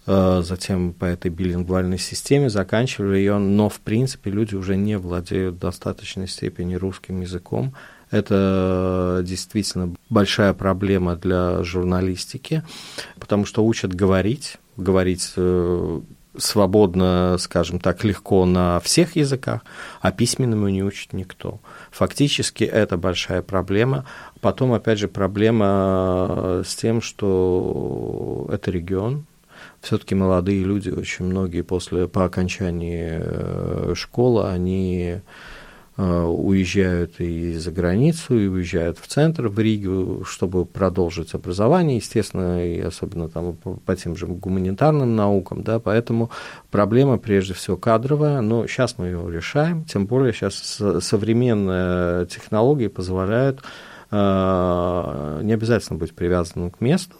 э, 0.06 0.42
затем 0.44 0.94
по 0.94 1.06
этой 1.06 1.32
билингвальной 1.32 2.00
системе 2.00 2.50
заканчивали 2.50 3.18
ее, 3.18 3.38
но 3.38 3.70
в 3.70 3.80
принципе 3.80 4.32
люди 4.32 4.56
уже 4.56 4.76
не 4.76 4.98
владеют 4.98 5.56
в 5.56 5.60
достаточной 5.60 6.28
степени 6.28 6.76
русским 6.76 7.22
языком. 7.22 7.74
Это 8.12 9.22
действительно 9.24 9.94
большая 10.10 10.54
проблема 10.54 11.16
для 11.16 11.64
журналистики, 11.64 12.64
потому 13.20 13.46
что 13.46 13.64
учат 13.64 13.94
говорить, 13.94 14.58
говорить 14.78 15.34
э, 15.36 16.02
свободно, 16.40 17.38
скажем 17.40 17.80
так, 17.80 18.04
легко 18.04 18.46
на 18.46 18.80
всех 18.80 19.16
языках, 19.16 19.62
а 20.02 20.12
письменному 20.12 20.70
не 20.70 20.84
учит 20.84 21.14
никто. 21.14 21.60
Фактически 21.92 22.64
это 22.64 22.98
большая 22.98 23.42
проблема. 23.42 24.06
Потом, 24.42 24.74
опять 24.74 25.00
же, 25.00 25.08
проблема 25.08 26.64
с 26.66 26.76
тем, 26.76 27.02
что 27.02 28.50
это 28.52 28.72
регион, 28.72 29.26
все-таки 29.82 30.16
молодые 30.16 30.64
люди, 30.64 30.90
очень 30.90 31.26
многие 31.26 31.62
после 31.62 32.08
по 32.08 32.26
окончании 32.26 33.20
э, 33.22 33.94
школы, 33.96 34.50
они 34.50 35.22
Э, 35.22 35.22
уезжают 36.00 37.20
и 37.20 37.58
за 37.58 37.72
границу, 37.72 38.40
и 38.40 38.48
уезжают 38.48 38.98
в 39.00 39.08
центр, 39.08 39.48
в 39.48 39.60
Ригу, 39.60 40.24
чтобы 40.24 40.66
продолжить 40.66 41.34
образование, 41.34 41.98
естественно, 41.98 42.66
и 42.66 42.80
особенно 42.80 43.28
там 43.28 43.58
по 43.86 43.96
тем 43.96 44.16
же 44.16 44.26
гуманитарным 44.26 45.16
наукам, 45.16 45.62
да, 45.64 45.80
поэтому 45.80 46.30
проблема 46.72 47.18
прежде 47.18 47.54
всего 47.54 47.76
кадровая, 47.76 48.40
но 48.40 48.66
сейчас 48.66 48.98
мы 48.98 49.08
ее 49.08 49.30
решаем, 49.30 49.84
тем 49.84 50.06
более 50.06 50.32
сейчас 50.32 50.82
современные 51.02 52.28
технологии 52.28 52.88
позволяют 52.88 53.62
э, 54.12 55.40
не 55.44 55.52
обязательно 55.52 56.00
быть 56.00 56.14
привязанным 56.16 56.72
к 56.72 56.80
месту, 56.80 57.16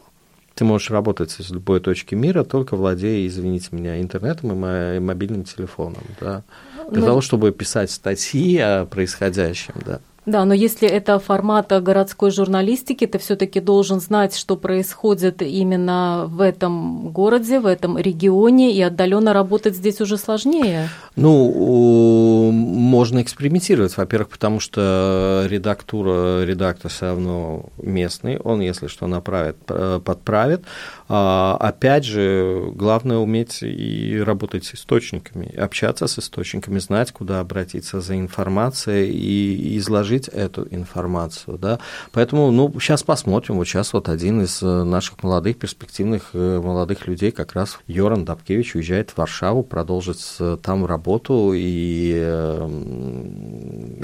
ты 0.56 0.66
можешь 0.66 0.90
работать 0.90 1.32
с 1.32 1.50
любой 1.50 1.80
точки 1.80 2.16
мира, 2.16 2.44
только 2.44 2.76
владея, 2.76 3.28
извините 3.28 3.70
меня, 3.72 4.02
интернетом 4.02 4.66
и 4.66 5.00
мобильным 5.00 5.44
телефоном, 5.44 6.04
да, 6.20 6.44
для 6.92 7.02
Но... 7.02 7.08
того, 7.08 7.22
чтобы 7.22 7.52
писать 7.52 7.92
статьи 7.92 8.58
о 8.58 8.86
происходящем, 8.86 9.76
да. 9.86 10.00
Да, 10.26 10.46
но 10.46 10.54
если 10.54 10.88
это 10.88 11.18
формат 11.18 11.72
городской 11.82 12.30
журналистики, 12.30 13.08
ты 13.08 13.18
все-таки 13.18 13.60
должен 13.60 14.00
знать, 14.00 14.36
что 14.36 14.58
происходит 14.58 15.42
именно 15.42 16.26
в 16.28 16.42
этом 16.42 17.10
городе, 17.10 17.60
в 17.60 17.66
этом 17.66 17.98
регионе, 17.98 18.72
и 18.72 18.80
отдаленно 18.82 19.34
работать 19.34 19.76
здесь 19.76 20.02
уже 20.02 20.18
сложнее. 20.18 20.90
Ну, 21.16 22.52
можно 22.52 23.24
экспериментировать, 23.24 23.98
во-первых, 23.98 24.30
потому 24.30 24.60
что 24.60 25.48
редактура, 25.50 26.44
редактор 26.44 26.92
все 26.92 27.08
равно 27.08 27.66
местный, 27.82 28.38
он, 28.38 28.60
если 28.60 28.86
что, 28.86 29.08
направит, 29.08 29.58
подправит. 29.66 30.62
А, 31.12 31.58
опять 31.60 32.06
же, 32.06 32.72
главное 32.76 33.18
уметь 33.18 33.64
и 33.64 34.22
работать 34.24 34.64
с 34.66 34.76
источниками, 34.76 35.52
общаться 35.56 36.06
с 36.06 36.20
источниками, 36.20 36.78
знать, 36.78 37.12
куда 37.12 37.40
обратиться 37.40 38.00
за 38.00 38.16
информацией 38.20 39.12
и 39.12 39.76
изложить 39.80 40.28
эту 40.28 40.68
информацию. 40.70 41.58
Да? 41.58 41.80
Поэтому, 42.12 42.52
ну, 42.52 42.72
сейчас 42.80 43.02
посмотрим. 43.02 43.56
Вот 43.56 43.66
сейчас 43.66 43.92
вот 43.94 44.08
один 44.08 44.44
из 44.44 44.62
э, 44.62 44.84
наших 44.84 45.24
молодых, 45.24 45.58
перспективных 45.58 46.30
э, 46.34 46.62
молодых 46.64 47.08
людей, 47.08 47.32
как 47.32 47.54
раз 47.54 47.80
Йоран 47.88 48.24
Дабкевич, 48.24 48.76
уезжает 48.76 49.10
в 49.10 49.18
Варшаву, 49.18 49.64
продолжит 49.64 50.20
там 50.62 50.86
работу 50.86 51.54
и 51.56 52.14
э, 52.16 52.70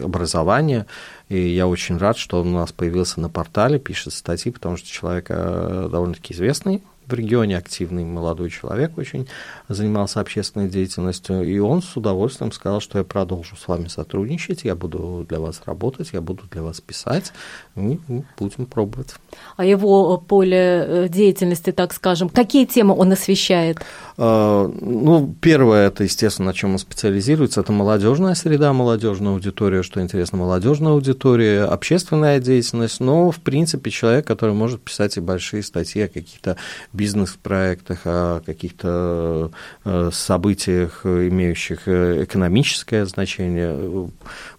образование. 0.03 0.87
И 1.29 1.49
я 1.49 1.67
очень 1.67 1.97
рад, 1.97 2.17
что 2.17 2.41
он 2.41 2.47
у 2.47 2.57
нас 2.57 2.71
появился 2.71 3.19
на 3.19 3.29
портале, 3.29 3.77
пишет 3.77 4.13
статьи, 4.13 4.51
потому 4.51 4.75
что 4.77 4.87
человек 4.87 5.27
довольно-таки 5.27 6.33
известный 6.33 6.81
в 7.07 7.13
регионе 7.13 7.57
активный 7.57 8.03
молодой 8.03 8.49
человек 8.49 8.97
очень 8.97 9.27
занимался 9.67 10.19
общественной 10.19 10.69
деятельностью, 10.69 11.43
и 11.43 11.59
он 11.59 11.81
с 11.81 11.95
удовольствием 11.95 12.51
сказал, 12.51 12.81
что 12.81 12.97
я 12.97 13.03
продолжу 13.03 13.55
с 13.55 13.67
вами 13.67 13.87
сотрудничать, 13.87 14.63
я 14.63 14.75
буду 14.75 15.25
для 15.27 15.39
вас 15.39 15.61
работать, 15.65 16.09
я 16.13 16.21
буду 16.21 16.43
для 16.51 16.61
вас 16.61 16.81
писать, 16.81 17.33
и 17.75 17.99
будем 18.37 18.65
пробовать. 18.65 19.15
А 19.57 19.65
его 19.65 20.17
поле 20.17 20.57
э, 20.57 21.09
деятельности, 21.09 21.71
так 21.71 21.93
скажем, 21.93 22.29
какие 22.29 22.65
темы 22.65 22.95
он 22.97 23.11
освещает? 23.11 23.79
А, 24.17 24.67
ну, 24.67 25.35
первое, 25.41 25.87
это, 25.87 26.03
естественно, 26.03 26.47
на 26.47 26.53
чем 26.53 26.73
он 26.73 26.79
специализируется, 26.79 27.61
это 27.61 27.71
молодежная 27.71 28.35
среда, 28.35 28.73
молодежная 28.73 29.33
аудитория, 29.33 29.83
что 29.83 30.01
интересно, 30.01 30.37
молодежная 30.37 30.93
аудитория, 30.93 31.63
общественная 31.63 32.39
деятельность, 32.39 32.99
но, 32.99 33.31
в 33.31 33.39
принципе, 33.39 33.91
человек, 33.91 34.25
который 34.25 34.55
может 34.55 34.81
писать 34.81 35.17
и 35.17 35.21
большие 35.21 35.63
статьи 35.63 36.03
о 36.03 36.07
каких-то 36.07 36.57
бизнес-проектах, 36.95 38.01
о 38.05 38.41
каких-то 38.45 39.51
э, 39.83 40.09
событиях, 40.11 41.05
имеющих 41.05 41.87
э, 41.87 42.23
экономическое 42.23 43.05
значение. 43.05 44.09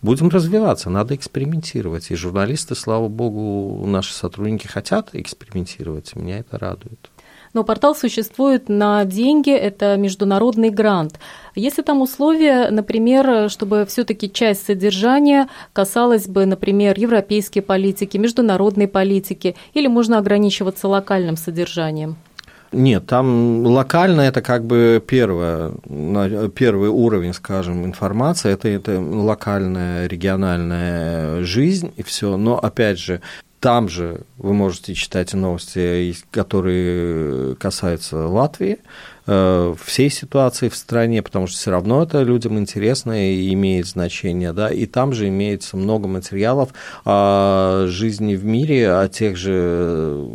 Будем 0.02 0.28
развиваться, 0.28 0.90
надо 0.90 1.14
экспериментировать. 1.14 2.10
И 2.10 2.16
журналисты, 2.16 2.74
слава 2.74 3.08
богу, 3.08 3.84
наши 3.86 4.12
сотрудники 4.12 4.66
хотят 4.66 5.10
экспериментировать, 5.14 6.14
меня 6.14 6.38
это 6.38 6.58
радует. 6.58 7.10
Но 7.56 7.64
портал 7.64 7.94
существует 7.94 8.68
на 8.68 9.06
деньги, 9.06 9.50
это 9.50 9.96
международный 9.96 10.68
грант. 10.68 11.18
Если 11.54 11.80
там 11.80 12.02
условия, 12.02 12.68
например, 12.70 13.48
чтобы 13.48 13.86
все-таки 13.86 14.30
часть 14.30 14.66
содержания 14.66 15.48
касалась 15.72 16.28
бы, 16.28 16.44
например, 16.44 16.98
европейской 16.98 17.60
политики, 17.60 18.18
международной 18.18 18.88
политики, 18.88 19.56
или 19.72 19.86
можно 19.86 20.18
ограничиваться 20.18 20.86
локальным 20.86 21.38
содержанием? 21.38 22.16
Нет, 22.72 23.06
там 23.06 23.64
локально 23.64 24.22
это 24.22 24.42
как 24.42 24.64
бы 24.64 25.02
первое, 25.06 25.72
первый 26.54 26.88
уровень, 26.88 27.32
скажем, 27.32 27.84
информации, 27.84 28.52
это, 28.52 28.68
это 28.68 29.00
локальная, 29.00 30.06
региональная 30.06 31.42
жизнь 31.42 31.92
и 31.96 32.02
все. 32.02 32.36
Но 32.36 32.58
опять 32.58 32.98
же, 32.98 33.20
там 33.60 33.88
же 33.88 34.20
вы 34.36 34.52
можете 34.52 34.94
читать 34.94 35.32
новости, 35.32 36.14
которые 36.30 37.56
касаются 37.56 38.26
Латвии, 38.26 38.78
всей 39.26 40.10
ситуации 40.10 40.68
в 40.68 40.76
стране, 40.76 41.20
потому 41.20 41.48
что 41.48 41.56
все 41.56 41.72
равно 41.72 42.02
это 42.02 42.22
людям 42.22 42.58
интересно 42.58 43.30
и 43.32 43.52
имеет 43.52 43.86
значение, 43.86 44.52
да, 44.52 44.68
и 44.68 44.86
там 44.86 45.12
же 45.12 45.26
имеется 45.28 45.76
много 45.76 46.06
материалов 46.06 46.70
о 47.04 47.86
жизни 47.88 48.36
в 48.36 48.44
мире, 48.44 48.92
о 48.92 49.08
тех 49.08 49.36
же, 49.36 50.28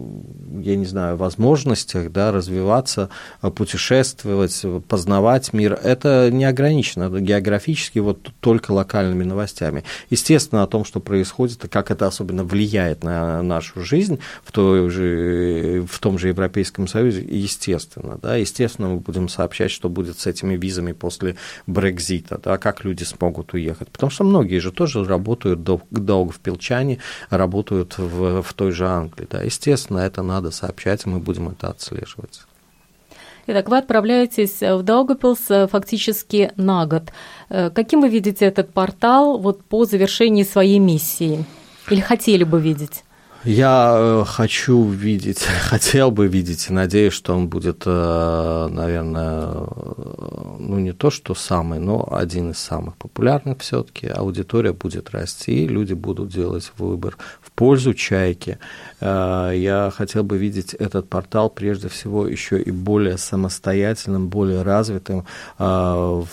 я 0.61 0.75
не 0.75 0.85
знаю, 0.85 1.15
возможностях, 1.15 2.11
да, 2.11 2.33
развиваться, 2.33 3.09
путешествовать, 3.55 4.65
познавать 4.87 5.53
мир. 5.53 5.79
Это 5.81 6.29
не 6.29 6.43
ограничено 6.43 7.09
географически 7.19 7.99
вот 7.99 8.29
только 8.41 8.71
локальными 8.71 9.23
новостями. 9.23 9.83
Естественно, 10.09 10.63
о 10.63 10.67
том, 10.67 10.83
что 10.83 10.99
происходит, 10.99 11.63
и 11.63 11.67
как 11.69 11.91
это 11.91 12.07
особенно 12.07 12.43
влияет 12.43 13.03
на 13.03 13.41
нашу 13.41 13.83
жизнь 13.85 14.19
в, 14.43 14.51
той 14.51 14.89
же, 14.89 15.85
в 15.89 15.99
том 15.99 16.19
же 16.19 16.27
Европейском 16.27 16.87
Союзе, 16.87 17.21
естественно, 17.21 18.19
да, 18.21 18.35
естественно, 18.35 18.80
естественно, 18.81 18.89
мы 18.89 18.99
будем 18.99 19.29
сообщать, 19.29 19.71
что 19.71 19.89
будет 19.89 20.19
с 20.19 20.27
этими 20.27 20.55
визами 20.55 20.93
после 20.93 21.35
Брекзита, 21.67 22.39
да, 22.43 22.57
как 22.57 22.85
люди 22.85 23.03
смогут 23.03 23.53
уехать. 23.53 23.89
Потому 23.89 24.11
что 24.11 24.23
многие 24.23 24.59
же 24.59 24.71
тоже 24.71 25.03
работают 25.03 25.63
долго 25.63 26.31
в 26.31 26.39
Пелчане, 26.39 26.97
работают 27.29 27.97
в, 27.97 28.41
в 28.41 28.53
той 28.53 28.71
же 28.71 28.87
Англии. 28.87 29.27
Да. 29.29 29.43
Естественно, 29.43 29.99
это 29.99 30.23
надо 30.23 30.51
сообщать, 30.51 31.05
мы 31.05 31.19
будем 31.19 31.49
это 31.49 31.69
отслеживать. 31.69 32.41
Итак, 33.47 33.69
вы 33.69 33.77
отправляетесь 33.77 34.61
в 34.61 34.83
Даугапилс 34.83 35.49
э, 35.49 35.67
фактически 35.67 36.51
на 36.57 36.85
год. 36.85 37.03
Э, 37.49 37.69
каким 37.71 38.01
вы 38.01 38.09
видите 38.09 38.45
этот 38.45 38.71
портал 38.71 39.39
вот 39.39 39.63
по 39.63 39.85
завершении 39.85 40.43
своей 40.43 40.79
миссии? 40.79 41.43
Или 41.89 42.01
хотели 42.01 42.43
бы 42.43 42.61
видеть? 42.61 43.03
Я 43.43 43.95
э, 43.97 44.23
хочу 44.27 44.87
видеть, 44.87 45.41
хотел 45.69 46.11
бы 46.11 46.27
видеть, 46.27 46.69
и 46.69 46.73
надеюсь, 46.73 47.13
что 47.13 47.35
он 47.35 47.47
будет, 47.47 47.83
э, 47.85 48.67
наверное, 48.71 49.47
ну 50.59 50.77
не 50.77 50.93
то, 50.93 51.09
что 51.09 51.33
самый, 51.33 51.79
но 51.79 52.07
один 52.11 52.51
из 52.51 52.59
самых 52.59 52.97
популярных 52.97 53.59
все-таки. 53.61 54.07
Аудитория 54.07 54.73
будет 54.73 55.09
расти, 55.09 55.67
люди 55.67 55.93
будут 55.93 56.29
делать 56.29 56.71
выбор 56.77 57.17
в 57.41 57.51
пользу 57.51 57.95
чайки. 57.95 58.59
Э, 59.01 59.51
я 59.55 59.91
хотел 59.91 60.23
бы 60.23 60.37
видеть 60.37 60.73
этот 60.73 61.09
портал 61.09 61.49
прежде 61.49 61.89
всего 61.89 62.27
еще 62.27 62.61
и 62.61 62.71
более 62.71 63.17
самостоятельным, 63.17 64.29
более 64.29 64.61
развитым 64.61 65.25
э, 65.57 65.63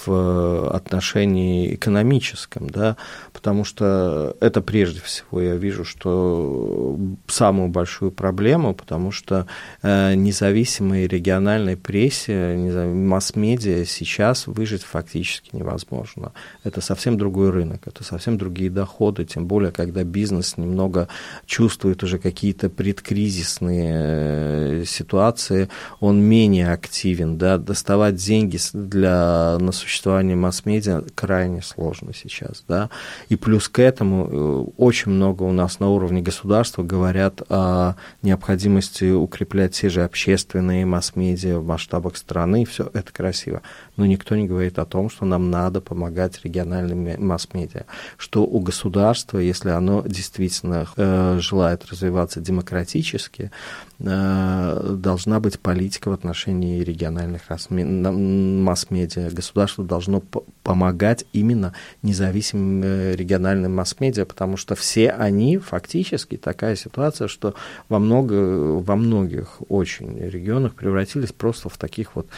в 0.06 0.70
отношении 0.70 1.74
экономическом, 1.74 2.68
да, 2.68 2.96
потому 3.32 3.64
что 3.64 4.36
это 4.40 4.60
прежде 4.60 5.00
всего 5.00 5.40
я 5.40 5.56
вижу, 5.56 5.84
что 5.84 6.98
самую 7.26 7.68
большую 7.68 8.12
проблему, 8.12 8.74
потому 8.74 9.10
что 9.10 9.46
э, 9.82 10.14
независимой 10.14 11.06
региональной 11.06 11.76
прессе, 11.76 12.54
масс-медиа 12.86 13.84
сейчас 13.86 14.46
выжить 14.46 14.82
фактически 14.82 15.56
невозможно. 15.56 16.32
Это 16.64 16.80
совсем 16.80 17.16
другой 17.16 17.50
рынок, 17.50 17.86
это 17.86 18.04
совсем 18.04 18.36
другие 18.36 18.70
доходы, 18.70 19.24
тем 19.24 19.46
более, 19.46 19.72
когда 19.72 20.04
бизнес 20.04 20.56
немного 20.56 21.08
чувствует 21.46 22.02
уже 22.02 22.18
какие-то 22.18 22.57
предкризисные 22.66 23.92
э, 23.94 24.84
ситуации, 24.84 25.68
он 26.00 26.20
менее 26.20 26.72
активен, 26.72 27.38
да, 27.38 27.58
доставать 27.58 28.16
деньги 28.16 28.58
для, 28.72 29.56
на 29.60 29.72
существование 29.72 30.36
масс-медиа 30.36 31.04
крайне 31.14 31.62
сложно 31.62 32.12
сейчас, 32.14 32.64
да, 32.66 32.90
и 33.28 33.36
плюс 33.36 33.68
к 33.68 33.78
этому 33.78 34.28
э, 34.28 34.70
очень 34.76 35.12
много 35.12 35.44
у 35.44 35.52
нас 35.52 35.78
на 35.78 35.88
уровне 35.90 36.22
государства 36.22 36.82
говорят 36.82 37.42
о 37.48 37.94
необходимости 38.22 39.10
укреплять 39.10 39.74
те 39.74 39.88
же 39.88 40.02
общественные 40.02 40.84
масс-медиа 40.86 41.58
в 41.58 41.66
масштабах 41.66 42.16
страны, 42.16 42.64
все 42.64 42.90
это 42.92 43.12
красиво. 43.12 43.62
Но 43.98 44.06
никто 44.06 44.36
не 44.36 44.46
говорит 44.46 44.78
о 44.78 44.86
том, 44.86 45.10
что 45.10 45.26
нам 45.26 45.50
надо 45.50 45.80
помогать 45.80 46.40
региональным 46.44 47.26
масс-медиа, 47.26 47.82
что 48.16 48.44
у 48.44 48.60
государства, 48.60 49.38
если 49.38 49.70
оно 49.70 50.04
действительно 50.06 50.86
э, 50.96 51.38
желает 51.40 51.84
развиваться 51.86 52.40
демократически, 52.40 53.50
э, 53.98 54.96
должна 54.96 55.40
быть 55.40 55.58
политика 55.58 56.10
в 56.10 56.12
отношении 56.12 56.80
региональных 56.84 57.42
масс-медиа. 57.50 59.30
Государство 59.30 59.84
должно 59.84 60.22
помогать 60.62 61.24
именно 61.32 61.74
независимым 62.02 62.82
э, 62.84 63.16
региональным 63.16 63.74
масс-медиа, 63.74 64.26
потому 64.26 64.56
что 64.56 64.76
все 64.76 65.10
они 65.10 65.58
фактически 65.58 66.36
такая 66.36 66.76
ситуация, 66.76 67.26
что 67.26 67.54
во, 67.88 67.98
много, 67.98 68.78
во 68.78 68.94
многих 68.94 69.60
очень 69.68 70.16
регионах 70.20 70.74
превратились 70.74 71.32
просто 71.32 71.68
в 71.68 71.76
таких 71.76 72.14
вот 72.14 72.28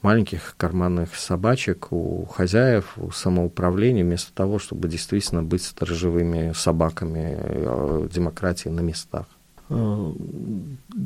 маленьких 0.00 0.54
карманных 0.56 1.07
собачек 1.16 1.92
у 1.92 2.26
хозяев, 2.26 2.94
у 2.96 3.10
самоуправления, 3.10 4.04
вместо 4.04 4.32
того, 4.32 4.58
чтобы 4.58 4.88
действительно 4.88 5.42
быть 5.42 5.62
сторожевыми 5.62 6.52
собаками 6.54 7.36
э, 7.38 8.08
демократии 8.12 8.68
на 8.68 8.80
местах. 8.80 9.26
Э, 9.70 10.12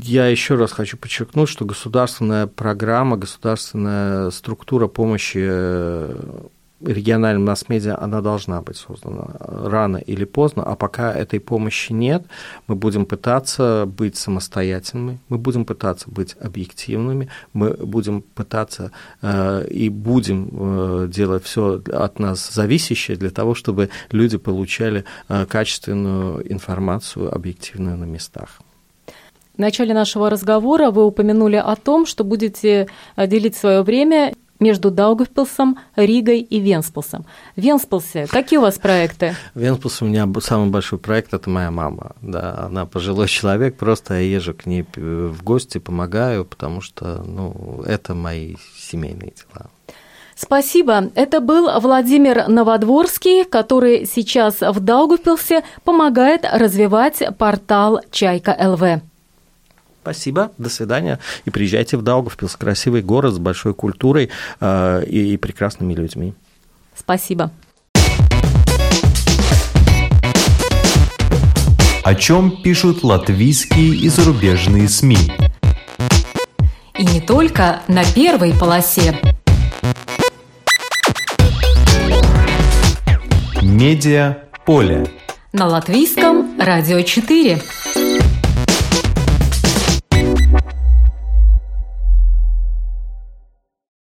я 0.02 0.26
еще 0.26 0.54
раз 0.54 0.72
хочу 0.72 0.96
подчеркнуть, 0.96 1.48
что 1.48 1.64
государственная 1.64 2.46
программа, 2.46 3.16
государственная 3.16 4.30
структура 4.30 4.86
помощи 4.88 5.38
региональным 6.84 7.44
масс-медиа, 7.44 7.98
она 8.00 8.20
должна 8.20 8.60
быть 8.60 8.76
создана 8.76 9.28
рано 9.40 9.96
или 9.96 10.24
поздно, 10.24 10.62
а 10.64 10.76
пока 10.76 11.12
этой 11.12 11.40
помощи 11.40 11.92
нет, 11.92 12.24
мы 12.66 12.74
будем 12.74 13.06
пытаться 13.06 13.84
быть 13.86 14.16
самостоятельными, 14.16 15.18
мы 15.28 15.38
будем 15.38 15.64
пытаться 15.64 16.10
быть 16.10 16.36
объективными, 16.40 17.28
мы 17.52 17.70
будем 17.70 18.22
пытаться 18.22 18.90
э, 19.22 19.66
и 19.68 19.88
будем 19.88 20.50
э, 20.52 21.08
делать 21.08 21.44
все 21.44 21.82
от 21.92 22.18
нас 22.18 22.50
зависящее 22.52 23.16
для 23.16 23.30
того, 23.30 23.54
чтобы 23.54 23.90
люди 24.10 24.38
получали 24.38 25.04
э, 25.28 25.46
качественную 25.46 26.52
информацию 26.52 27.34
объективную 27.34 27.96
на 27.96 28.04
местах. 28.04 28.60
В 29.54 29.58
начале 29.58 29.92
нашего 29.92 30.30
разговора 30.30 30.90
вы 30.90 31.04
упомянули 31.04 31.56
о 31.56 31.76
том, 31.76 32.06
что 32.06 32.24
будете 32.24 32.88
э, 33.16 33.26
делить 33.26 33.54
свое 33.54 33.82
время 33.82 34.32
между 34.60 34.90
Даугавпилсом, 34.90 35.78
Ригой 35.96 36.40
и 36.40 36.60
Венспилсом. 36.60 37.24
Венспилсе 37.56 38.26
какие 38.26 38.58
у 38.58 38.62
вас 38.62 38.78
проекты? 38.78 39.34
В 39.54 39.60
Венспилсе 39.60 40.04
у 40.04 40.08
меня 40.08 40.28
самый 40.40 40.70
большой 40.70 40.98
проект– 40.98 41.34
это 41.34 41.50
моя 41.50 41.70
мама. 41.70 42.12
Да, 42.22 42.66
она 42.66 42.86
пожилой 42.86 43.28
человек, 43.28 43.76
просто 43.76 44.14
я 44.14 44.20
езжу 44.20 44.54
к 44.54 44.66
ней 44.66 44.84
в 44.94 45.42
гости, 45.42 45.78
помогаю, 45.78 46.44
потому 46.44 46.80
что 46.80 47.22
ну, 47.26 47.82
это 47.86 48.14
мои 48.14 48.56
семейные 48.76 49.32
дела. 49.32 49.70
Спасибо. 50.34 51.10
Это 51.14 51.40
был 51.40 51.68
Владимир 51.80 52.48
Новодворский, 52.48 53.44
который 53.44 54.06
сейчас 54.06 54.60
в 54.60 54.80
Даугавпилсе 54.80 55.62
помогает 55.84 56.44
развивать 56.50 57.22
портал 57.38 58.00
«Чайка 58.10 58.56
ЛВ». 58.58 59.02
Спасибо, 60.02 60.50
до 60.58 60.68
свидания. 60.68 61.20
И 61.44 61.50
приезжайте 61.50 61.96
в 61.96 62.02
Даугавпилс, 62.02 62.56
красивый 62.56 63.02
город 63.02 63.34
с 63.34 63.38
большой 63.38 63.72
культурой 63.72 64.30
э, 64.60 65.04
и, 65.06 65.34
и 65.34 65.36
прекрасными 65.36 65.94
людьми. 65.94 66.34
Спасибо. 66.96 67.52
О 72.02 72.14
чем 72.16 72.62
пишут 72.62 73.04
латвийские 73.04 73.94
и 73.94 74.08
зарубежные 74.08 74.88
СМИ? 74.88 75.18
И 76.98 77.04
не 77.04 77.20
только 77.20 77.82
на 77.86 78.02
первой 78.04 78.54
полосе. 78.58 79.16
Медиа 83.62 84.38
поле. 84.66 85.06
На 85.52 85.68
латвийском 85.68 86.58
радио 86.58 87.02
4. 87.02 87.62